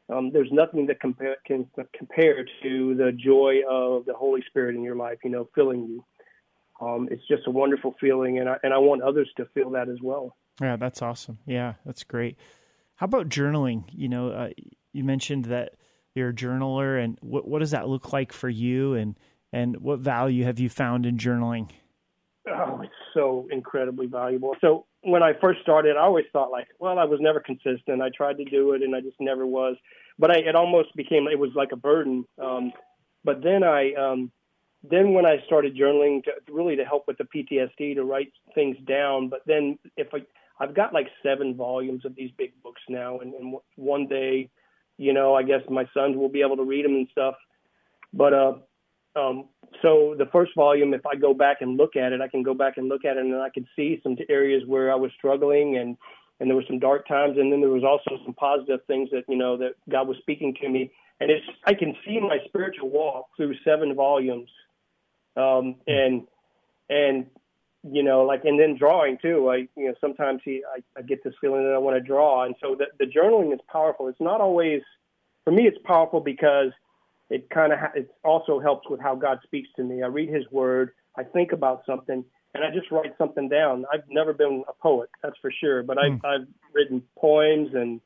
Um, 0.09 0.30
there's 0.32 0.50
nothing 0.52 0.87
that 0.87 1.00
compare, 1.00 1.37
can 1.46 1.68
compare 1.96 2.44
to 2.62 2.94
the 2.94 3.12
joy 3.12 3.61
of 3.68 4.04
the 4.06 4.14
Holy 4.14 4.42
Spirit 4.48 4.76
in 4.76 4.82
your 4.82 4.96
life. 4.96 5.18
You 5.24 5.30
know, 5.30 5.48
filling 5.54 5.85
you. 5.85 6.04
Um, 6.80 7.08
it's 7.10 7.26
just 7.26 7.46
a 7.46 7.50
wonderful 7.50 7.94
feeling, 8.00 8.38
and 8.38 8.48
I 8.48 8.56
and 8.62 8.74
I 8.74 8.78
want 8.78 9.02
others 9.02 9.30
to 9.36 9.46
feel 9.54 9.70
that 9.70 9.88
as 9.88 9.98
well. 10.02 10.36
Yeah, 10.60 10.76
that's 10.76 11.02
awesome. 11.02 11.38
Yeah, 11.46 11.74
that's 11.84 12.04
great. 12.04 12.36
How 12.96 13.04
about 13.04 13.28
journaling? 13.28 13.84
You 13.92 14.08
know, 14.08 14.30
uh, 14.30 14.50
you 14.92 15.04
mentioned 15.04 15.46
that 15.46 15.74
you're 16.14 16.30
a 16.30 16.34
journaler, 16.34 17.02
and 17.02 17.18
what 17.20 17.46
what 17.48 17.60
does 17.60 17.70
that 17.70 17.88
look 17.88 18.12
like 18.12 18.32
for 18.32 18.48
you? 18.48 18.94
And 18.94 19.18
and 19.52 19.76
what 19.80 20.00
value 20.00 20.44
have 20.44 20.58
you 20.58 20.68
found 20.68 21.06
in 21.06 21.18
journaling? 21.18 21.70
Oh, 22.48 22.80
it's 22.82 22.92
so 23.14 23.48
incredibly 23.50 24.06
valuable. 24.06 24.54
So 24.60 24.86
when 25.02 25.22
I 25.22 25.32
first 25.40 25.60
started, 25.62 25.96
I 25.96 26.00
always 26.00 26.26
thought 26.32 26.50
like, 26.50 26.68
well, 26.78 26.98
I 26.98 27.04
was 27.04 27.20
never 27.20 27.40
consistent. 27.40 28.02
I 28.02 28.10
tried 28.14 28.38
to 28.38 28.44
do 28.44 28.72
it, 28.72 28.82
and 28.82 28.94
I 28.94 29.00
just 29.00 29.16
never 29.20 29.46
was. 29.46 29.76
But 30.18 30.30
I, 30.30 30.38
it 30.38 30.54
almost 30.54 30.94
became 30.96 31.26
it 31.26 31.38
was 31.38 31.50
like 31.54 31.72
a 31.72 31.76
burden. 31.76 32.24
Um, 32.42 32.72
but 33.24 33.42
then 33.42 33.64
I, 33.64 33.92
um, 33.94 34.30
then 34.90 35.12
when 35.12 35.27
I 35.27 35.38
started 35.46 35.77
journaling, 35.77 36.25
to, 36.25 36.33
really 36.51 36.77
to 36.77 36.85
help 36.85 37.07
with 37.07 37.18
the 37.18 37.25
PTSD, 37.25 37.94
to 37.94 38.05
write 38.05 38.33
things 38.55 38.77
down. 38.87 39.29
But 39.29 39.40
then 39.46 39.79
if 39.96 40.09
I, 40.12 40.18
I've 40.59 40.75
got 40.75 40.92
like 40.92 41.09
seven 41.22 41.55
volumes 41.55 42.05
of 42.05 42.14
these 42.14 42.31
big 42.37 42.53
books 42.62 42.83
now, 42.88 43.18
and, 43.18 43.35
and 43.35 43.57
one 43.77 44.07
day, 44.07 44.51
you 44.99 45.12
know, 45.12 45.35
I 45.35 45.42
guess 45.42 45.61
my 45.68 45.85
sons 45.92 46.16
will 46.16 46.29
be 46.29 46.42
able 46.42 46.57
to 46.57 46.64
read 46.64 46.85
them 46.85 46.94
and 46.94 47.09
stuff. 47.11 47.35
But 48.12 48.33
uh, 48.33 48.55
um, 49.16 49.49
so 49.83 50.14
the 50.16 50.27
first 50.33 50.53
volume, 50.55 50.94
if 50.94 51.05
I 51.07 51.16
go 51.16 51.35
back 51.35 51.59
and 51.61 51.77
look 51.77 51.96
at 51.96 52.12
it, 52.12 52.20
I 52.20 52.29
can 52.29 52.42
go 52.42 52.55
back 52.55 52.77
and 52.77 52.88
look 52.88 53.05
at 53.05 53.16
it, 53.16 53.25
and 53.25 53.35
I 53.35 53.51
can 53.51 53.66
see 53.77 54.01
some 54.03 54.16
areas 54.29 54.62
where 54.66 54.92
I 54.92 54.96
was 54.96 55.11
struggling, 55.16 55.77
and 55.77 55.96
and 56.38 56.51
there 56.51 56.57
were 56.57 56.64
some 56.66 56.79
dark 56.79 57.09
times, 57.09 57.38
and 57.38 57.51
then 57.51 57.61
there 57.61 57.70
was 57.70 57.85
also 57.85 58.22
some 58.25 58.35
positive 58.35 58.81
things 58.87 59.09
that 59.11 59.25
you 59.29 59.37
know 59.37 59.57
that 59.57 59.72
God 59.90 60.07
was 60.09 60.18
speaking 60.18 60.55
to 60.61 60.68
me, 60.68 60.90
and 61.20 61.31
it's 61.31 61.46
I 61.64 61.75
can 61.75 61.94
see 62.07 62.20
my 62.20 62.38
spiritual 62.46 62.90
walk 62.90 63.29
through 63.37 63.55
seven 63.64 63.94
volumes, 63.94 64.51
um, 65.37 65.77
and 65.87 66.27
and 66.88 67.27
you 67.83 68.03
know 68.03 68.25
like 68.25 68.44
and 68.44 68.59
then 68.59 68.77
drawing 68.77 69.18
too. 69.20 69.49
I 69.51 69.68
you 69.77 69.88
know 69.88 69.94
sometimes 70.01 70.40
he 70.44 70.62
I, 70.75 70.81
I 70.99 71.03
get 71.03 71.22
this 71.25 71.35
feeling 71.40 71.64
that 71.64 71.75
I 71.75 71.79
want 71.79 71.96
to 71.96 72.01
draw, 72.01 72.44
and 72.44 72.55
so 72.61 72.77
the, 72.77 72.87
the 72.99 73.11
journaling 73.11 73.53
is 73.53 73.61
powerful. 73.70 74.09
It's 74.09 74.20
not 74.20 74.40
always 74.40 74.83
for 75.44 75.53
me. 75.53 75.66
It's 75.66 75.79
powerful 75.85 76.20
because 76.20 76.72
it 77.31 77.51
kind 77.51 77.72
of 77.72 77.79
ha- 77.79 77.92
it 77.94 78.11
also 78.25 78.61
helps 78.61 78.88
with 78.88 79.01
how 79.01 79.14
God 79.14 79.38
speaks 79.44 79.68
to 79.77 79.85
me. 79.85 80.03
I 80.03 80.07
read 80.07 80.29
His 80.29 80.44
Word, 80.51 80.92
I 81.16 81.25
think 81.25 81.53
about 81.53 81.83
something, 81.87 82.25
and 82.55 82.64
I 82.64 82.70
just 82.70 82.90
write 82.90 83.16
something 83.18 83.49
down. 83.49 83.85
I've 83.92 84.05
never 84.09 84.33
been 84.33 84.64
a 84.68 84.72
poet, 84.83 85.11
that's 85.22 85.37
for 85.40 85.53
sure, 85.53 85.83
but 85.83 85.99
I've 85.99 86.25
I've 86.25 86.46
written 86.75 87.03
poems 87.18 87.70
and 87.75 88.01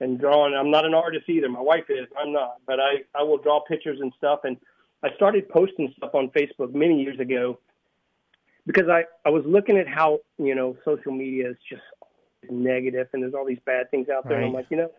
and 0.00 0.18
drawn. 0.18 0.54
I'm 0.54 0.70
not 0.70 0.84
an 0.84 0.94
artist 0.94 1.28
either. 1.28 1.48
My 1.48 1.60
wife 1.60 1.84
is. 1.88 2.06
I'm 2.18 2.32
not, 2.32 2.56
but 2.66 2.80
I 2.80 3.04
I 3.14 3.22
will 3.22 3.38
draw 3.38 3.60
pictures 3.60 3.98
and 4.00 4.12
stuff. 4.16 4.40
And 4.44 4.56
I 5.04 5.14
started 5.16 5.48
posting 5.48 5.92
stuff 5.96 6.14
on 6.14 6.30
Facebook 6.30 6.74
many 6.74 7.02
years 7.02 7.20
ago 7.20 7.58
because 8.66 8.88
I 8.88 9.04
I 9.26 9.30
was 9.30 9.44
looking 9.46 9.76
at 9.76 9.86
how 9.86 10.20
you 10.38 10.54
know 10.54 10.76
social 10.84 11.12
media 11.12 11.50
is 11.50 11.56
just 11.68 11.82
negative 12.50 13.08
and 13.12 13.22
there's 13.22 13.34
all 13.34 13.46
these 13.46 13.58
bad 13.64 13.90
things 13.90 14.08
out 14.08 14.28
there. 14.28 14.38
And 14.38 14.46
I'm 14.46 14.52
like, 14.52 14.66
you 14.70 14.76
know, 14.76 14.90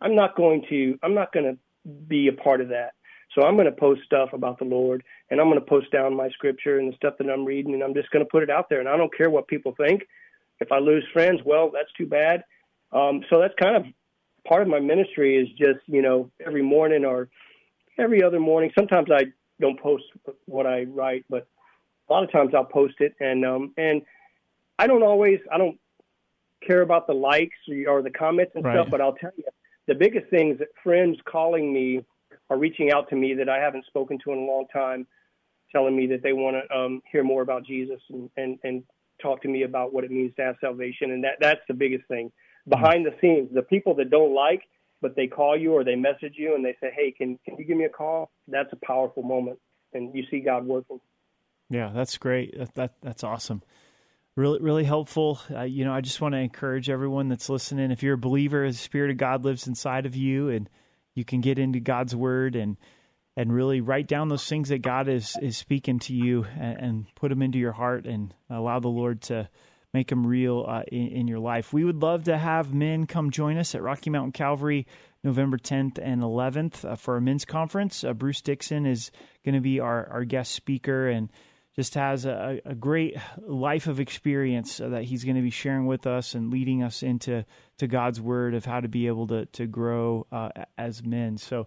I'm 0.00 0.14
not 0.14 0.36
going 0.36 0.64
to 0.70 0.98
I'm 1.02 1.14
not 1.14 1.32
going 1.32 1.46
to 1.46 1.90
be 2.08 2.28
a 2.28 2.32
part 2.32 2.60
of 2.60 2.68
that. 2.68 2.94
So 3.34 3.42
I'm 3.42 3.54
going 3.54 3.66
to 3.66 3.72
post 3.72 4.02
stuff 4.04 4.32
about 4.32 4.58
the 4.58 4.64
Lord, 4.64 5.02
and 5.30 5.40
I'm 5.40 5.48
going 5.48 5.58
to 5.58 5.66
post 5.66 5.90
down 5.90 6.16
my 6.16 6.28
scripture 6.30 6.78
and 6.78 6.92
the 6.92 6.96
stuff 6.96 7.14
that 7.18 7.28
I'm 7.28 7.44
reading, 7.44 7.74
and 7.74 7.82
I'm 7.82 7.94
just 7.94 8.10
going 8.10 8.24
to 8.24 8.30
put 8.30 8.44
it 8.44 8.50
out 8.50 8.68
there. 8.68 8.78
And 8.78 8.88
I 8.88 8.96
don't 8.96 9.14
care 9.16 9.28
what 9.28 9.48
people 9.48 9.74
think. 9.76 10.02
If 10.60 10.70
I 10.70 10.78
lose 10.78 11.04
friends, 11.12 11.40
well, 11.44 11.70
that's 11.72 11.92
too 11.98 12.06
bad. 12.06 12.44
Um, 12.92 13.22
so 13.28 13.40
that's 13.40 13.54
kind 13.60 13.76
of 13.76 13.84
part 14.46 14.62
of 14.62 14.68
my 14.68 14.78
ministry 14.78 15.36
is 15.36 15.48
just 15.58 15.80
you 15.86 16.02
know 16.02 16.30
every 16.44 16.62
morning 16.62 17.04
or 17.04 17.28
every 17.98 18.22
other 18.22 18.40
morning. 18.40 18.70
Sometimes 18.78 19.08
I 19.10 19.32
don't 19.60 19.78
post 19.80 20.04
what 20.46 20.66
I 20.66 20.84
write, 20.84 21.24
but 21.28 21.46
a 22.08 22.12
lot 22.12 22.24
of 22.24 22.32
times 22.32 22.52
I'll 22.54 22.64
post 22.64 22.94
it, 23.00 23.14
and 23.20 23.44
um, 23.44 23.72
and 23.76 24.02
I 24.78 24.86
don't 24.86 25.02
always 25.02 25.40
I 25.52 25.58
don't 25.58 25.78
care 26.66 26.82
about 26.82 27.06
the 27.06 27.14
likes 27.14 27.56
or 27.88 28.02
the 28.02 28.10
comments 28.10 28.52
and 28.54 28.64
Right. 28.64 28.74
stuff, 28.74 28.88
but 28.90 29.00
I'll 29.00 29.14
tell 29.14 29.32
you 29.36 29.44
the 29.86 29.94
biggest 29.94 30.28
things 30.30 30.58
that 30.58 30.68
friends 30.82 31.18
calling 31.24 31.72
me 31.72 32.04
are 32.50 32.58
reaching 32.58 32.90
out 32.90 33.08
to 33.10 33.16
me 33.16 33.34
that 33.34 33.48
I 33.48 33.58
haven't 33.58 33.86
spoken 33.86 34.18
to 34.24 34.32
in 34.32 34.38
a 34.38 34.42
long 34.42 34.66
time, 34.72 35.06
telling 35.70 35.96
me 35.96 36.06
that 36.08 36.22
they 36.22 36.32
want 36.32 36.56
to 36.56 36.76
um, 36.76 37.02
hear 37.10 37.22
more 37.22 37.42
about 37.42 37.64
Jesus 37.66 38.00
and, 38.10 38.30
and, 38.36 38.58
and 38.64 38.82
talk 39.20 39.42
to 39.42 39.48
me 39.48 39.62
about 39.62 39.92
what 39.92 40.04
it 40.04 40.10
means 40.10 40.32
to 40.36 40.42
have 40.42 40.56
salvation. 40.60 41.12
And 41.12 41.24
that, 41.24 41.36
that's 41.40 41.60
the 41.68 41.74
biggest 41.74 42.06
thing. 42.08 42.32
Behind 42.68 43.04
the 43.04 43.14
scenes, 43.20 43.50
the 43.52 43.62
people 43.62 43.94
that 43.96 44.10
don't 44.10 44.34
like, 44.34 44.62
but 45.04 45.14
they 45.16 45.26
call 45.26 45.54
you 45.54 45.74
or 45.74 45.84
they 45.84 45.96
message 45.96 46.32
you 46.36 46.54
and 46.54 46.64
they 46.64 46.74
say, 46.80 46.90
hey, 46.96 47.12
can, 47.12 47.38
can 47.44 47.58
you 47.58 47.64
give 47.66 47.76
me 47.76 47.84
a 47.84 47.90
call? 47.90 48.30
That's 48.48 48.72
a 48.72 48.86
powerful 48.86 49.22
moment. 49.22 49.58
And 49.92 50.14
you 50.14 50.24
see 50.30 50.40
God 50.40 50.64
working. 50.64 50.98
Yeah, 51.68 51.92
that's 51.94 52.16
great. 52.16 52.58
That, 52.58 52.74
that 52.74 52.94
that's 53.02 53.22
awesome. 53.22 53.62
Really, 54.34 54.60
really 54.62 54.84
helpful. 54.84 55.42
Uh, 55.54 55.64
you 55.64 55.84
know, 55.84 55.92
I 55.92 56.00
just 56.00 56.22
want 56.22 56.32
to 56.32 56.38
encourage 56.38 56.88
everyone 56.88 57.28
that's 57.28 57.50
listening. 57.50 57.90
If 57.90 58.02
you're 58.02 58.14
a 58.14 58.18
believer, 58.18 58.66
the 58.66 58.72
Spirit 58.72 59.10
of 59.10 59.18
God 59.18 59.44
lives 59.44 59.66
inside 59.66 60.06
of 60.06 60.16
you, 60.16 60.48
and 60.48 60.70
you 61.14 61.22
can 61.22 61.42
get 61.42 61.58
into 61.58 61.80
God's 61.80 62.16
Word 62.16 62.56
and 62.56 62.78
and 63.36 63.52
really 63.52 63.82
write 63.82 64.08
down 64.08 64.28
those 64.28 64.48
things 64.48 64.70
that 64.70 64.80
God 64.80 65.06
is 65.06 65.36
is 65.42 65.58
speaking 65.58 65.98
to 66.00 66.14
you 66.14 66.46
and, 66.58 66.78
and 66.78 67.14
put 67.14 67.28
them 67.28 67.42
into 67.42 67.58
your 67.58 67.72
heart 67.72 68.06
and 68.06 68.32
allow 68.48 68.80
the 68.80 68.88
Lord 68.88 69.20
to 69.22 69.50
make 69.94 70.08
them 70.08 70.26
real 70.26 70.66
uh, 70.68 70.82
in, 70.88 71.08
in, 71.08 71.28
your 71.28 71.38
life. 71.38 71.72
We 71.72 71.84
would 71.84 72.02
love 72.02 72.24
to 72.24 72.36
have 72.36 72.74
men 72.74 73.06
come 73.06 73.30
join 73.30 73.56
us 73.56 73.74
at 73.74 73.82
Rocky 73.82 74.10
Mountain 74.10 74.32
Calvary 74.32 74.86
November 75.22 75.56
10th 75.56 75.98
and 76.02 76.20
11th 76.20 76.84
uh, 76.84 76.96
for 76.96 77.16
a 77.16 77.20
men's 77.20 77.44
conference. 77.44 78.04
Uh, 78.04 78.12
Bruce 78.12 78.42
Dixon 78.42 78.84
is 78.84 79.12
going 79.44 79.54
to 79.54 79.60
be 79.60 79.80
our, 79.80 80.06
our 80.08 80.24
guest 80.24 80.52
speaker 80.52 81.08
and 81.08 81.30
just 81.76 81.94
has 81.94 82.24
a, 82.24 82.60
a 82.64 82.74
great 82.74 83.16
life 83.38 83.86
of 83.86 84.00
experience 84.00 84.78
that 84.78 85.04
he's 85.04 85.24
going 85.24 85.36
to 85.36 85.42
be 85.42 85.50
sharing 85.50 85.86
with 85.86 86.06
us 86.06 86.34
and 86.34 86.52
leading 86.52 86.82
us 86.82 87.02
into 87.02 87.44
to 87.78 87.86
God's 87.86 88.20
word 88.20 88.54
of 88.54 88.64
how 88.64 88.80
to 88.80 88.88
be 88.88 89.06
able 89.06 89.26
to 89.28 89.46
to 89.46 89.66
grow 89.66 90.26
uh, 90.30 90.50
as 90.78 91.02
men. 91.02 91.36
So, 91.36 91.66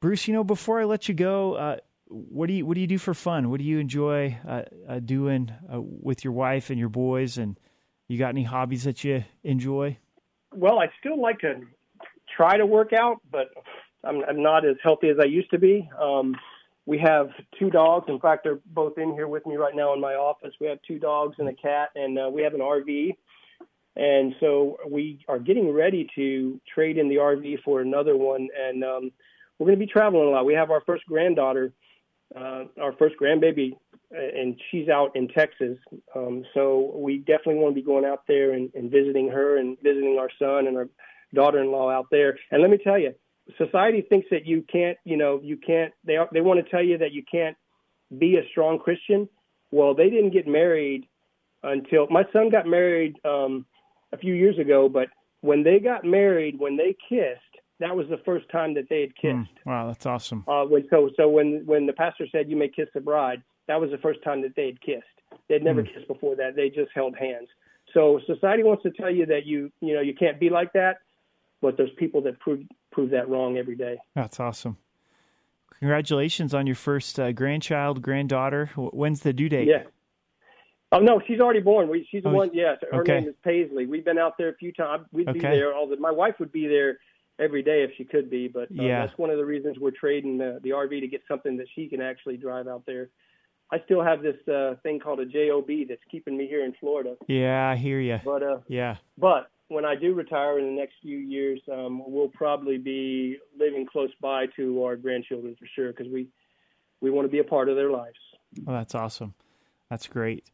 Bruce, 0.00 0.28
you 0.28 0.34
know, 0.34 0.44
before 0.44 0.80
I 0.80 0.84
let 0.84 1.08
you 1.08 1.14
go, 1.14 1.54
uh, 1.54 1.76
what 2.12 2.46
do 2.46 2.52
you 2.52 2.66
what 2.66 2.74
do 2.74 2.80
you 2.80 2.86
do 2.86 2.98
for 2.98 3.14
fun? 3.14 3.50
What 3.50 3.58
do 3.58 3.64
you 3.64 3.78
enjoy 3.78 4.38
uh, 4.46 4.62
uh 4.88 4.98
doing 5.00 5.50
uh, 5.72 5.80
with 5.80 6.24
your 6.24 6.32
wife 6.32 6.70
and 6.70 6.78
your 6.78 6.88
boys? 6.88 7.38
And 7.38 7.58
you 8.08 8.18
got 8.18 8.28
any 8.28 8.44
hobbies 8.44 8.84
that 8.84 9.04
you 9.04 9.24
enjoy? 9.42 9.98
Well, 10.54 10.78
I 10.78 10.90
still 11.00 11.20
like 11.20 11.40
to 11.40 11.62
try 12.36 12.56
to 12.56 12.66
work 12.66 12.92
out, 12.92 13.20
but 13.30 13.48
I'm, 14.04 14.22
I'm 14.28 14.42
not 14.42 14.66
as 14.66 14.76
healthy 14.82 15.08
as 15.08 15.16
I 15.20 15.26
used 15.26 15.50
to 15.50 15.58
be. 15.58 15.88
Um, 15.98 16.34
we 16.84 16.98
have 16.98 17.28
two 17.58 17.70
dogs. 17.70 18.06
In 18.08 18.18
fact, 18.18 18.44
they're 18.44 18.60
both 18.66 18.98
in 18.98 19.12
here 19.12 19.28
with 19.28 19.46
me 19.46 19.56
right 19.56 19.74
now 19.74 19.94
in 19.94 20.00
my 20.00 20.14
office. 20.14 20.52
We 20.60 20.66
have 20.66 20.78
two 20.86 20.98
dogs 20.98 21.36
and 21.38 21.48
a 21.48 21.54
cat, 21.54 21.90
and 21.94 22.18
uh, 22.18 22.28
we 22.30 22.42
have 22.42 22.54
an 22.54 22.60
RV. 22.60 23.16
And 23.94 24.34
so 24.40 24.78
we 24.88 25.24
are 25.28 25.38
getting 25.38 25.72
ready 25.72 26.08
to 26.14 26.60
trade 26.74 26.98
in 26.98 27.08
the 27.08 27.16
RV 27.16 27.62
for 27.62 27.80
another 27.80 28.16
one, 28.16 28.48
and 28.58 28.82
um, 28.82 29.12
we're 29.58 29.66
going 29.66 29.78
to 29.78 29.86
be 29.86 29.90
traveling 29.90 30.28
a 30.28 30.30
lot. 30.30 30.46
We 30.46 30.54
have 30.54 30.70
our 30.70 30.80
first 30.86 31.04
granddaughter, 31.06 31.72
uh, 32.36 32.64
our 32.80 32.92
first 32.98 33.16
grandbaby, 33.20 33.72
and 34.10 34.60
she's 34.70 34.88
out 34.88 35.14
in 35.16 35.28
Texas. 35.28 35.78
Um, 36.14 36.44
so 36.54 36.92
we 36.96 37.18
definitely 37.18 37.56
want 37.56 37.74
to 37.74 37.80
be 37.80 37.86
going 37.86 38.04
out 38.04 38.22
there 38.28 38.52
and, 38.52 38.70
and 38.74 38.90
visiting 38.90 39.28
her 39.28 39.58
and 39.58 39.76
visiting 39.82 40.18
our 40.18 40.30
son 40.38 40.66
and 40.66 40.76
our 40.76 40.88
daughter-in-law 41.34 41.90
out 41.90 42.06
there. 42.10 42.38
And 42.50 42.60
let 42.60 42.70
me 42.70 42.78
tell 42.78 42.98
you, 42.98 43.14
society 43.56 44.02
thinks 44.08 44.28
that 44.30 44.46
you 44.46 44.64
can't, 44.70 44.98
you 45.04 45.16
know, 45.16 45.40
you 45.42 45.56
can't. 45.56 45.92
They 46.04 46.16
they 46.32 46.40
want 46.40 46.64
to 46.64 46.70
tell 46.70 46.82
you 46.82 46.98
that 46.98 47.12
you 47.12 47.22
can't 47.30 47.56
be 48.18 48.36
a 48.36 48.48
strong 48.50 48.78
Christian. 48.78 49.28
Well, 49.70 49.94
they 49.94 50.10
didn't 50.10 50.32
get 50.32 50.46
married 50.46 51.06
until 51.62 52.06
my 52.08 52.24
son 52.32 52.50
got 52.50 52.66
married 52.66 53.16
um, 53.24 53.64
a 54.12 54.18
few 54.18 54.34
years 54.34 54.58
ago. 54.58 54.88
But 54.88 55.08
when 55.40 55.62
they 55.62 55.78
got 55.78 56.04
married, 56.04 56.58
when 56.58 56.76
they 56.76 56.94
kissed, 57.08 57.40
that 57.82 57.94
was 57.94 58.06
the 58.08 58.20
first 58.24 58.48
time 58.50 58.74
that 58.74 58.88
they 58.88 59.02
had 59.02 59.12
hmm. 59.20 59.42
kissed. 59.42 59.54
Mm, 59.58 59.66
wow, 59.66 59.86
that's 59.86 60.06
awesome. 60.06 60.44
Uh, 60.48 60.64
when 60.64 60.86
so 60.88 61.10
so 61.16 61.28
when 61.28 61.62
when 61.66 61.86
the 61.86 61.92
pastor 61.92 62.26
said 62.32 62.48
you 62.48 62.56
may 62.56 62.68
kiss 62.68 62.88
the 62.94 63.00
bride, 63.00 63.42
that 63.68 63.80
was 63.80 63.90
the 63.90 63.98
first 63.98 64.22
time 64.24 64.40
that 64.42 64.56
they 64.56 64.66
had 64.66 64.80
kissed. 64.80 65.04
They'd 65.48 65.62
never 65.62 65.82
mm. 65.82 65.92
kissed 65.92 66.08
before 66.08 66.36
that. 66.36 66.56
They 66.56 66.68
just 66.68 66.90
held 66.94 67.16
hands. 67.16 67.48
So 67.94 68.20
society 68.26 68.62
wants 68.62 68.82
to 68.84 68.90
tell 68.90 69.10
you 69.10 69.26
that 69.26 69.44
you 69.44 69.70
you 69.80 69.94
know 69.94 70.00
you 70.00 70.14
can't 70.14 70.40
be 70.40 70.48
like 70.48 70.72
that 70.72 70.98
but 71.62 71.76
there's 71.76 71.92
people 71.96 72.20
that 72.22 72.38
prove 72.40 72.60
prove 72.90 73.10
that 73.10 73.28
wrong 73.30 73.56
every 73.56 73.76
day. 73.76 73.96
That's 74.14 74.38
awesome. 74.38 74.76
Congratulations 75.78 76.52
on 76.52 76.66
your 76.66 76.76
first 76.76 77.18
uh, 77.18 77.32
grandchild, 77.32 78.02
granddaughter. 78.02 78.66
When's 78.76 79.20
the 79.20 79.32
due 79.32 79.48
date? 79.48 79.68
Yeah. 79.68 79.84
Oh 80.90 80.98
no, 80.98 81.22
she's 81.26 81.40
already 81.40 81.60
born. 81.60 81.88
We, 81.88 82.06
she's 82.10 82.22
the 82.22 82.28
oh, 82.28 82.34
one. 82.34 82.50
Yes, 82.52 82.78
her 82.90 83.00
okay. 83.00 83.20
name 83.20 83.28
is 83.30 83.34
Paisley. 83.42 83.86
We've 83.86 84.04
been 84.04 84.18
out 84.18 84.36
there 84.36 84.50
a 84.50 84.54
few 84.54 84.72
times. 84.72 85.06
We'd 85.10 85.28
okay. 85.28 85.38
be 85.38 85.46
there 85.46 85.74
all 85.74 85.88
the. 85.88 85.96
My 85.96 86.10
wife 86.10 86.34
would 86.38 86.52
be 86.52 86.66
there 86.66 86.98
every 87.42 87.62
day 87.62 87.82
if 87.82 87.90
she 87.96 88.04
could 88.04 88.30
be, 88.30 88.48
but 88.48 88.64
uh, 88.64 88.82
yeah. 88.82 89.06
that's 89.06 89.18
one 89.18 89.30
of 89.30 89.36
the 89.36 89.44
reasons 89.44 89.78
we're 89.78 89.90
trading 89.90 90.38
the, 90.38 90.60
the 90.62 90.70
RV 90.70 91.00
to 91.00 91.08
get 91.08 91.22
something 91.26 91.56
that 91.56 91.66
she 91.74 91.88
can 91.88 92.00
actually 92.00 92.36
drive 92.36 92.68
out 92.68 92.84
there. 92.86 93.10
I 93.72 93.80
still 93.86 94.04
have 94.04 94.22
this 94.22 94.36
uh, 94.48 94.74
thing 94.82 95.00
called 95.00 95.20
a 95.20 95.24
job 95.24 95.64
that's 95.88 96.02
keeping 96.10 96.36
me 96.36 96.46
here 96.46 96.64
in 96.64 96.74
Florida. 96.78 97.16
Yeah, 97.26 97.70
I 97.70 97.76
hear 97.76 98.00
you. 98.00 98.20
But 98.22 98.42
uh, 98.42 98.58
yeah, 98.68 98.96
but 99.16 99.50
when 99.68 99.86
I 99.86 99.94
do 99.94 100.12
retire 100.12 100.58
in 100.58 100.66
the 100.66 100.72
next 100.72 100.94
few 101.00 101.16
years, 101.16 101.58
um, 101.72 102.02
we'll 102.06 102.28
probably 102.28 102.76
be 102.76 103.38
living 103.58 103.86
close 103.90 104.10
by 104.20 104.46
to 104.56 104.84
our 104.84 104.96
grandchildren 104.96 105.56
for 105.58 105.66
sure 105.74 105.92
because 105.92 106.12
we 106.12 106.28
we 107.00 107.10
want 107.10 107.26
to 107.26 107.32
be 107.32 107.38
a 107.38 107.44
part 107.44 107.70
of 107.70 107.76
their 107.76 107.90
lives. 107.90 108.18
Oh, 108.66 108.72
that's 108.72 108.94
awesome. 108.94 109.34
That's 109.88 110.06
great. 110.06 110.50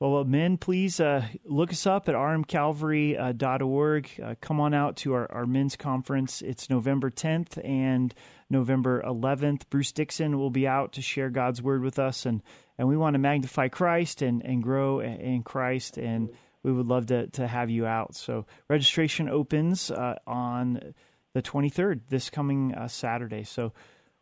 Well, 0.00 0.24
men, 0.24 0.56
please 0.56 0.98
uh, 0.98 1.26
look 1.44 1.70
us 1.72 1.86
up 1.86 2.08
at 2.08 2.14
rmcalvary.org. 2.14 4.10
Uh, 4.22 4.34
come 4.40 4.58
on 4.58 4.72
out 4.72 4.96
to 4.96 5.12
our, 5.12 5.30
our 5.30 5.44
men's 5.44 5.76
conference. 5.76 6.40
It's 6.40 6.70
November 6.70 7.10
10th 7.10 7.62
and 7.62 8.14
November 8.48 9.02
11th. 9.02 9.68
Bruce 9.68 9.92
Dixon 9.92 10.38
will 10.38 10.48
be 10.48 10.66
out 10.66 10.94
to 10.94 11.02
share 11.02 11.28
God's 11.28 11.60
word 11.60 11.82
with 11.82 11.98
us, 11.98 12.24
and, 12.24 12.42
and 12.78 12.88
we 12.88 12.96
want 12.96 13.12
to 13.12 13.18
magnify 13.18 13.68
Christ 13.68 14.22
and, 14.22 14.42
and 14.42 14.62
grow 14.62 15.00
in 15.00 15.42
Christ 15.42 15.98
and 15.98 16.30
we 16.62 16.72
would 16.72 16.86
love 16.86 17.06
to, 17.06 17.26
to 17.28 17.46
have 17.46 17.68
you 17.68 17.84
out. 17.84 18.14
So 18.14 18.46
registration 18.68 19.28
opens 19.28 19.90
uh, 19.90 20.14
on 20.26 20.94
the 21.34 21.42
23rd, 21.42 22.00
this 22.08 22.30
coming 22.30 22.74
uh, 22.74 22.88
Saturday. 22.88 23.44
So, 23.44 23.74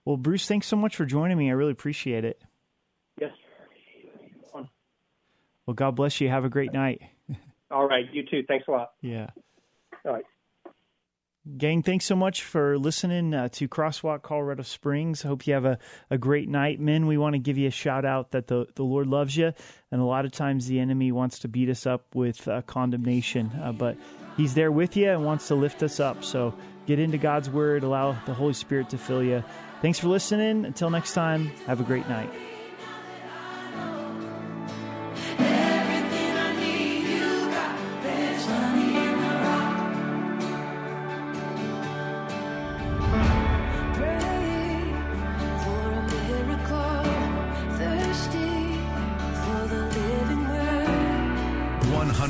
well, 0.04 0.16
Bruce, 0.16 0.48
thanks 0.48 0.66
so 0.66 0.76
much 0.76 0.96
for 0.96 1.04
joining 1.04 1.38
me. 1.38 1.50
I 1.50 1.52
really 1.52 1.70
appreciate 1.72 2.24
it. 2.24 2.42
Yes. 3.20 3.30
Well, 5.68 5.74
God 5.74 5.96
bless 5.96 6.18
you. 6.18 6.30
Have 6.30 6.46
a 6.46 6.48
great 6.48 6.72
night. 6.72 7.02
All 7.70 7.86
right. 7.86 8.06
You 8.10 8.24
too. 8.24 8.42
Thanks 8.48 8.66
a 8.68 8.70
lot. 8.70 8.92
Yeah. 9.02 9.28
All 10.06 10.14
right. 10.14 10.24
Gang, 11.58 11.82
thanks 11.82 12.06
so 12.06 12.16
much 12.16 12.42
for 12.42 12.78
listening 12.78 13.34
uh, 13.34 13.48
to 13.50 13.68
Crosswalk 13.68 14.22
Colorado 14.22 14.62
Springs. 14.62 15.20
Hope 15.20 15.46
you 15.46 15.52
have 15.52 15.66
a, 15.66 15.78
a 16.10 16.16
great 16.16 16.48
night. 16.48 16.80
Men, 16.80 17.06
we 17.06 17.18
want 17.18 17.34
to 17.34 17.38
give 17.38 17.58
you 17.58 17.68
a 17.68 17.70
shout 17.70 18.06
out 18.06 18.30
that 18.30 18.46
the, 18.46 18.66
the 18.76 18.82
Lord 18.82 19.08
loves 19.08 19.36
you. 19.36 19.52
And 19.92 20.00
a 20.00 20.04
lot 20.04 20.24
of 20.24 20.32
times 20.32 20.68
the 20.68 20.80
enemy 20.80 21.12
wants 21.12 21.38
to 21.40 21.48
beat 21.48 21.68
us 21.68 21.86
up 21.86 22.14
with 22.14 22.48
uh, 22.48 22.62
condemnation, 22.62 23.52
uh, 23.62 23.72
but 23.72 23.98
He's 24.38 24.54
there 24.54 24.72
with 24.72 24.96
you 24.96 25.10
and 25.10 25.26
wants 25.26 25.48
to 25.48 25.54
lift 25.54 25.82
us 25.82 26.00
up. 26.00 26.24
So 26.24 26.54
get 26.86 26.98
into 26.98 27.18
God's 27.18 27.50
Word, 27.50 27.82
allow 27.82 28.12
the 28.24 28.32
Holy 28.32 28.54
Spirit 28.54 28.88
to 28.90 28.96
fill 28.96 29.22
you. 29.22 29.44
Thanks 29.82 29.98
for 29.98 30.08
listening. 30.08 30.64
Until 30.64 30.88
next 30.88 31.12
time, 31.12 31.48
have 31.66 31.78
a 31.80 31.84
great 31.84 32.08
night. 32.08 32.30